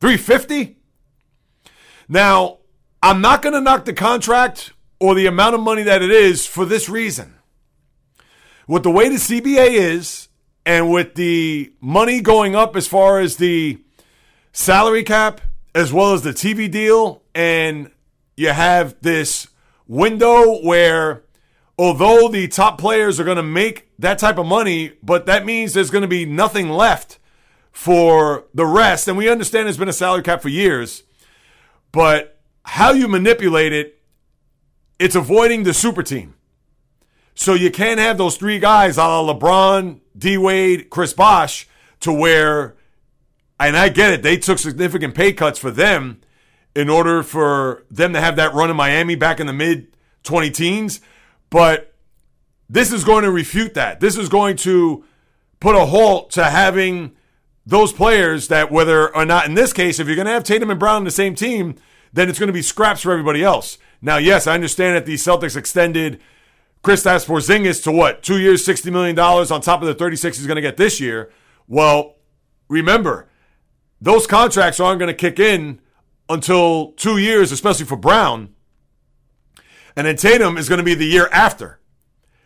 350? 0.00 0.76
Now, 2.08 2.58
I'm 3.02 3.20
not 3.20 3.42
going 3.42 3.52
to 3.52 3.60
knock 3.60 3.84
the 3.84 3.92
contract 3.92 4.72
or 4.98 5.14
the 5.14 5.26
amount 5.26 5.54
of 5.54 5.60
money 5.60 5.82
that 5.82 6.02
it 6.02 6.10
is 6.10 6.46
for 6.46 6.64
this 6.64 6.88
reason. 6.88 7.34
With 8.66 8.82
the 8.82 8.90
way 8.90 9.08
the 9.08 9.16
CBA 9.16 9.68
is, 9.72 10.28
and 10.64 10.90
with 10.90 11.14
the 11.14 11.72
money 11.80 12.20
going 12.20 12.56
up 12.56 12.74
as 12.74 12.88
far 12.88 13.20
as 13.20 13.36
the 13.36 13.78
salary 14.52 15.04
cap, 15.04 15.40
as 15.74 15.92
well 15.92 16.12
as 16.12 16.22
the 16.22 16.30
TV 16.30 16.68
deal, 16.68 17.22
and 17.34 17.90
you 18.36 18.50
have 18.50 18.96
this 19.00 19.48
window 19.86 20.60
where, 20.62 21.22
although 21.78 22.28
the 22.28 22.48
top 22.48 22.78
players 22.78 23.18
are 23.18 23.24
going 23.24 23.36
to 23.36 23.42
make 23.42 23.88
that 23.98 24.18
type 24.18 24.38
of 24.38 24.46
money, 24.46 24.92
but 25.02 25.26
that 25.26 25.46
means 25.46 25.72
there's 25.72 25.90
going 25.90 26.02
to 26.02 26.08
be 26.08 26.26
nothing 26.26 26.68
left 26.68 27.18
for 27.72 28.44
the 28.54 28.66
rest. 28.66 29.08
And 29.08 29.16
we 29.16 29.28
understand 29.28 29.66
there's 29.66 29.78
been 29.78 29.88
a 29.88 29.92
salary 29.92 30.22
cap 30.22 30.42
for 30.42 30.48
years. 30.48 31.02
But 31.92 32.38
how 32.64 32.92
you 32.92 33.08
manipulate 33.08 33.72
it, 33.72 34.00
it's 34.98 35.14
avoiding 35.14 35.62
the 35.62 35.74
super 35.74 36.02
team. 36.02 36.34
So 37.34 37.54
you 37.54 37.70
can't 37.70 38.00
have 38.00 38.18
those 38.18 38.36
three 38.36 38.58
guys, 38.58 38.96
a 38.96 39.02
la 39.02 39.32
LeBron, 39.32 40.00
D 40.16 40.38
Wade, 40.38 40.88
Chris 40.88 41.12
Bosh, 41.12 41.68
to 42.00 42.12
where, 42.12 42.76
and 43.60 43.76
I 43.76 43.90
get 43.90 44.12
it, 44.12 44.22
they 44.22 44.38
took 44.38 44.58
significant 44.58 45.14
pay 45.14 45.32
cuts 45.32 45.58
for 45.58 45.70
them 45.70 46.20
in 46.76 46.90
order 46.90 47.22
for 47.22 47.84
them 47.90 48.12
to 48.12 48.20
have 48.20 48.36
that 48.36 48.52
run 48.52 48.68
in 48.68 48.76
Miami 48.76 49.14
back 49.14 49.40
in 49.40 49.46
the 49.46 49.52
mid 49.52 49.96
20 50.24 50.50
teens. 50.50 51.00
But 51.48 51.94
this 52.68 52.92
is 52.92 53.02
going 53.02 53.24
to 53.24 53.30
refute 53.30 53.72
that. 53.74 54.00
This 54.00 54.18
is 54.18 54.28
going 54.28 54.56
to 54.58 55.02
put 55.58 55.74
a 55.74 55.86
halt 55.86 56.30
to 56.32 56.44
having 56.44 57.16
those 57.64 57.94
players 57.94 58.48
that, 58.48 58.70
whether 58.70 59.14
or 59.16 59.24
not 59.24 59.46
in 59.46 59.54
this 59.54 59.72
case, 59.72 59.98
if 59.98 60.06
you're 60.06 60.16
going 60.16 60.26
to 60.26 60.32
have 60.32 60.44
Tatum 60.44 60.70
and 60.70 60.78
Brown 60.78 60.96
on 60.96 61.04
the 61.04 61.10
same 61.10 61.34
team, 61.34 61.76
then 62.12 62.28
it's 62.28 62.38
going 62.38 62.48
to 62.48 62.52
be 62.52 62.62
scraps 62.62 63.00
for 63.00 63.10
everybody 63.10 63.42
else. 63.42 63.78
Now, 64.02 64.18
yes, 64.18 64.46
I 64.46 64.52
understand 64.52 64.96
that 64.96 65.06
the 65.06 65.14
Celtics 65.14 65.56
extended 65.56 66.20
Kristaps 66.84 67.24
Porzingis 67.24 67.82
to 67.84 67.90
what 67.90 68.22
two 68.22 68.38
years, 68.38 68.62
sixty 68.62 68.90
million 68.90 69.16
dollars 69.16 69.50
on 69.50 69.62
top 69.62 69.80
of 69.80 69.88
the 69.88 69.94
thirty-six 69.94 70.36
he's 70.36 70.46
going 70.46 70.56
to 70.56 70.62
get 70.62 70.76
this 70.76 71.00
year. 71.00 71.32
Well, 71.66 72.16
remember, 72.68 73.28
those 73.98 74.26
contracts 74.26 74.78
aren't 74.78 74.98
going 74.98 75.08
to 75.08 75.14
kick 75.14 75.40
in 75.40 75.80
until 76.28 76.92
two 76.92 77.18
years, 77.18 77.52
especially 77.52 77.86
for 77.86 77.96
Brown. 77.96 78.54
And 79.96 80.06
then 80.06 80.16
Tatum 80.16 80.58
is 80.58 80.68
going 80.68 80.78
to 80.78 80.84
be 80.84 80.94
the 80.94 81.06
year 81.06 81.28
after 81.32 81.80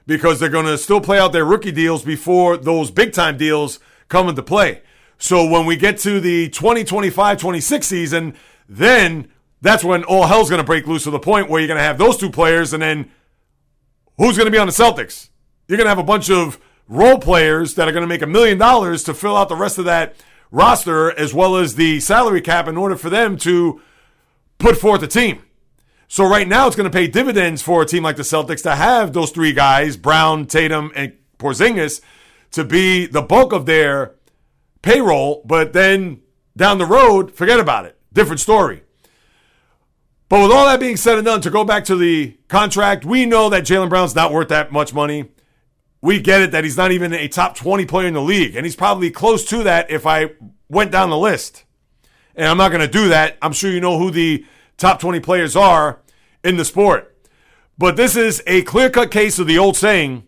because 0.07 0.39
they're 0.39 0.49
going 0.49 0.67
to 0.67 0.79
still 0.79 1.01
play 1.01 1.19
out 1.19 1.33
their 1.33 1.45
rookie 1.45 1.73
deals 1.73 2.05
before 2.05 2.57
those 2.57 2.91
big 2.91 3.13
time 3.13 3.37
deals 3.37 3.81
come 4.09 4.29
into 4.29 4.43
play. 4.43 4.83
So 5.19 5.47
when 5.47 5.67
we 5.67 5.77
get 5.77 5.99
to 5.99 6.21
the 6.21 6.49
2025 6.49 7.39
26 7.39 7.87
season, 7.87 8.35
then 8.69 9.29
that's 9.61 9.85
when 9.85 10.05
all 10.05 10.27
hell's 10.27 10.49
going 10.49 10.61
to 10.61 10.67
break 10.67 10.87
loose 10.87 11.05
to 11.05 11.11
the 11.11 11.19
point 11.19 11.51
where 11.51 11.61
you're 11.61 11.69
going 11.69 11.79
to 11.79 11.85
have 11.85 11.99
those 11.99 12.17
two 12.17 12.31
players, 12.31 12.73
and 12.73 12.83
then 12.83 13.11
who's 14.17 14.37
going 14.37 14.47
to 14.47 14.51
be 14.51 14.59
on 14.59 14.67
the 14.67 14.73
Celtics? 14.73 15.29
You're 15.69 15.77
going 15.77 15.87
to 15.87 15.91
have 15.91 15.99
a 15.99 16.03
bunch 16.03 16.31
of 16.31 16.59
role 16.89 17.19
players 17.19 17.75
that 17.75 17.87
are 17.87 17.93
going 17.93 18.03
to 18.03 18.09
make 18.09 18.23
a 18.23 18.27
million 18.27 18.59
dollars 18.59 19.05
to 19.05 19.15
fill 19.15 19.37
out 19.37 19.49
the 19.49 19.57
rest 19.57 19.79
of 19.79 19.85
that 19.85 20.17
roster, 20.51 21.11
as 21.11 21.33
well 21.33 21.57
as 21.57 21.75
the 21.75 22.01
salary 22.01 22.41
cap, 22.41 22.69
in 22.69 22.77
order 22.77 22.97
for 22.97 23.11
them 23.11 23.37
to 23.39 23.81
put 24.59 24.77
forth 24.77 25.03
a 25.03 25.07
team. 25.07 25.43
So 26.09 26.29
right 26.29 26.49
now, 26.49 26.67
it's 26.67 26.77
going 26.77 26.91
to 26.91 26.97
pay 26.97 27.07
dividends 27.07 27.63
for 27.63 27.83
a 27.83 27.87
team 27.87 28.03
like 28.03 28.17
the 28.17 28.23
Celtics 28.23 28.63
to 28.65 28.75
have 28.75 29.13
those 29.13 29.31
three 29.31 29.53
guys, 29.53 29.97
Brown, 29.97 30.47
Tatum, 30.47 30.91
and 30.97 31.13
Porzingis, 31.39 32.01
to 32.51 32.65
be 32.65 33.07
the 33.07 33.23
bulk 33.23 33.53
of 33.53 33.67
their 33.67 34.17
payroll. 34.83 35.43
But 35.45 35.73
then 35.73 36.23
down 36.57 36.79
the 36.79 36.87
road, 36.87 37.33
forget 37.35 37.61
about 37.61 37.87
it. 37.87 37.97
Different 38.13 38.41
story. 38.41 38.83
But 40.29 40.43
with 40.43 40.53
all 40.53 40.67
that 40.67 40.81
being 40.81 40.97
said 40.97 41.17
and 41.17 41.25
done, 41.25 41.41
to 41.41 41.51
go 41.51 41.65
back 41.65 41.85
to 41.87 41.97
the 41.97 42.37
contract, 42.49 43.05
we 43.05 43.27
know 43.27 43.49
that 43.49 43.65
Jaylen 43.65 43.89
Brown's 43.89 44.15
not 44.15 44.33
worth 44.33 44.49
that 44.49 44.71
much 44.73 44.93
money. 44.95 45.29
We 46.03 46.21
get 46.21 46.41
it 46.41 46.53
that 46.53 46.65
he's 46.65 46.77
not 46.77 46.93
even 46.93 47.13
a 47.13 47.29
top 47.29 47.57
20 47.57 47.85
player 47.87 48.07
in 48.07 48.15
the 48.15 48.23
league, 48.23 48.57
and 48.57 48.65
he's 48.65 48.77
probably 48.77 49.11
close 49.11 49.45
to 49.47 49.63
that 49.65 49.91
if 49.91 50.07
I 50.07 50.31
went 50.69 50.91
down 50.91 51.11
the 51.11 51.19
list. 51.19 51.65
And 52.35 52.49
I'm 52.49 52.57
not 52.57 52.71
going 52.71 52.81
to 52.81 52.89
do 52.89 53.09
that. 53.09 53.37
I'm 53.43 53.53
sure 53.53 53.71
you 53.71 53.81
know 53.81 53.99
who 53.99 54.11
the 54.11 54.47
top 54.79 55.01
20 55.01 55.21
players 55.21 55.57
are 55.57 56.01
in 56.43 56.57
the 56.57 56.65
sport. 56.65 57.17
But 57.77 57.97
this 57.97 58.17
is 58.17 58.43
a 58.47 58.63
clear 58.63 58.91
cut 58.91 59.11
case 59.11 59.39
of 59.39 59.47
the 59.47 59.59
old 59.59 59.77
saying 59.77 60.25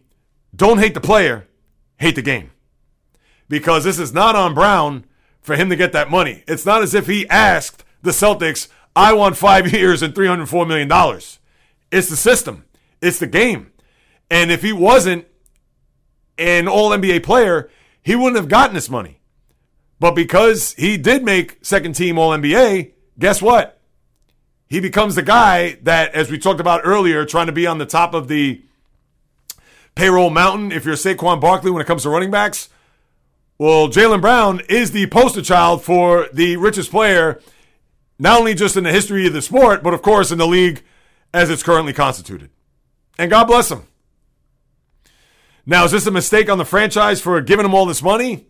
don't 0.54 0.78
hate 0.78 0.94
the 0.94 1.00
player, 1.00 1.46
hate 1.96 2.14
the 2.14 2.22
game. 2.22 2.50
Because 3.48 3.84
this 3.84 3.98
is 3.98 4.12
not 4.12 4.36
on 4.36 4.54
Brown 4.54 5.04
for 5.40 5.56
him 5.56 5.70
to 5.70 5.76
get 5.76 5.92
that 5.92 6.10
money. 6.10 6.44
It's 6.46 6.66
not 6.66 6.82
as 6.82 6.94
if 6.94 7.06
he 7.06 7.28
asked 7.28 7.84
the 8.02 8.10
Celtics, 8.10 8.68
I 8.94 9.12
want 9.12 9.36
five 9.36 9.72
years 9.72 10.02
and 10.02 10.14
$304 10.14 10.66
million. 10.66 10.90
It's 11.90 12.08
the 12.08 12.16
system, 12.16 12.64
it's 13.00 13.18
the 13.18 13.26
game. 13.26 13.72
And 14.30 14.50
if 14.50 14.62
he 14.62 14.72
wasn't 14.72 15.26
an 16.38 16.68
all 16.68 16.90
NBA 16.90 17.22
player, 17.22 17.70
he 18.02 18.16
wouldn't 18.16 18.36
have 18.36 18.48
gotten 18.48 18.74
this 18.74 18.90
money. 18.90 19.20
But 20.00 20.14
because 20.14 20.74
he 20.74 20.96
did 20.96 21.24
make 21.24 21.64
second 21.64 21.94
team 21.94 22.18
all 22.18 22.30
NBA, 22.30 22.92
guess 23.18 23.40
what? 23.40 23.80
He 24.68 24.80
becomes 24.80 25.14
the 25.14 25.22
guy 25.22 25.78
that, 25.82 26.14
as 26.14 26.30
we 26.30 26.38
talked 26.38 26.60
about 26.60 26.80
earlier, 26.84 27.24
trying 27.24 27.46
to 27.46 27.52
be 27.52 27.66
on 27.66 27.78
the 27.78 27.86
top 27.86 28.14
of 28.14 28.26
the 28.26 28.62
payroll 29.94 30.30
mountain 30.30 30.72
if 30.72 30.84
you're 30.84 30.94
Saquon 30.94 31.40
Barkley 31.40 31.70
when 31.70 31.82
it 31.82 31.86
comes 31.86 32.02
to 32.04 32.08
running 32.08 32.30
backs. 32.30 32.68
Well, 33.58 33.88
Jaylen 33.88 34.20
Brown 34.20 34.60
is 34.68 34.90
the 34.90 35.06
poster 35.06 35.42
child 35.42 35.84
for 35.84 36.28
the 36.32 36.56
richest 36.56 36.90
player 36.90 37.40
not 38.18 38.38
only 38.38 38.54
just 38.54 38.76
in 38.76 38.84
the 38.84 38.92
history 38.92 39.26
of 39.26 39.32
the 39.32 39.42
sport, 39.42 39.82
but 39.82 39.94
of 39.94 40.02
course 40.02 40.30
in 40.30 40.38
the 40.38 40.46
league 40.46 40.82
as 41.34 41.50
it's 41.50 41.62
currently 41.62 41.92
constituted. 41.92 42.50
And 43.18 43.30
God 43.30 43.44
bless 43.44 43.70
him. 43.70 43.82
Now, 45.64 45.84
is 45.84 45.92
this 45.92 46.06
a 46.06 46.10
mistake 46.10 46.50
on 46.50 46.58
the 46.58 46.64
franchise 46.64 47.20
for 47.20 47.40
giving 47.40 47.64
him 47.64 47.74
all 47.74 47.86
this 47.86 48.02
money? 48.02 48.48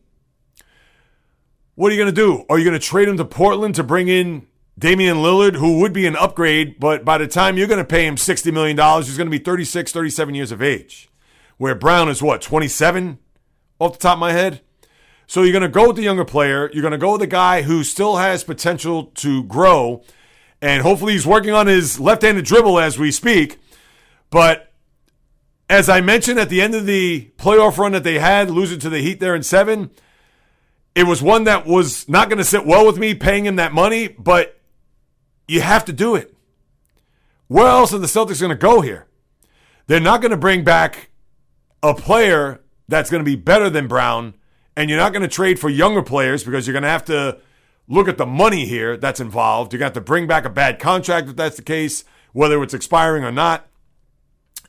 What 1.75 1.91
are 1.91 1.95
you 1.95 2.01
going 2.03 2.15
to 2.15 2.21
do? 2.21 2.45
Are 2.49 2.59
you 2.59 2.65
going 2.65 2.79
to 2.79 2.87
trade 2.87 3.09
him 3.09 3.17
to 3.19 3.25
Portland 3.25 3.75
to 3.75 3.83
bring 3.83 4.09
in 4.09 4.47
Damian 4.79 5.19
Lillard, 5.19 5.57
who 5.57 5.81
would 5.81 5.93
be 5.93 6.07
an 6.07 6.17
upgrade, 6.17 6.81
but 6.81 7.05
by 7.05 7.19
the 7.19 7.27
time 7.27 7.59
you're 7.59 7.69
going 7.69 7.79
to 7.79 7.85
pay 7.85 8.07
him 8.07 8.17
$60 8.17 8.53
million, 8.53 8.77
he's 9.03 9.17
going 9.17 9.27
to 9.27 9.31
be 9.31 9.39
36, 9.39 9.93
37 9.93 10.35
years 10.35 10.53
of 10.53 10.63
age. 10.63 11.11
Where 11.59 11.75
Brown 11.75 12.09
is 12.09 12.23
what, 12.23 12.41
27 12.41 13.19
off 13.79 13.93
the 13.93 13.99
top 13.99 14.15
of 14.15 14.21
my 14.21 14.33
head? 14.33 14.63
So 15.27 15.43
you're 15.43 15.53
going 15.53 15.63
to 15.63 15.69
go 15.69 15.89
with 15.89 15.97
the 15.97 16.03
younger 16.03 16.25
player. 16.25 16.71
You're 16.73 16.83
going 16.83 16.93
to 16.93 16.99
go 16.99 17.13
with 17.13 17.21
the 17.21 17.27
guy 17.27 17.63
who 17.63 17.85
still 17.85 18.17
has 18.17 18.45
potential 18.45 19.07
to 19.17 19.45
grow. 19.45 20.03
And 20.61 20.83
hopefully 20.83 21.13
he's 21.13 21.27
working 21.27 21.53
on 21.53 21.67
his 21.67 22.01
left 22.01 22.23
handed 22.23 22.45
dribble 22.45 22.79
as 22.79 22.99
we 22.99 23.11
speak. 23.11 23.59
But 24.31 24.72
as 25.73 25.89
I 25.89 26.03
mentioned 26.03 26.39
at 26.39 26.51
the 26.51 26.61
end 26.61 26.75
of 26.75 26.85
the 26.85 27.31
playoff 27.39 27.79
run 27.79 27.93
that 27.93 28.05
they 28.05 28.19
had, 28.19 28.51
losing 28.51 28.79
to 28.81 28.91
the 28.91 28.99
Heat 28.99 29.21
there 29.21 29.35
in 29.35 29.43
seven, 29.43 29.91
it 30.95 31.05
was 31.05 31.23
one 31.23 31.45
that 31.45 31.67
was 31.67 32.07
not 32.11 32.29
going 32.29 32.37
to 32.37 32.45
sit 32.45 32.67
well 32.67 32.85
with 32.87 32.99
me 32.99 33.15
paying 33.15 33.47
him 33.47 33.57
that 33.57 33.73
money, 33.73 34.07
but 34.07 34.61
you 35.49 35.63
have 35.63 35.87
to 35.87 35.93
do 35.95 36.15
it. 36.15 36.37
Where 37.47 37.69
else 37.69 37.95
are 37.95 37.99
the 37.99 38.07
Celtics 38.07 38.39
going 38.39 38.51
to 38.51 38.55
go 38.55 38.83
here? 38.83 39.07
They're 39.87 39.99
not 39.99 40.21
going 40.21 40.33
to 40.33 40.37
bring 40.37 40.63
back 40.63 41.09
a 41.83 41.95
player 41.95 42.61
that's 42.87 43.09
going 43.09 43.25
to 43.25 43.31
be 43.31 43.37
better 43.37 43.71
than 43.71 43.89
Brown 43.89 44.35
and 44.77 44.91
you're 44.91 44.99
not 44.99 45.15
going 45.15 45.23
to 45.23 45.29
trade 45.29 45.59
for 45.59 45.71
younger 45.71 46.03
players 46.03 46.45
because 46.45 46.67
you're 46.67 46.73
going 46.73 46.83
to 46.83 46.89
have 46.91 47.07
to 47.07 47.39
look 47.89 48.09
at 48.09 48.19
the 48.19 48.27
money 48.27 48.67
here 48.67 48.99
that's 48.99 49.21
involved. 49.21 49.73
You're 49.73 49.79
going 49.79 49.91
to 49.91 49.97
have 49.99 50.05
to 50.05 50.07
bring 50.07 50.27
back 50.27 50.45
a 50.45 50.51
bad 50.51 50.79
contract 50.79 51.31
if 51.31 51.37
that's 51.37 51.57
the 51.57 51.63
case, 51.63 52.05
whether 52.35 52.63
it's 52.63 52.75
expiring 52.75 53.25
or 53.25 53.33
not. 53.33 53.69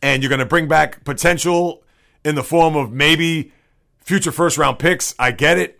And 0.03 0.21
you're 0.21 0.29
going 0.29 0.39
to 0.39 0.45
bring 0.45 0.67
back 0.67 1.03
potential 1.03 1.81
in 2.23 2.35
the 2.35 2.43
form 2.43 2.75
of 2.75 2.91
maybe 2.91 3.51
future 3.99 4.31
first 4.31 4.57
round 4.57 4.77
picks. 4.77 5.15
I 5.17 5.31
get 5.31 5.57
it. 5.57 5.79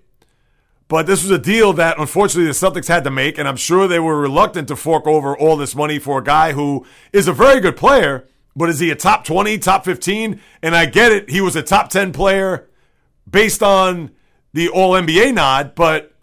But 0.88 1.08
this 1.08 1.24
was 1.24 1.32
a 1.32 1.40
deal 1.40 1.74
that 1.74 2.00
unfortunately 2.00 2.46
the 2.46 2.52
Celtics 2.52 2.88
had 2.88 3.04
to 3.04 3.12
make, 3.12 3.38
and 3.38 3.48
I'm 3.48 3.56
sure 3.56 3.88
they 3.88 4.00
were 4.00 4.20
reluctant 4.20 4.68
to 4.68 4.76
fork 4.76 5.08
over 5.08 5.38
all 5.38 5.58
this 5.58 5.76
money 5.76 5.98
for 5.98 6.20
a 6.20 6.24
guy 6.24 6.54
who 6.54 6.86
is 7.12 7.28
a 7.28 7.34
very 7.34 7.60
good 7.60 7.78
player, 7.78 8.28
but 8.56 8.70
is 8.70 8.80
he 8.80 8.92
a 8.92 8.96
top 8.96 9.26
20, 9.26 9.58
top 9.58 9.86
15? 9.86 10.40
And 10.62 10.76
I 10.76 10.86
get 10.86 11.12
it, 11.12 11.30
he 11.30 11.42
was 11.42 11.56
a 11.56 11.64
top 11.64 11.90
10 11.90 12.14
player 12.14 12.70
based 13.30 13.64
on 13.64 14.12
the 14.54 14.70
All 14.70 14.92
NBA 14.92 15.34
nod, 15.34 15.74
but 15.74 16.14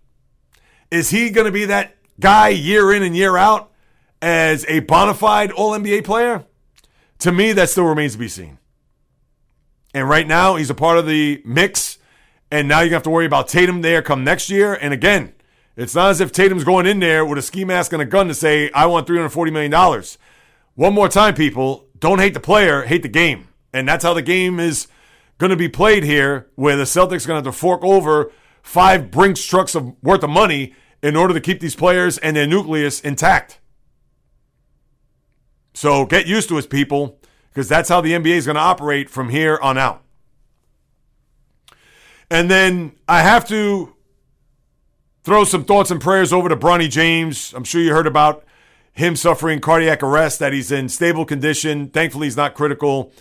is 0.91 1.11
he 1.11 1.31
going 1.31 1.47
to 1.47 1.53
be 1.53 1.65
that 1.65 1.97
guy 2.21 2.49
year 2.49 2.93
in 2.93 3.03
and 3.03 3.17
year 3.17 3.37
out 3.37 3.73
as 4.23 4.65
a 4.69 4.81
bona 4.81 5.15
fide 5.15 5.51
All 5.51 5.73
NBA 5.73 6.05
player? 6.05 6.45
To 7.21 7.33
me, 7.33 7.53
that 7.53 7.71
still 7.71 7.85
remains 7.85 8.13
to 8.13 8.19
be 8.19 8.29
seen. 8.29 8.59
And 9.93 10.09
right 10.09 10.27
now, 10.27 10.57
he's 10.57 10.71
a 10.71 10.75
part 10.75 10.99
of 10.99 11.07
the 11.07 11.43
mix. 11.45 11.99
And 12.51 12.67
now 12.67 12.81
you 12.81 12.93
have 12.95 13.03
to 13.05 13.11
worry 13.11 13.27
about 13.27 13.49
Tatum 13.49 13.83
there 13.83 14.03
come 14.03 14.25
next 14.25 14.51
year. 14.51 14.75
And 14.75 14.93
again, 14.93 15.35
it's 15.77 15.95
not 15.95 16.11
as 16.11 16.21
if 16.21 16.33
Tatum's 16.33 16.65
going 16.65 16.87
in 16.87 16.99
there 16.99 17.25
with 17.25 17.39
a 17.39 17.43
ski 17.43 17.65
mask 17.65 17.93
and 17.93 18.03
a 18.03 18.07
gun 18.07 18.29
to 18.29 18.35
say, 18.35 18.71
I 18.73 18.87
want 18.87 19.07
$340 19.07 19.53
million. 19.53 20.03
One 20.75 20.95
more 20.95 21.09
time, 21.09 21.35
people, 21.35 21.87
don't 21.99 22.19
hate 22.19 22.35
the 22.35 22.41
player, 22.41 22.83
hate 22.83 23.03
the 23.03 23.09
game. 23.09 23.49
And 23.73 23.87
that's 23.87 24.03
how 24.03 24.15
the 24.15 24.23
game 24.23 24.59
is 24.59 24.89
going 25.39 25.51
to 25.51 25.57
be 25.57 25.69
played 25.69 26.05
here 26.05 26.49
where 26.55 26.77
the 26.77 26.85
Celtics 26.85 27.25
are 27.25 27.29
going 27.29 27.43
to 27.43 27.49
have 27.49 27.55
to 27.55 27.59
fork 27.59 27.85
over 27.85 28.33
five 28.63 29.11
Brinks 29.11 29.45
trucks 29.45 29.75
of 29.75 29.95
worth 30.03 30.23
of 30.23 30.31
money 30.31 30.75
in 31.03 31.17
order 31.17 31.35
to 31.35 31.41
keep 31.41 31.61
these 31.61 31.77
players 31.77 32.19
and 32.19 32.37
their 32.37 32.47
nucleus 32.47 33.01
intact. 33.01 33.59
So 35.73 36.07
get 36.07 36.27
used 36.27 36.49
to 36.49 36.59
it, 36.59 36.71
people, 36.71 37.19
because 37.51 37.69
that's 37.69 37.89
how 37.89 38.01
the 38.01 38.13
NBA 38.13 38.37
is 38.37 38.47
going 38.47 38.57
to 38.57 38.61
operate 38.61 39.09
from 39.09 39.29
here 39.29 39.59
on 39.63 39.79
out. 39.79 40.03
And 42.31 42.51
then 42.51 42.93
I 43.09 43.23
have 43.23 43.47
to 43.49 43.95
throw 45.25 45.45
some 45.45 45.65
thoughts 45.65 45.91
and 45.91 46.01
prayers 46.01 46.33
over 46.33 46.49
to 46.49 46.57
Bronny 46.57 46.89
James. 46.89 47.53
I'm 47.55 47.65
sure 47.65 47.81
you 47.81 47.93
heard 47.93 48.07
about 48.07 48.45
him 48.93 49.17
suffering 49.17 49.61
cardiac 49.61 50.03
arrest, 50.03 50.39
that 50.39 50.53
he's 50.53 50.71
in 50.71 50.89
stable 50.89 51.25
condition. 51.25 51.89
Thankfully, 51.89 52.27
he's 52.27 52.37
not 52.37 52.55
critical. 52.55 53.13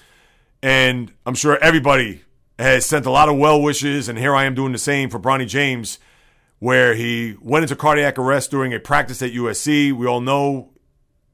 And 0.61 1.11
I'm 1.25 1.35
sure 1.35 1.57
everybody 1.59 2.23
has 2.57 2.85
sent 2.85 3.05
a 3.05 3.11
lot 3.11 3.29
of 3.29 3.37
well 3.37 3.61
wishes. 3.61 4.09
And 4.09 4.17
here 4.17 4.35
I 4.35 4.45
am 4.45 4.55
doing 4.55 4.73
the 4.73 4.77
same 4.77 5.09
for 5.09 5.19
Bronny 5.19 5.47
James, 5.47 5.99
where 6.59 6.93
he 6.95 7.35
went 7.41 7.63
into 7.63 7.75
cardiac 7.75 8.17
arrest 8.17 8.51
during 8.51 8.73
a 8.73 8.79
practice 8.79 9.21
at 9.21 9.31
USC. 9.31 9.93
We 9.93 10.05
all 10.05 10.21
know 10.21 10.71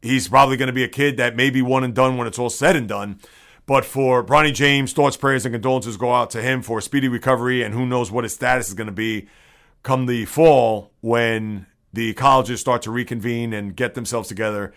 he's 0.05 0.27
probably 0.27 0.57
going 0.57 0.67
to 0.67 0.73
be 0.73 0.83
a 0.83 0.89
kid 0.89 1.17
that 1.17 1.35
may 1.35 1.49
be 1.49 1.61
one 1.61 1.83
and 1.83 1.93
done 1.93 2.17
when 2.17 2.27
it's 2.27 2.39
all 2.39 2.49
said 2.49 2.75
and 2.75 2.87
done. 2.87 3.19
But 3.65 3.83
for 3.83 4.23
Bronny 4.23 4.53
James, 4.53 4.93
thoughts, 4.93 5.17
prayers, 5.17 5.45
and 5.45 5.53
condolences 5.53 5.97
go 5.97 6.13
out 6.13 6.29
to 6.31 6.41
him 6.41 6.61
for 6.61 6.77
a 6.77 6.81
speedy 6.81 7.07
recovery. 7.07 7.63
And 7.63 7.73
who 7.73 7.85
knows 7.85 8.11
what 8.11 8.23
his 8.23 8.33
status 8.33 8.67
is 8.67 8.75
going 8.75 8.87
to 8.87 8.93
be 8.93 9.27
come 9.81 10.05
the 10.05 10.25
fall 10.25 10.91
when 11.01 11.65
the 11.91 12.13
colleges 12.13 12.59
start 12.59 12.81
to 12.83 12.91
reconvene 12.91 13.53
and 13.53 13.75
get 13.75 13.95
themselves 13.95 14.27
together 14.27 14.73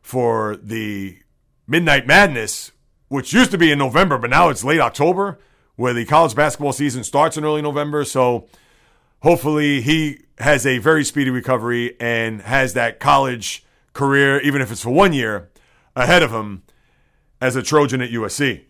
for 0.00 0.56
the 0.56 1.18
Midnight 1.66 2.06
Madness, 2.06 2.72
which 3.08 3.32
used 3.32 3.50
to 3.50 3.58
be 3.58 3.70
in 3.70 3.78
November, 3.78 4.18
but 4.18 4.30
now 4.30 4.48
it's 4.48 4.64
late 4.64 4.80
October, 4.80 5.38
where 5.76 5.92
the 5.92 6.04
college 6.04 6.34
basketball 6.34 6.72
season 6.72 7.04
starts 7.04 7.36
in 7.36 7.44
early 7.44 7.62
November. 7.62 8.04
So 8.04 8.46
hopefully 9.20 9.80
he 9.80 10.20
has 10.38 10.66
a 10.66 10.78
very 10.78 11.04
speedy 11.04 11.30
recovery 11.30 11.96
and 12.00 12.40
has 12.42 12.74
that 12.74 13.00
college 13.00 13.64
career, 13.92 14.40
even 14.40 14.60
if 14.62 14.70
it's 14.70 14.82
for 14.82 14.90
one 14.90 15.12
year, 15.12 15.50
ahead 15.96 16.22
of 16.22 16.30
him 16.32 16.62
as 17.40 17.56
a 17.56 17.62
Trojan 17.62 18.00
at 18.00 18.10
USC. 18.10 18.64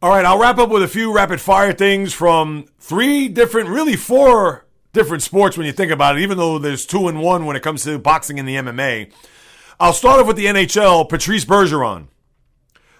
All 0.00 0.10
right, 0.10 0.24
I'll 0.24 0.38
wrap 0.38 0.58
up 0.58 0.68
with 0.68 0.82
a 0.82 0.88
few 0.88 1.12
rapid 1.12 1.40
fire 1.40 1.72
things 1.72 2.12
from 2.12 2.66
three 2.78 3.28
different, 3.28 3.68
really 3.68 3.96
four 3.96 4.64
different 4.92 5.22
sports 5.22 5.56
when 5.56 5.66
you 5.66 5.72
think 5.72 5.90
about 5.90 6.16
it, 6.16 6.22
even 6.22 6.38
though 6.38 6.58
there's 6.58 6.86
two 6.86 7.08
and 7.08 7.20
one 7.20 7.46
when 7.46 7.56
it 7.56 7.62
comes 7.62 7.82
to 7.84 7.98
boxing 7.98 8.38
and 8.38 8.48
the 8.48 8.54
MMA. 8.56 9.12
I'll 9.80 9.92
start 9.92 10.20
off 10.20 10.26
with 10.26 10.36
the 10.36 10.46
NHL, 10.46 11.08
Patrice 11.08 11.44
Bergeron, 11.44 12.08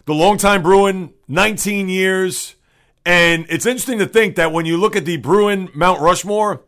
the 0.07 0.15
longtime 0.15 0.63
Bruin, 0.63 1.13
19 1.29 1.89
years, 1.89 2.57
And 3.07 3.47
it's 3.49 3.65
interesting 3.65 3.99
to 4.01 4.07
think 4.07 4.37
that 4.37 4.53
when 4.53 4.67
you 4.67 4.77
look 4.77 4.97
at 4.97 5.05
the 5.05 5.17
Bruin 5.17 5.71
Mount 5.75 6.01
Rushmore, 6.01 6.63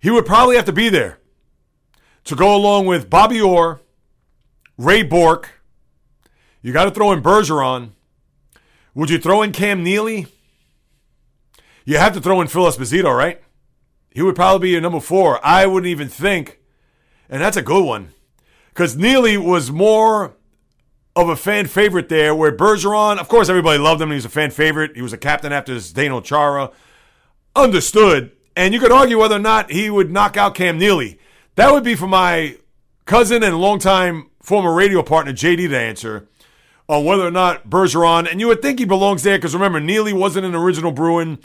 he 0.00 0.10
would 0.10 0.26
probably 0.26 0.56
have 0.56 0.64
to 0.64 0.72
be 0.72 0.88
there 0.88 1.18
to 2.26 2.36
go 2.36 2.54
along 2.54 2.86
with 2.86 3.08
Bobby 3.08 3.40
Orr, 3.40 3.80
Ray 4.76 5.02
Bourque. 5.02 5.50
You 6.60 6.72
got 6.72 6.84
to 6.84 6.90
throw 6.90 7.12
in 7.12 7.22
Bergeron. 7.22 7.90
Would 8.94 9.10
you 9.10 9.18
throw 9.18 9.42
in 9.42 9.52
Cam 9.52 9.82
Neely? 9.82 10.26
You 11.84 11.98
have 11.98 12.14
to 12.14 12.20
throw 12.20 12.40
in 12.40 12.48
Phil 12.48 12.64
Esposito, 12.64 13.16
right? 13.16 13.40
He 14.10 14.22
would 14.22 14.34
probably 14.34 14.68
be 14.68 14.72
your 14.72 14.80
number 14.80 15.00
four. 15.00 15.44
I 15.44 15.66
wouldn't 15.66 15.90
even 15.90 16.08
think. 16.08 16.58
And 17.28 17.40
that's 17.40 17.56
a 17.56 17.62
good 17.62 17.84
one. 17.84 18.12
Because 18.68 18.96
Neely 18.96 19.36
was 19.36 19.70
more 19.70 20.34
of 21.14 21.28
a 21.28 21.36
fan 21.36 21.66
favorite 21.66 22.08
there, 22.08 22.34
where 22.34 22.50
Bergeron, 22.50 23.18
of 23.18 23.28
course, 23.28 23.48
everybody 23.48 23.78
loved 23.78 24.02
him. 24.02 24.08
He 24.08 24.16
was 24.16 24.24
a 24.24 24.30
fan 24.30 24.50
favorite. 24.50 24.96
He 24.96 25.02
was 25.02 25.12
a 25.12 25.18
captain 25.18 25.52
after 25.52 25.76
Zdeno 25.76 26.24
Chara. 26.24 26.72
Understood. 27.54 28.32
And 28.56 28.74
you 28.74 28.80
could 28.80 28.92
argue 28.92 29.20
whether 29.20 29.36
or 29.36 29.40
not 29.40 29.70
he 29.70 29.90
would 29.90 30.10
knock 30.10 30.36
out 30.36 30.54
Cam 30.54 30.78
Neely. 30.78 31.20
That 31.56 31.72
would 31.72 31.84
be 31.84 31.94
for 31.94 32.06
my 32.06 32.56
cousin 33.06 33.42
and 33.42 33.58
longtime 33.58 34.30
former 34.42 34.74
radio 34.74 35.02
partner, 35.02 35.32
JD, 35.32 35.70
to 35.70 35.78
answer 35.78 36.28
on 36.88 37.04
whether 37.04 37.26
or 37.26 37.30
not 37.30 37.68
Bergeron, 37.68 38.30
and 38.30 38.40
you 38.40 38.46
would 38.46 38.62
think 38.62 38.78
he 38.78 38.84
belongs 38.84 39.22
there 39.22 39.38
because 39.38 39.54
remember, 39.54 39.80
Neely 39.80 40.12
wasn't 40.12 40.46
an 40.46 40.54
original 40.54 40.92
Bruin. 40.92 41.38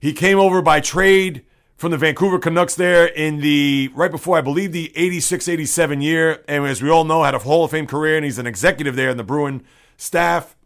He 0.00 0.12
came 0.12 0.38
over 0.38 0.62
by 0.62 0.80
trade 0.80 1.44
from 1.76 1.92
the 1.92 1.98
Vancouver 1.98 2.38
Canucks 2.38 2.74
there 2.74 3.06
in 3.06 3.40
the 3.40 3.90
right 3.94 4.10
before 4.10 4.38
I 4.38 4.40
believe 4.40 4.72
the 4.72 4.90
86-87 4.96 6.02
year 6.02 6.42
and 6.48 6.66
as 6.66 6.82
we 6.82 6.90
all 6.90 7.04
know 7.04 7.22
had 7.22 7.34
a 7.34 7.38
Hall 7.38 7.64
of 7.64 7.70
Fame 7.70 7.86
career 7.86 8.16
and 8.16 8.24
he's 8.24 8.38
an 8.38 8.46
executive 8.46 8.96
there 8.96 9.10
in 9.10 9.18
the 9.18 9.22
Bruin 9.22 9.62
staff. 9.96 10.56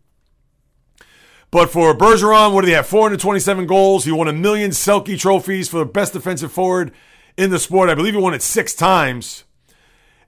But 1.51 1.71
for 1.71 1.93
Bergeron, 1.95 2.55
what 2.55 2.63
did 2.63 2.69
he 2.69 2.75
have? 2.75 2.87
427 2.87 3.67
goals. 3.67 4.07
He 4.07 4.13
won 4.13 4.29
a 4.29 4.33
million 4.33 4.71
Selke 4.71 5.19
trophies 5.19 5.69
for 5.69 5.79
the 5.79 5.85
best 5.85 6.15
defensive 6.15 6.53
forward 6.53 6.93
in 7.37 7.51
the 7.51 7.59
sport. 7.59 7.89
I 7.89 7.95
believe 7.95 8.15
he 8.15 8.21
won 8.21 8.35
it 8.35 8.43
6 8.43 8.75
times. 8.75 9.45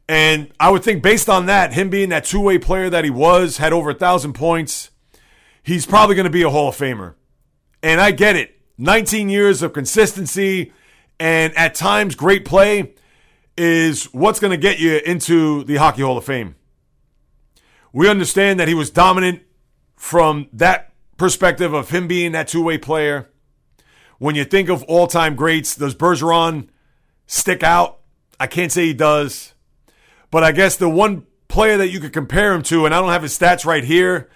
And 0.09 0.53
I 0.61 0.71
would 0.71 0.85
think 0.85 1.03
based 1.03 1.29
on 1.29 1.47
that, 1.47 1.73
him 1.73 1.89
being 1.89 2.11
that 2.11 2.25
two-way 2.25 2.59
player 2.59 2.91
that 2.91 3.05
he 3.05 3.11
was, 3.11 3.57
had 3.57 3.73
over 3.73 3.91
a 3.91 3.95
1000 3.95 4.35
points, 4.35 4.91
he's 5.63 5.87
probably 5.87 6.15
going 6.15 6.25
to 6.25 6.31
be 6.31 6.43
a 6.43 6.51
Hall 6.51 6.69
of 6.69 6.77
Famer. 6.77 7.15
And 7.83 8.01
I 8.01 8.11
get 8.11 8.37
it 8.37 8.61
19 8.79 9.29
years 9.29 9.63
of 9.63 9.73
consistency 9.73 10.73
and 11.19 11.57
at 11.57 11.75
times 11.75 12.15
great 12.15 12.45
play 12.45 12.95
is 13.57 14.07
what's 14.07 14.41
going 14.41 14.51
to 14.51 14.57
get 14.57 14.79
you 14.79 15.01
into 15.07 15.65
the 15.65 15.77
Hockey 15.77 16.03
Hall 16.03 16.19
of 16.19 16.25
Fame. 16.25 16.57
We 17.93 18.09
understand 18.09 18.59
that 18.59 18.69
he 18.69 18.75
was 18.75 18.91
dominant 18.91 19.43
from 19.97 20.49
that 20.53 20.93
perspective 21.17 21.73
of 21.73 21.91
him 21.91 22.09
being 22.09 22.33
that 22.33 22.49
two 22.49 22.63
way 22.63 22.77
player. 22.77 23.31
When 24.19 24.35
you 24.35 24.45
think 24.45 24.69
of 24.69 24.83
all 24.85 25.07
time 25.07 25.37
greats, 25.37 25.77
does 25.77 25.95
Bergeron 25.95 26.69
stick 27.27 27.63
out? 27.63 28.01
I 28.39 28.47
can't 28.47 28.73
say 28.73 28.87
he 28.87 28.95
does. 28.95 29.55
But 30.31 30.45
I 30.45 30.53
guess 30.53 30.77
the 30.77 30.89
one 30.89 31.27
player 31.49 31.77
that 31.77 31.91
you 31.91 32.01
could 32.01 32.13
compare 32.13 32.53
him 32.53 32.63
to, 32.65 32.85
and 32.87 32.95
I 32.95 33.01
don't 33.01 33.11
have 33.11 33.23
his 33.23 33.39
stats 33.39 33.65
right 33.65 33.85
here, 33.85 34.29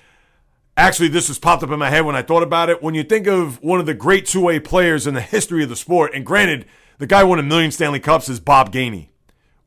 Actually, 0.78 1.09
this 1.09 1.26
has 1.26 1.41
popped 1.41 1.64
up 1.64 1.72
in 1.72 1.78
my 1.80 1.91
head 1.91 2.05
when 2.05 2.14
I 2.14 2.22
thought 2.22 2.45
about 2.45 2.70
it. 2.70 2.80
When 2.80 2.95
you 2.95 3.03
think 3.03 3.26
of 3.26 3.61
one 3.64 3.80
of 3.80 3.86
the 3.86 3.95
great 3.95 4.26
two 4.26 4.41
way 4.41 4.61
players 4.61 5.09
in 5.09 5.14
the 5.14 5.20
history 5.20 5.64
of 5.64 5.68
the 5.68 5.74
sport, 5.74 6.14
and 6.14 6.24
granted, 6.24 6.66
the 6.99 7.07
guy 7.07 7.24
won 7.24 7.41
a 7.41 7.43
million 7.43 7.72
Stanley 7.72 7.99
Cups 7.99 8.28
is 8.28 8.39
Bob 8.39 8.72
Gainey 8.72 9.09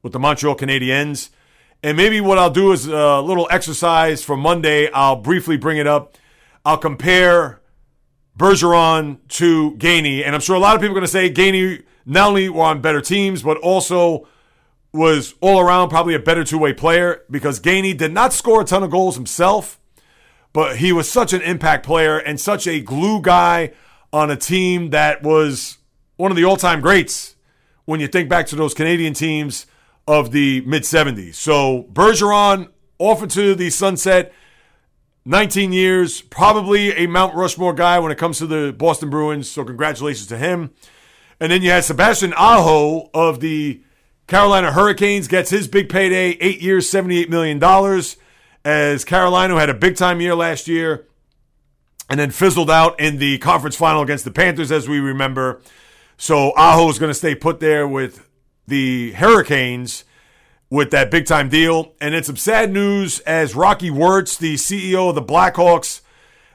with 0.01 0.13
the 0.13 0.19
Montreal 0.19 0.55
Canadiens. 0.55 1.29
And 1.83 1.97
maybe 1.97 2.21
what 2.21 2.37
I'll 2.37 2.49
do 2.49 2.71
is 2.71 2.87
a 2.87 3.19
little 3.19 3.45
exercise 3.51 4.23
for 4.23 4.37
Monday. 4.37 4.89
I'll 4.91 5.17
briefly 5.17 5.57
bring 5.57 5.77
it 5.77 5.85
up. 5.85 6.17
I'll 6.63 6.77
compare 6.77 7.59
Bergeron 8.39 9.17
to 9.29 9.71
Gainey. 9.71 10.25
And 10.25 10.33
I'm 10.33 10.39
sure 10.39 10.55
a 10.55 10.59
lot 10.59 10.75
of 10.75 10.81
people 10.81 10.95
are 10.95 10.99
going 11.01 11.03
to 11.03 11.11
say 11.11 11.29
Gainey 11.29 11.83
not 12.05 12.29
only 12.29 12.49
were 12.49 12.63
on 12.63 12.81
better 12.81 13.01
teams, 13.01 13.43
but 13.43 13.57
also 13.57 14.27
was 14.93 15.35
all 15.41 15.59
around 15.59 15.89
probably 15.89 16.15
a 16.15 16.19
better 16.19 16.43
two 16.43 16.57
way 16.57 16.73
player 16.73 17.23
because 17.29 17.59
Gainey 17.59 17.97
did 17.97 18.11
not 18.11 18.33
score 18.33 18.61
a 18.61 18.65
ton 18.65 18.83
of 18.83 18.91
goals 18.91 19.15
himself 19.15 19.81
but 20.53 20.77
he 20.77 20.91
was 20.91 21.09
such 21.09 21.33
an 21.33 21.41
impact 21.41 21.85
player 21.85 22.17
and 22.17 22.39
such 22.39 22.67
a 22.67 22.79
glue 22.79 23.21
guy 23.21 23.71
on 24.11 24.29
a 24.29 24.35
team 24.35 24.89
that 24.89 25.23
was 25.23 25.77
one 26.17 26.31
of 26.31 26.37
the 26.37 26.43
all 26.43 26.57
time 26.57 26.81
greats 26.81 27.35
when 27.85 27.99
you 27.99 28.07
think 28.07 28.29
back 28.29 28.47
to 28.47 28.55
those 28.55 28.73
Canadian 28.73 29.13
teams 29.13 29.65
of 30.07 30.31
the 30.31 30.61
mid 30.61 30.83
70s. 30.83 31.35
So 31.35 31.83
Bergeron 31.93 32.69
off 32.99 33.23
into 33.23 33.55
the 33.55 33.69
sunset. 33.69 34.33
19 35.23 35.71
years, 35.71 36.19
probably 36.19 36.93
a 36.93 37.05
Mount 37.05 37.35
Rushmore 37.35 37.73
guy 37.73 37.99
when 37.99 38.11
it 38.11 38.17
comes 38.17 38.39
to 38.39 38.47
the 38.47 38.73
Boston 38.75 39.11
Bruins. 39.11 39.47
So 39.47 39.63
congratulations 39.63 40.27
to 40.27 40.37
him. 40.37 40.71
And 41.41 41.51
then 41.51 41.63
you 41.63 41.71
had 41.71 41.83
Sebastian 41.83 42.35
Aho 42.37 43.09
of 43.15 43.39
the 43.39 43.81
Carolina 44.27 44.71
Hurricanes 44.71 45.27
gets 45.27 45.49
his 45.49 45.67
big 45.67 45.89
payday, 45.89 46.37
eight 46.39 46.61
years, 46.61 46.89
$78 46.91 47.29
million 47.29 47.61
as 48.63 49.03
Carolina 49.03 49.59
had 49.59 49.67
a 49.67 49.73
big 49.73 49.95
time 49.95 50.21
year 50.21 50.35
last 50.35 50.67
year 50.67 51.07
and 52.11 52.19
then 52.19 52.29
fizzled 52.29 52.69
out 52.69 52.99
in 52.99 53.17
the 53.17 53.39
conference 53.39 53.75
final 53.75 54.03
against 54.03 54.23
the 54.23 54.29
Panthers, 54.29 54.71
as 54.71 54.87
we 54.87 54.99
remember. 54.99 55.61
So 56.15 56.53
Aho 56.55 56.87
is 56.89 56.99
going 56.99 57.09
to 57.09 57.15
stay 57.15 57.33
put 57.33 57.59
there 57.59 57.87
with 57.87 58.29
the 58.67 59.13
Hurricanes 59.13 60.03
with 60.69 60.91
that 60.91 61.09
big 61.09 61.25
time 61.25 61.49
deal. 61.49 61.95
And 61.99 62.13
it's 62.13 62.27
some 62.27 62.37
sad 62.37 62.71
news 62.71 63.19
as 63.21 63.55
Rocky 63.55 63.89
Wirtz, 63.89 64.37
the 64.37 64.55
CEO 64.55 65.09
of 65.09 65.15
the 65.15 65.23
Blackhawks, 65.23 66.01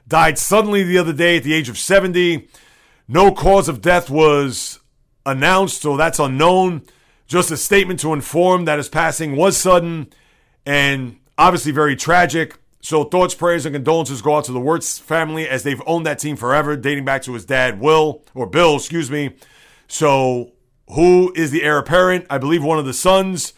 died 0.07 0.39
suddenly 0.39 0.84
the 0.84 0.97
other 0.97 1.12
day 1.12 1.39
at 1.39 1.43
the 1.43 1.55
age 1.55 1.68
of 1.68 1.76
70. 1.76 2.49
No 3.09 3.32
cause 3.32 3.68
of 3.68 3.80
death 3.80 4.11
was 4.11 4.80
announced, 5.24 5.82
so 5.82 5.96
that's 5.96 6.18
unknown. 6.18 6.82
Just 7.26 7.50
a 7.50 7.57
statement 7.57 8.00
to 8.00 8.12
inform 8.12 8.64
that 8.64 8.78
his 8.78 8.88
passing 8.88 9.36
was 9.36 9.57
sudden 9.57 10.09
and 10.64 11.18
Obviously, 11.38 11.72
very 11.72 11.96
tragic. 11.96 12.59
So, 12.80 13.04
thoughts, 13.04 13.34
prayers, 13.34 13.66
and 13.66 13.74
condolences 13.74 14.22
go 14.22 14.36
out 14.36 14.44
to 14.44 14.52
the 14.52 14.61
Wirtz 14.61 14.98
family 14.98 15.48
as 15.48 15.64
they've 15.64 15.82
owned 15.86 16.07
that 16.07 16.18
team 16.18 16.36
forever, 16.36 16.76
dating 16.76 17.04
back 17.04 17.22
to 17.22 17.34
his 17.34 17.44
dad, 17.44 17.80
Will, 17.80 18.22
or 18.34 18.46
Bill, 18.46 18.76
excuse 18.76 19.11
me. 19.11 19.36
So, 19.86 20.52
who 20.94 21.32
is 21.34 21.50
the 21.50 21.62
heir 21.62 21.78
apparent? 21.78 22.26
I 22.30 22.38
believe 22.38 22.62
one 22.62 22.78
of 22.78 22.86
the 22.86 22.94
sons 22.94 23.52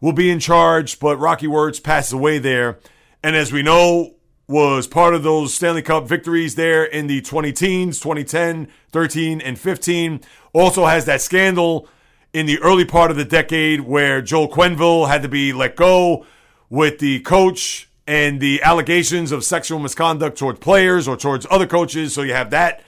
will 0.00 0.12
be 0.12 0.30
in 0.30 0.40
charge, 0.40 0.98
but 0.98 1.18
Rocky 1.18 1.46
Wirtz 1.46 1.80
passes 1.80 2.12
away 2.12 2.38
there. 2.38 2.78
And 3.22 3.36
as 3.36 3.52
we 3.52 3.62
know, 3.62 4.13
was 4.46 4.86
part 4.86 5.14
of 5.14 5.22
those 5.22 5.54
Stanley 5.54 5.82
Cup 5.82 6.06
victories 6.06 6.54
there 6.54 6.84
in 6.84 7.06
the 7.06 7.20
20 7.22 7.52
teens, 7.52 7.98
2010, 7.98 8.68
13, 8.90 9.40
and 9.40 9.58
15. 9.58 10.20
Also 10.52 10.84
has 10.84 11.06
that 11.06 11.22
scandal 11.22 11.88
in 12.32 12.46
the 12.46 12.58
early 12.58 12.84
part 12.84 13.10
of 13.10 13.16
the 13.16 13.24
decade 13.24 13.80
where 13.80 14.20
Joel 14.20 14.48
Quenneville 14.48 15.08
had 15.08 15.22
to 15.22 15.28
be 15.28 15.52
let 15.52 15.76
go 15.76 16.26
with 16.68 16.98
the 16.98 17.20
coach 17.20 17.88
and 18.06 18.40
the 18.40 18.62
allegations 18.62 19.32
of 19.32 19.44
sexual 19.44 19.78
misconduct 19.78 20.36
towards 20.36 20.58
players 20.58 21.08
or 21.08 21.16
towards 21.16 21.46
other 21.50 21.66
coaches. 21.66 22.14
So 22.14 22.22
you 22.22 22.34
have 22.34 22.50
that 22.50 22.82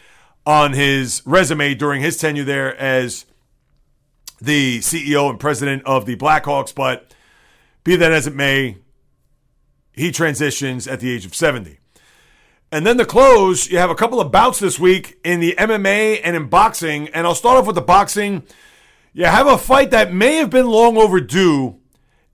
on 0.44 0.74
his 0.74 1.22
resume 1.24 1.74
during 1.74 2.02
his 2.02 2.18
tenure 2.18 2.44
there 2.44 2.76
as 2.76 3.24
the 4.40 4.80
CEO 4.80 5.30
and 5.30 5.40
president 5.40 5.84
of 5.86 6.04
the 6.04 6.16
Blackhawks. 6.16 6.74
But 6.74 7.14
be 7.84 7.96
that 7.96 8.12
as 8.12 8.26
it 8.26 8.34
may, 8.34 8.76
he 9.97 10.12
transitions 10.12 10.86
at 10.86 11.01
the 11.01 11.11
age 11.11 11.26
of 11.26 11.34
70. 11.34 11.78
And 12.70 12.86
then 12.86 12.99
to 12.99 13.05
close, 13.05 13.68
you 13.68 13.78
have 13.78 13.90
a 13.90 13.94
couple 13.94 14.20
of 14.20 14.30
bouts 14.30 14.59
this 14.59 14.78
week 14.78 15.18
in 15.24 15.40
the 15.40 15.55
MMA 15.59 16.20
and 16.22 16.36
in 16.36 16.49
boxing. 16.49 17.09
And 17.09 17.26
I'll 17.26 17.34
start 17.34 17.57
off 17.57 17.66
with 17.66 17.76
the 17.76 17.82
boxing. 17.82 18.42
You 19.12 19.24
have 19.24 19.47
a 19.47 19.57
fight 19.57 19.90
that 19.92 20.12
may 20.12 20.36
have 20.36 20.51
been 20.51 20.66
long 20.66 20.99
overdue 20.99 21.80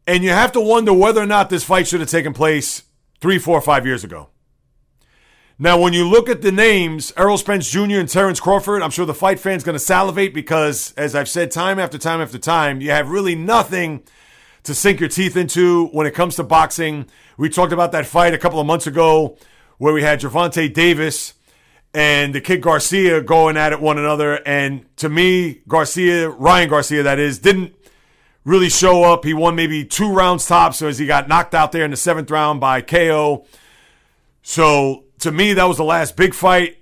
and 0.07 0.25
you 0.25 0.31
have 0.31 0.53
to 0.53 0.61
wonder 0.61 0.93
whether 0.93 1.21
or 1.21 1.27
not 1.27 1.49
this 1.49 1.65
fight 1.65 1.87
should 1.87 2.01
have 2.01 2.11
taken 2.11 2.33
place 2.33 2.83
three, 3.21 3.39
four, 3.39 3.61
five 3.61 3.87
years 3.87 4.03
ago. 4.03 4.29
Now, 5.59 5.79
when 5.79 5.93
you 5.93 6.09
look 6.09 6.29
at 6.29 6.43
the 6.43 6.51
names, 6.51 7.13
Errol 7.17 7.39
Spence 7.39 7.71
Jr. 7.71 8.01
and 8.01 8.09
Terrence 8.09 8.41
Crawford, 8.41 8.83
I'm 8.83 8.91
sure 8.91 9.07
the 9.07 9.15
fight 9.15 9.39
fan's 9.39 9.63
going 9.63 9.75
to 9.75 9.79
salivate 9.79 10.35
because, 10.35 10.93
as 10.97 11.15
I've 11.15 11.29
said 11.29 11.53
time 11.53 11.79
after 11.79 11.99
time 11.99 12.21
after 12.21 12.39
time, 12.39 12.81
you 12.81 12.91
have 12.91 13.11
really 13.11 13.37
nothing 13.37 14.03
to 14.65 14.75
sink 14.75 15.01
your 15.01 15.09
teeth 15.09 15.37
into 15.37 15.87
when 15.89 16.07
it 16.07 16.15
comes 16.15 16.37
to 16.37 16.45
boxing. 16.45 17.07
We 17.37 17.49
talked 17.49 17.73
about 17.73 17.93
that 17.93 18.07
fight 18.07 18.35
a 18.35 18.39
couple 18.39 18.61
of 18.61 18.67
months 18.67 18.87
ago 18.87 19.37
where 19.79 19.93
we 19.93 20.03
had 20.03 20.21
Gervonta 20.21 20.73
Davis 20.73 21.35
and 21.95 22.35
the 22.35 22.41
kid 22.41 22.61
Garcia 22.61 23.21
going 23.21 23.57
at 23.57 23.73
it 23.73 23.81
one 23.81 23.99
another. 23.99 24.35
And 24.47 24.85
to 24.97 25.09
me, 25.09 25.63
Garcia, 25.67 26.31
Ryan 26.31 26.69
Garcia, 26.69 27.03
that 27.03 27.19
is, 27.19 27.39
didn't 27.39 27.75
really 28.45 28.69
show 28.69 29.05
up. 29.05 29.25
He 29.25 29.35
won 29.35 29.55
maybe 29.57 29.85
two 29.85 30.13
rounds 30.13 30.47
tops 30.47 30.81
as 30.83 30.99
he 30.99 31.07
got 31.07 31.29
knocked 31.29 31.55
out 31.55 31.73
there 31.73 31.85
in 31.85 31.91
the 31.91 31.97
seventh 31.97 32.31
round 32.31 32.61
by 32.61 32.81
KO. 32.81 33.47
So 34.43 35.05
to 35.21 35.33
me, 35.33 35.53
that 35.53 35.65
was 35.65 35.77
the 35.77 35.85
last 35.85 36.17
big 36.17 36.35
fight 36.35 36.79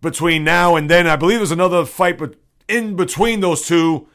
between 0.00 0.44
now 0.44 0.76
and 0.76 0.88
then. 0.90 1.06
I 1.06 1.16
believe 1.16 1.38
there's 1.38 1.50
another 1.50 1.84
fight 1.84 2.18
but 2.18 2.36
in 2.68 2.96
between 2.96 3.40
those 3.40 3.66
two, 3.66 4.08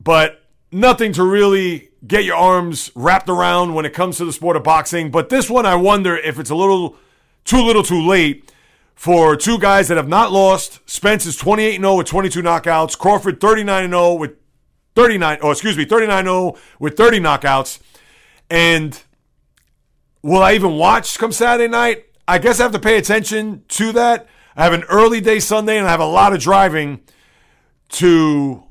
but 0.00 0.41
nothing 0.72 1.12
to 1.12 1.22
really 1.22 1.90
get 2.06 2.24
your 2.24 2.36
arms 2.36 2.90
wrapped 2.94 3.28
around 3.28 3.74
when 3.74 3.84
it 3.84 3.92
comes 3.92 4.16
to 4.16 4.24
the 4.24 4.32
sport 4.32 4.56
of 4.56 4.64
boxing. 4.64 5.10
But 5.10 5.28
this 5.28 5.48
one, 5.48 5.66
I 5.66 5.76
wonder 5.76 6.16
if 6.16 6.38
it's 6.38 6.50
a 6.50 6.54
little 6.54 6.96
too 7.44 7.62
little 7.62 7.82
too 7.82 8.00
late 8.00 8.50
for 8.94 9.36
two 9.36 9.58
guys 9.58 9.88
that 9.88 9.96
have 9.96 10.08
not 10.08 10.32
lost. 10.32 10.80
Spence 10.88 11.26
is 11.26 11.36
28 11.36 11.76
0 11.76 11.94
with 11.96 12.06
22 12.06 12.42
knockouts. 12.42 12.98
Crawford 12.98 13.40
39 13.40 13.90
0 13.90 14.14
with 14.14 14.32
39, 14.94 15.38
oh, 15.42 15.50
excuse 15.50 15.76
me, 15.76 15.84
39 15.84 16.24
0 16.24 16.54
with 16.78 16.96
30 16.96 17.20
knockouts. 17.20 17.80
And 18.50 19.00
will 20.22 20.42
I 20.42 20.54
even 20.54 20.76
watch 20.76 21.18
come 21.18 21.32
Saturday 21.32 21.70
night? 21.70 22.06
I 22.26 22.38
guess 22.38 22.60
I 22.60 22.64
have 22.64 22.72
to 22.72 22.78
pay 22.78 22.98
attention 22.98 23.64
to 23.68 23.92
that. 23.92 24.26
I 24.56 24.64
have 24.64 24.72
an 24.72 24.84
early 24.84 25.20
day 25.20 25.40
Sunday 25.40 25.78
and 25.78 25.86
I 25.86 25.90
have 25.90 26.00
a 26.00 26.06
lot 26.06 26.32
of 26.32 26.40
driving 26.40 27.00
to 27.90 28.62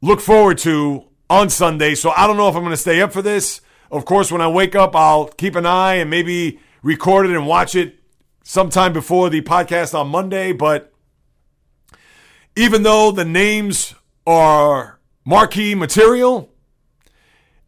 look 0.00 0.20
forward 0.20 0.58
to 0.58 1.04
on 1.28 1.50
Sunday. 1.50 1.94
So 1.94 2.10
I 2.10 2.26
don't 2.26 2.36
know 2.36 2.48
if 2.48 2.54
I'm 2.54 2.62
going 2.62 2.72
to 2.72 2.76
stay 2.76 3.00
up 3.00 3.12
for 3.12 3.22
this. 3.22 3.60
Of 3.90 4.04
course, 4.04 4.32
when 4.32 4.40
I 4.40 4.48
wake 4.48 4.74
up, 4.74 4.96
I'll 4.96 5.26
keep 5.26 5.54
an 5.56 5.66
eye 5.66 5.94
and 5.94 6.10
maybe 6.10 6.60
record 6.82 7.26
it 7.26 7.32
and 7.32 7.46
watch 7.46 7.74
it 7.74 7.98
sometime 8.42 8.92
before 8.92 9.30
the 9.30 9.40
podcast 9.42 9.98
on 9.98 10.08
Monday. 10.08 10.52
But 10.52 10.92
even 12.56 12.82
though 12.82 13.10
the 13.10 13.24
names 13.24 13.94
are 14.26 14.98
marquee 15.24 15.74
material, 15.74 16.50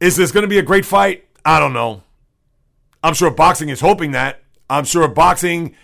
is 0.01 0.17
this 0.17 0.33
going 0.33 0.43
to 0.43 0.49
be 0.49 0.59
a 0.59 0.63
great 0.63 0.85
fight? 0.85 1.27
I 1.45 1.61
don't 1.61 1.73
know. 1.73 2.03
I'm 3.03 3.15
sure 3.15 3.31
boxing 3.31 3.69
is 3.69 3.81
hoping 3.81 4.13
that. 4.13 4.43
I'm 4.69 4.85
sure 4.85 5.07
boxing 5.07 5.77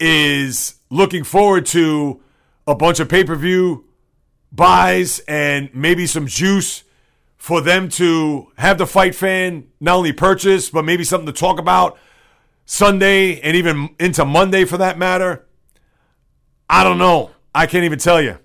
is 0.00 0.74
looking 0.90 1.24
forward 1.24 1.66
to 1.66 2.20
a 2.66 2.74
bunch 2.74 3.00
of 3.00 3.08
pay 3.08 3.24
per 3.24 3.36
view 3.36 3.84
buys 4.52 5.20
and 5.20 5.70
maybe 5.72 6.06
some 6.06 6.26
juice 6.26 6.82
for 7.46 7.60
them 7.60 7.88
to 7.88 8.50
have 8.58 8.76
the 8.76 8.88
fight 8.88 9.14
fan 9.14 9.68
not 9.78 9.98
only 9.98 10.12
purchase, 10.12 10.68
but 10.68 10.84
maybe 10.84 11.04
something 11.04 11.32
to 11.32 11.32
talk 11.32 11.60
about 11.60 11.96
Sunday 12.64 13.38
and 13.40 13.56
even 13.56 13.94
into 14.00 14.24
Monday 14.24 14.64
for 14.64 14.78
that 14.78 14.98
matter. 14.98 15.46
I 16.68 16.82
don't 16.82 16.98
know. 16.98 17.30
I 17.54 17.66
can't 17.66 17.84
even 17.84 18.00
tell 18.00 18.20
you. 18.20 18.38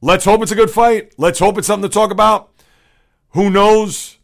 Let's 0.00 0.24
hope 0.24 0.40
it's 0.40 0.50
a 0.50 0.54
good 0.54 0.70
fight. 0.70 1.12
Let's 1.18 1.38
hope 1.38 1.58
it's 1.58 1.66
something 1.66 1.90
to 1.90 1.92
talk 1.92 2.10
about. 2.10 2.54
Who 3.32 3.50
knows? 3.50 4.16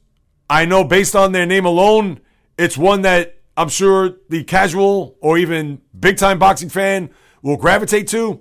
I 0.49 0.65
know 0.65 0.83
based 0.83 1.15
on 1.15 1.33
their 1.33 1.45
name 1.45 1.67
alone, 1.67 2.21
it's 2.57 2.79
one 2.79 3.03
that 3.03 3.43
I'm 3.59 3.69
sure 3.69 4.17
the 4.31 4.43
casual 4.45 5.19
or 5.21 5.37
even 5.37 5.83
big 6.01 6.17
time 6.17 6.39
boxing 6.39 6.71
fan 6.71 7.11
will 7.43 7.59
gravitate 7.59 8.09
to. 8.09 8.41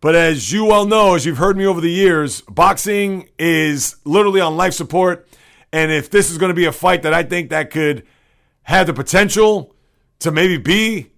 But 0.00 0.14
as 0.14 0.52
you 0.52 0.64
well 0.64 0.86
know, 0.86 1.14
as 1.14 1.26
you've 1.26 1.38
heard 1.38 1.56
me 1.56 1.66
over 1.66 1.80
the 1.80 1.90
years, 1.90 2.40
boxing 2.42 3.30
is 3.38 3.96
literally 4.04 4.40
on 4.40 4.56
life 4.56 4.74
support. 4.74 5.28
And 5.72 5.90
if 5.90 6.08
this 6.08 6.30
is 6.30 6.38
going 6.38 6.50
to 6.50 6.54
be 6.54 6.66
a 6.66 6.72
fight 6.72 7.02
that 7.02 7.12
I 7.12 7.24
think 7.24 7.50
that 7.50 7.70
could 7.70 8.06
have 8.62 8.86
the 8.86 8.94
potential 8.94 9.74
to 10.20 10.30
maybe 10.30 10.56
be, 10.56 11.10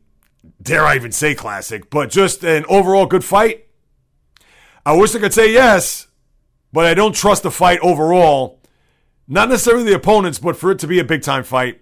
dare 0.63 0.85
I 0.85 0.97
even 0.97 1.13
say 1.13 1.35
classic, 1.35 1.91
but 1.91 2.11
just 2.11 2.43
an 2.43 2.65
overall 2.69 3.07
good 3.07 3.25
fight, 3.25 3.67
I 4.87 4.95
wish 4.95 5.15
I 5.15 5.19
could 5.19 5.35
say 5.35 5.53
yes, 5.53 6.07
but 6.73 6.87
I 6.87 6.95
don't 6.95 7.15
trust 7.15 7.43
the 7.43 7.51
fight 7.51 7.81
overall. 7.81 8.61
Not 9.29 9.49
necessarily 9.51 9.85
the 9.85 9.95
opponents, 9.95 10.39
but 10.39 10.57
for 10.57 10.71
it 10.71 10.79
to 10.81 10.87
be 10.87 10.99
a 10.99 11.05
big 11.05 11.23
time 11.23 11.45
fight. 11.45 11.81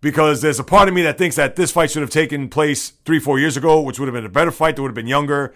Because 0.00 0.42
there's 0.42 0.58
a 0.58 0.64
part 0.64 0.88
of 0.88 0.94
me 0.94 1.02
that 1.02 1.16
thinks 1.16 1.36
that 1.36 1.54
this 1.54 1.70
fight 1.70 1.92
should 1.92 2.02
have 2.02 2.10
taken 2.10 2.48
place 2.48 2.90
three, 3.04 3.20
four 3.20 3.38
years 3.38 3.56
ago, 3.56 3.80
which 3.80 4.00
would 4.00 4.06
have 4.06 4.14
been 4.14 4.26
a 4.26 4.28
better 4.28 4.50
fight 4.50 4.74
that 4.74 4.82
would 4.82 4.88
have 4.88 4.96
been 4.96 5.06
younger. 5.06 5.54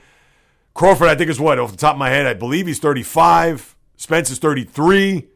Crawford, 0.76 1.08
I 1.08 1.14
think, 1.14 1.30
is 1.30 1.40
what? 1.40 1.58
Off 1.58 1.70
the 1.70 1.76
top 1.78 1.94
of 1.94 1.98
my 1.98 2.10
head, 2.10 2.26
I 2.26 2.34
believe 2.34 2.66
he's 2.66 2.78
35. 2.78 3.74
Spence 3.96 4.28
is 4.28 4.38
33. 4.38 5.26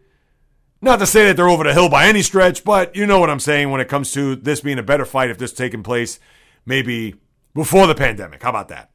Not 0.83 0.99
to 0.99 1.07
say 1.07 1.29
that 1.29 1.37
they're 1.39 1.49
over 1.49 1.65
the 1.65 1.73
hill 1.73 1.89
by 1.89 2.09
any 2.09 2.21
stretch, 2.21 2.63
but 2.63 2.95
you 2.95 3.07
know 3.07 3.19
what 3.21 3.31
I'm 3.31 3.41
saying 3.41 3.71
when 3.71 3.81
it 3.81 3.89
comes 3.89 4.13
to 4.13 4.37
this 4.37 4.61
being 4.61 4.79
a 4.79 4.83
better 4.83 5.07
fight 5.07 5.31
if 5.31 5.39
this 5.39 5.55
taking 5.55 5.83
place 5.83 6.21
maybe 6.67 7.15
before 7.55 7.87
the 7.87 7.95
pandemic. 7.95 8.43
How 8.43 8.51
about 8.51 8.69
that? 8.69 8.91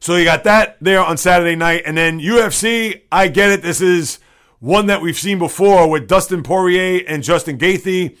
So 0.00 0.16
you 0.16 0.24
got 0.24 0.44
that 0.44 0.78
there 0.80 1.04
on 1.04 1.18
Saturday 1.18 1.54
night. 1.54 1.82
And 1.84 1.94
then 1.94 2.18
UFC, 2.18 3.02
I 3.12 3.28
get 3.28 3.50
it. 3.50 3.60
This 3.60 3.82
is 3.82 4.20
one 4.58 4.86
that 4.86 5.02
we've 5.02 5.18
seen 5.18 5.38
before 5.38 5.90
with 5.90 6.08
Dustin 6.08 6.42
Poirier 6.42 7.04
and 7.06 7.22
Justin 7.22 7.58
Gaethje. 7.58 8.16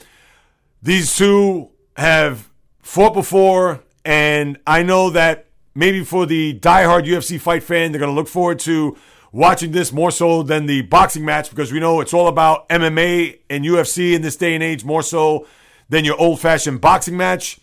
These 0.82 1.16
two 1.16 1.70
have 1.96 2.50
fought 2.82 3.14
before, 3.14 3.82
and 4.04 4.58
I 4.66 4.82
know 4.82 5.08
that 5.08 5.46
maybe 5.74 6.04
for 6.04 6.26
the 6.26 6.58
diehard 6.58 7.06
UFC 7.06 7.40
fight 7.40 7.62
fan, 7.62 7.92
they're 7.92 7.98
going 7.98 8.10
to 8.10 8.14
look 8.14 8.28
forward 8.28 8.58
to 8.60 8.96
watching 9.32 9.72
this 9.72 9.92
more 9.92 10.10
so 10.10 10.42
than 10.42 10.66
the 10.66 10.82
boxing 10.82 11.24
match 11.24 11.48
because 11.50 11.72
we 11.72 11.80
know 11.80 12.00
it's 12.00 12.12
all 12.12 12.28
about 12.28 12.68
MMA 12.68 13.38
and 13.48 13.64
UFC 13.64 14.12
in 14.12 14.22
this 14.22 14.36
day 14.36 14.54
and 14.54 14.62
age 14.62 14.84
more 14.84 15.02
so 15.02 15.46
than 15.88 16.04
your 16.04 16.18
old 16.20 16.40
fashioned 16.40 16.80
boxing 16.80 17.16
match. 17.16 17.58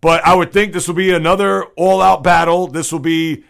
But 0.00 0.24
I 0.24 0.34
would 0.34 0.52
think 0.52 0.72
this 0.72 0.88
will 0.88 0.94
be 0.94 1.12
another 1.12 1.64
all 1.76 2.00
out 2.00 2.22
battle. 2.22 2.66
This 2.66 2.90
will 2.90 3.00
be 3.00 3.44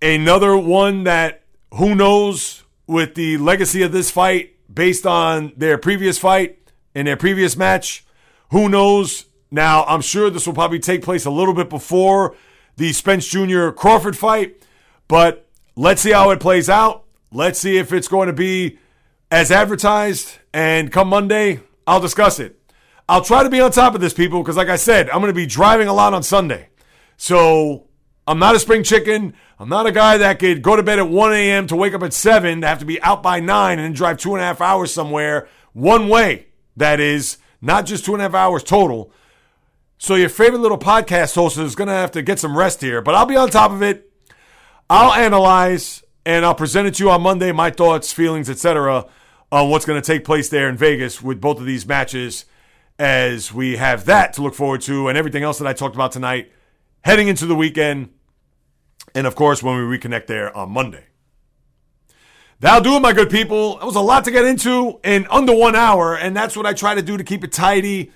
another 0.00 0.56
one 0.56 1.04
that 1.04 1.42
who 1.74 1.94
knows 1.94 2.64
with 2.86 3.14
the 3.14 3.36
legacy 3.38 3.82
of 3.82 3.92
this 3.92 4.10
fight 4.10 4.54
based 4.72 5.06
on 5.06 5.52
their 5.56 5.76
previous 5.76 6.18
fight 6.18 6.58
and 6.94 7.06
their 7.06 7.16
previous 7.16 7.56
match. 7.56 8.04
Who 8.50 8.68
knows? 8.68 9.26
Now, 9.50 9.84
I'm 9.84 10.00
sure 10.00 10.30
this 10.30 10.46
will 10.46 10.54
probably 10.54 10.78
take 10.78 11.02
place 11.02 11.24
a 11.24 11.30
little 11.30 11.54
bit 11.54 11.68
before 11.68 12.34
the 12.76 12.92
Spence 12.92 13.26
Jr. 13.26 13.70
Crawford 13.70 14.16
fight. 14.16 14.62
But 15.08 15.48
let's 15.74 16.02
see 16.02 16.12
how 16.12 16.30
it 16.30 16.40
plays 16.40 16.68
out. 16.68 17.04
Let's 17.32 17.58
see 17.58 17.76
if 17.78 17.92
it's 17.92 18.08
going 18.08 18.28
to 18.28 18.32
be 18.32 18.78
as 19.30 19.50
advertised. 19.50 20.38
And 20.52 20.90
come 20.90 21.08
Monday, 21.08 21.60
I'll 21.86 22.00
discuss 22.00 22.38
it. 22.38 22.60
I'll 23.08 23.22
try 23.22 23.42
to 23.42 23.50
be 23.50 23.60
on 23.60 23.70
top 23.70 23.94
of 23.94 24.00
this, 24.00 24.12
people, 24.12 24.42
because 24.42 24.56
like 24.56 24.68
I 24.68 24.76
said, 24.76 25.08
I'm 25.10 25.20
going 25.20 25.32
to 25.32 25.36
be 25.36 25.46
driving 25.46 25.86
a 25.86 25.92
lot 25.92 26.12
on 26.12 26.22
Sunday. 26.22 26.70
So 27.16 27.86
I'm 28.26 28.38
not 28.38 28.56
a 28.56 28.58
spring 28.58 28.82
chicken. 28.82 29.34
I'm 29.58 29.68
not 29.68 29.86
a 29.86 29.92
guy 29.92 30.18
that 30.18 30.38
could 30.40 30.60
go 30.60 30.74
to 30.74 30.82
bed 30.82 30.98
at 30.98 31.08
1 31.08 31.32
a.m. 31.32 31.66
to 31.68 31.76
wake 31.76 31.94
up 31.94 32.02
at 32.02 32.12
7, 32.12 32.60
to 32.60 32.66
have 32.66 32.80
to 32.80 32.84
be 32.84 33.00
out 33.02 33.22
by 33.22 33.38
9 33.40 33.78
and 33.78 33.84
then 33.84 33.92
drive 33.92 34.18
two 34.18 34.34
and 34.34 34.42
a 34.42 34.44
half 34.44 34.60
hours 34.60 34.92
somewhere 34.92 35.48
one 35.72 36.08
way. 36.08 36.46
That 36.76 37.00
is 37.00 37.38
not 37.60 37.86
just 37.86 38.04
two 38.04 38.12
and 38.14 38.20
a 38.20 38.24
half 38.24 38.34
hours 38.34 38.64
total. 38.64 39.12
So 39.98 40.14
your 40.14 40.28
favorite 40.28 40.60
little 40.60 40.78
podcast 40.78 41.34
host 41.34 41.56
is 41.56 41.74
going 41.74 41.88
to 41.88 41.94
have 41.94 42.10
to 42.12 42.22
get 42.22 42.38
some 42.38 42.56
rest 42.56 42.80
here, 42.80 43.00
but 43.00 43.14
I'll 43.14 43.26
be 43.26 43.36
on 43.36 43.48
top 43.48 43.70
of 43.70 43.82
it. 43.82 44.12
I'll 44.90 45.12
analyze 45.12 46.04
and 46.26 46.44
I'll 46.44 46.54
present 46.54 46.86
it 46.86 46.94
to 46.94 47.04
you 47.04 47.10
on 47.10 47.22
Monday 47.22 47.50
my 47.52 47.70
thoughts, 47.70 48.12
feelings, 48.12 48.50
etc. 48.50 49.06
on 49.50 49.70
what's 49.70 49.86
going 49.86 50.00
to 50.00 50.06
take 50.06 50.24
place 50.24 50.48
there 50.48 50.68
in 50.68 50.76
Vegas 50.76 51.22
with 51.22 51.40
both 51.40 51.58
of 51.58 51.66
these 51.66 51.86
matches 51.86 52.44
as 52.98 53.52
we 53.52 53.76
have 53.76 54.04
that 54.04 54.34
to 54.34 54.42
look 54.42 54.54
forward 54.54 54.80
to 54.82 55.08
and 55.08 55.16
everything 55.16 55.42
else 55.42 55.58
that 55.58 55.66
I 55.66 55.72
talked 55.72 55.94
about 55.94 56.12
tonight 56.12 56.52
heading 57.04 57.28
into 57.28 57.46
the 57.46 57.54
weekend 57.54 58.10
and 59.14 59.26
of 59.26 59.34
course 59.34 59.62
when 59.62 59.76
we 59.76 59.98
reconnect 59.98 60.26
there 60.26 60.54
on 60.56 60.70
Monday. 60.70 61.04
That'll 62.60 62.82
do 62.82 62.96
it, 62.96 63.00
my 63.00 63.12
good 63.12 63.30
people. 63.30 63.78
It 63.80 63.84
was 63.84 63.96
a 63.96 64.00
lot 64.00 64.24
to 64.24 64.30
get 64.30 64.44
into 64.44 64.98
in 65.04 65.26
under 65.30 65.54
one 65.54 65.76
hour, 65.76 66.16
and 66.16 66.34
that's 66.34 66.56
what 66.56 66.64
I 66.64 66.72
try 66.72 66.94
to 66.94 67.02
do 67.02 67.18
to 67.18 67.24
keep 67.24 67.44
it 67.44 67.52
tidy 67.52 68.12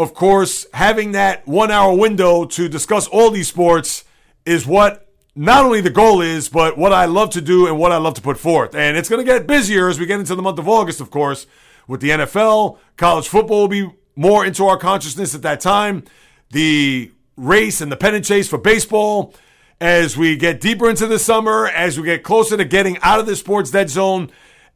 of 0.00 0.14
course, 0.14 0.66
having 0.72 1.12
that 1.12 1.46
one 1.46 1.70
hour 1.70 1.94
window 1.94 2.46
to 2.46 2.70
discuss 2.70 3.06
all 3.06 3.30
these 3.30 3.48
sports 3.48 4.04
is 4.46 4.66
what 4.66 5.06
not 5.36 5.62
only 5.66 5.82
the 5.82 5.90
goal 5.90 6.22
is, 6.22 6.48
but 6.48 6.78
what 6.78 6.94
I 6.94 7.04
love 7.04 7.30
to 7.30 7.42
do 7.42 7.66
and 7.66 7.78
what 7.78 7.92
I 7.92 7.98
love 7.98 8.14
to 8.14 8.22
put 8.22 8.38
forth. 8.38 8.74
And 8.74 8.96
it's 8.96 9.10
going 9.10 9.24
to 9.24 9.30
get 9.30 9.46
busier 9.46 9.90
as 9.90 10.00
we 10.00 10.06
get 10.06 10.18
into 10.18 10.34
the 10.34 10.40
month 10.40 10.58
of 10.58 10.66
August, 10.66 11.02
of 11.02 11.10
course, 11.10 11.46
with 11.86 12.00
the 12.00 12.08
NFL. 12.08 12.78
College 12.96 13.28
football 13.28 13.60
will 13.60 13.68
be 13.68 13.90
more 14.16 14.46
into 14.46 14.64
our 14.64 14.78
consciousness 14.78 15.34
at 15.34 15.42
that 15.42 15.60
time. 15.60 16.04
The 16.50 17.12
race 17.36 17.82
and 17.82 17.92
the 17.92 17.96
pennant 17.96 18.24
chase 18.24 18.48
for 18.48 18.58
baseball. 18.58 19.34
As 19.82 20.16
we 20.16 20.36
get 20.36 20.62
deeper 20.62 20.88
into 20.88 21.06
the 21.06 21.18
summer, 21.18 21.66
as 21.66 21.98
we 21.98 22.06
get 22.06 22.22
closer 22.22 22.56
to 22.56 22.64
getting 22.64 22.96
out 23.02 23.20
of 23.20 23.26
the 23.26 23.36
sports 23.36 23.70
dead 23.70 23.90
zone, 23.90 24.30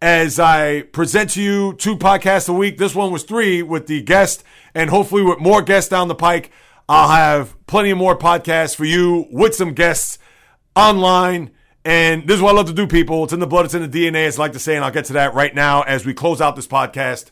as 0.04 0.38
I 0.38 0.82
present 0.82 1.30
to 1.30 1.40
you 1.40 1.72
two 1.72 1.96
podcasts 1.96 2.46
a 2.46 2.52
week. 2.52 2.76
This 2.76 2.94
one 2.94 3.10
was 3.10 3.22
three 3.22 3.62
with 3.62 3.86
the 3.86 4.02
guest, 4.02 4.44
and 4.74 4.90
hopefully 4.90 5.22
with 5.22 5.38
more 5.38 5.62
guests 5.62 5.88
down 5.88 6.08
the 6.08 6.14
pike. 6.14 6.50
I'll 6.86 7.08
have 7.08 7.56
plenty 7.66 7.88
of 7.88 7.96
more 7.96 8.14
podcasts 8.14 8.76
for 8.76 8.84
you 8.84 9.26
with 9.30 9.54
some 9.54 9.72
guests 9.72 10.18
online. 10.76 11.52
And 11.86 12.28
this 12.28 12.36
is 12.36 12.42
what 12.42 12.50
I 12.50 12.56
love 12.58 12.66
to 12.66 12.74
do, 12.74 12.86
people. 12.86 13.24
It's 13.24 13.32
in 13.32 13.40
the 13.40 13.46
blood, 13.46 13.64
it's 13.64 13.72
in 13.72 13.80
the 13.80 13.88
DNA, 13.88 14.26
as 14.26 14.38
I 14.38 14.42
like 14.42 14.52
to 14.52 14.58
say, 14.58 14.76
and 14.76 14.84
I'll 14.84 14.90
get 14.90 15.06
to 15.06 15.14
that 15.14 15.32
right 15.32 15.54
now 15.54 15.80
as 15.80 16.04
we 16.04 16.12
close 16.12 16.38
out 16.38 16.54
this 16.54 16.66
podcast. 16.66 17.30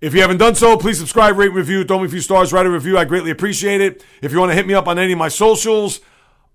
If 0.00 0.14
you 0.14 0.22
haven't 0.22 0.38
done 0.38 0.54
so, 0.54 0.78
please 0.78 0.98
subscribe, 0.98 1.36
rate, 1.36 1.52
review, 1.52 1.84
throw 1.84 1.98
me 1.98 2.06
a 2.06 2.08
few 2.08 2.22
stars, 2.22 2.50
write 2.50 2.64
a 2.64 2.70
review. 2.70 2.96
I 2.96 3.04
greatly 3.04 3.30
appreciate 3.30 3.82
it. 3.82 4.02
If 4.22 4.32
you 4.32 4.38
want 4.38 4.52
to 4.52 4.56
hit 4.56 4.66
me 4.66 4.72
up 4.72 4.88
on 4.88 4.98
any 4.98 5.12
of 5.12 5.18
my 5.18 5.28
socials, 5.28 6.00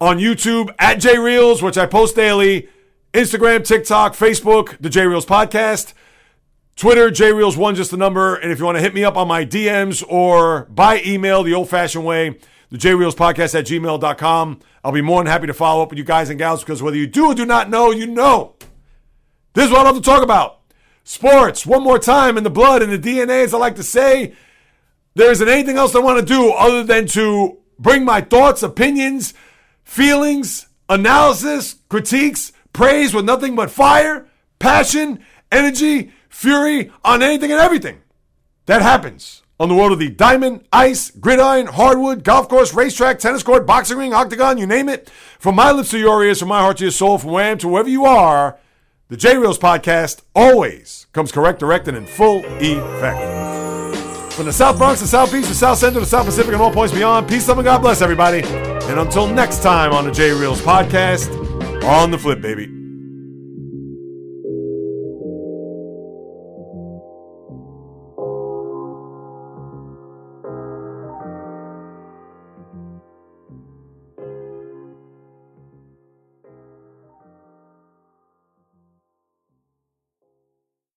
on 0.01 0.17
YouTube, 0.17 0.73
at 0.79 0.97
JReels, 0.97 1.61
which 1.61 1.77
I 1.77 1.85
post 1.85 2.15
daily, 2.15 2.67
Instagram, 3.15 3.65
TikTok, 3.65 4.13
Facebook, 4.13 4.77
the 4.81 4.89
J 4.89 5.07
Reels 5.07 5.25
Podcast. 5.25 5.93
Twitter, 6.75 7.09
JReels1, 7.09 7.75
just 7.75 7.91
the 7.91 7.95
number. 7.97 8.35
And 8.35 8.51
if 8.51 8.59
you 8.59 8.65
want 8.65 8.75
to 8.75 8.81
hit 8.81 8.93
me 8.93 9.05
up 9.05 9.15
on 9.15 9.29
my 9.29 9.45
DMs 9.45 10.03
or 10.09 10.65
by 10.65 11.01
email, 11.05 11.41
the 11.41 11.53
old 11.53 11.69
fashioned 11.69 12.03
way, 12.03 12.37
the 12.69 12.77
JReels 12.77 13.13
Podcast 13.13 13.57
at 13.57 13.65
gmail.com. 13.65 14.59
I'll 14.83 14.91
be 14.91 15.01
more 15.01 15.23
than 15.23 15.31
happy 15.31 15.47
to 15.47 15.53
follow 15.53 15.81
up 15.81 15.91
with 15.91 15.97
you 15.97 16.03
guys 16.03 16.29
and 16.29 16.37
gals 16.37 16.61
because 16.61 16.83
whether 16.83 16.97
you 16.97 17.07
do 17.07 17.27
or 17.27 17.33
do 17.33 17.45
not 17.45 17.69
know, 17.69 17.91
you 17.91 18.05
know. 18.05 18.55
This 19.53 19.67
is 19.67 19.71
what 19.71 19.79
I 19.79 19.83
love 19.83 19.95
to 19.95 20.01
talk 20.01 20.21
about. 20.21 20.59
Sports, 21.05 21.65
one 21.65 21.83
more 21.83 21.99
time 21.99 22.37
in 22.37 22.43
the 22.43 22.49
blood 22.49 22.81
and 22.81 22.91
the 22.91 22.99
DNA, 22.99 23.45
as 23.45 23.53
I 23.53 23.57
like 23.57 23.77
to 23.77 23.83
say. 23.83 24.33
There 25.13 25.31
isn't 25.31 25.47
anything 25.47 25.77
else 25.77 25.95
I 25.95 25.99
want 25.99 26.19
to 26.19 26.25
do 26.25 26.51
other 26.51 26.83
than 26.83 27.07
to 27.07 27.59
bring 27.79 28.03
my 28.03 28.19
thoughts, 28.19 28.61
opinions, 28.61 29.33
feelings, 29.85 30.67
analysis, 30.89 31.77
critiques, 31.87 32.51
praise 32.75 33.13
with 33.13 33.25
nothing 33.25 33.55
but 33.55 33.71
fire, 33.71 34.27
passion, 34.59 35.19
energy, 35.51 36.11
fury 36.29 36.91
on 37.03 37.23
anything 37.23 37.51
and 37.51 37.59
everything. 37.59 38.01
That 38.65 38.81
happens 38.81 39.43
on 39.59 39.69
the 39.69 39.75
world 39.75 39.93
of 39.93 39.99
the 39.99 40.09
diamond, 40.09 40.65
ice, 40.73 41.09
gridiron, 41.11 41.67
hardwood, 41.67 42.23
golf 42.23 42.49
course, 42.49 42.73
racetrack, 42.73 43.19
tennis 43.19 43.43
court, 43.43 43.65
boxing 43.65 43.97
ring, 43.97 44.13
octagon, 44.13 44.57
you 44.57 44.67
name 44.67 44.89
it. 44.89 45.09
From 45.39 45.55
my 45.55 45.71
lips 45.71 45.89
to 45.91 45.97
your 45.97 46.23
ears, 46.23 46.39
from 46.39 46.49
my 46.49 46.59
heart 46.59 46.77
to 46.77 46.83
your 46.83 46.91
soul, 46.91 47.17
from 47.17 47.31
where 47.31 47.45
I 47.45 47.49
am 47.49 47.57
to 47.59 47.67
wherever 47.69 47.89
you 47.89 48.05
are, 48.05 48.57
the 49.07 49.17
J 49.17 49.37
Reels 49.37 49.59
podcast 49.59 50.23
always 50.35 51.05
comes 51.13 51.31
correct, 51.31 51.59
direct, 51.59 51.87
and 51.87 51.95
in 51.95 52.05
full 52.05 52.43
effect. 52.59 54.33
From 54.33 54.47
the 54.47 54.53
South 54.53 54.77
Bronx, 54.77 54.99
the 54.99 55.07
South 55.07 55.31
Beach, 55.31 55.45
the 55.45 55.53
South 55.53 55.77
Central, 55.77 56.01
the 56.03 56.09
South 56.09 56.25
Pacific, 56.25 56.51
and 56.51 56.61
all 56.61 56.73
points 56.73 56.93
beyond, 56.93 57.29
peace, 57.29 57.47
love, 57.47 57.57
and 57.59 57.65
God 57.65 57.81
bless 57.81 58.01
everybody. 58.01 58.41
And 58.43 58.99
until 58.99 59.27
next 59.27 59.63
time 59.63 59.93
on 59.93 60.05
the 60.05 60.11
J 60.11 60.31
Reels 60.31 60.61
podcast, 60.61 61.44
on 61.85 62.11
the 62.11 62.17
flip, 62.17 62.41
baby. 62.41 62.74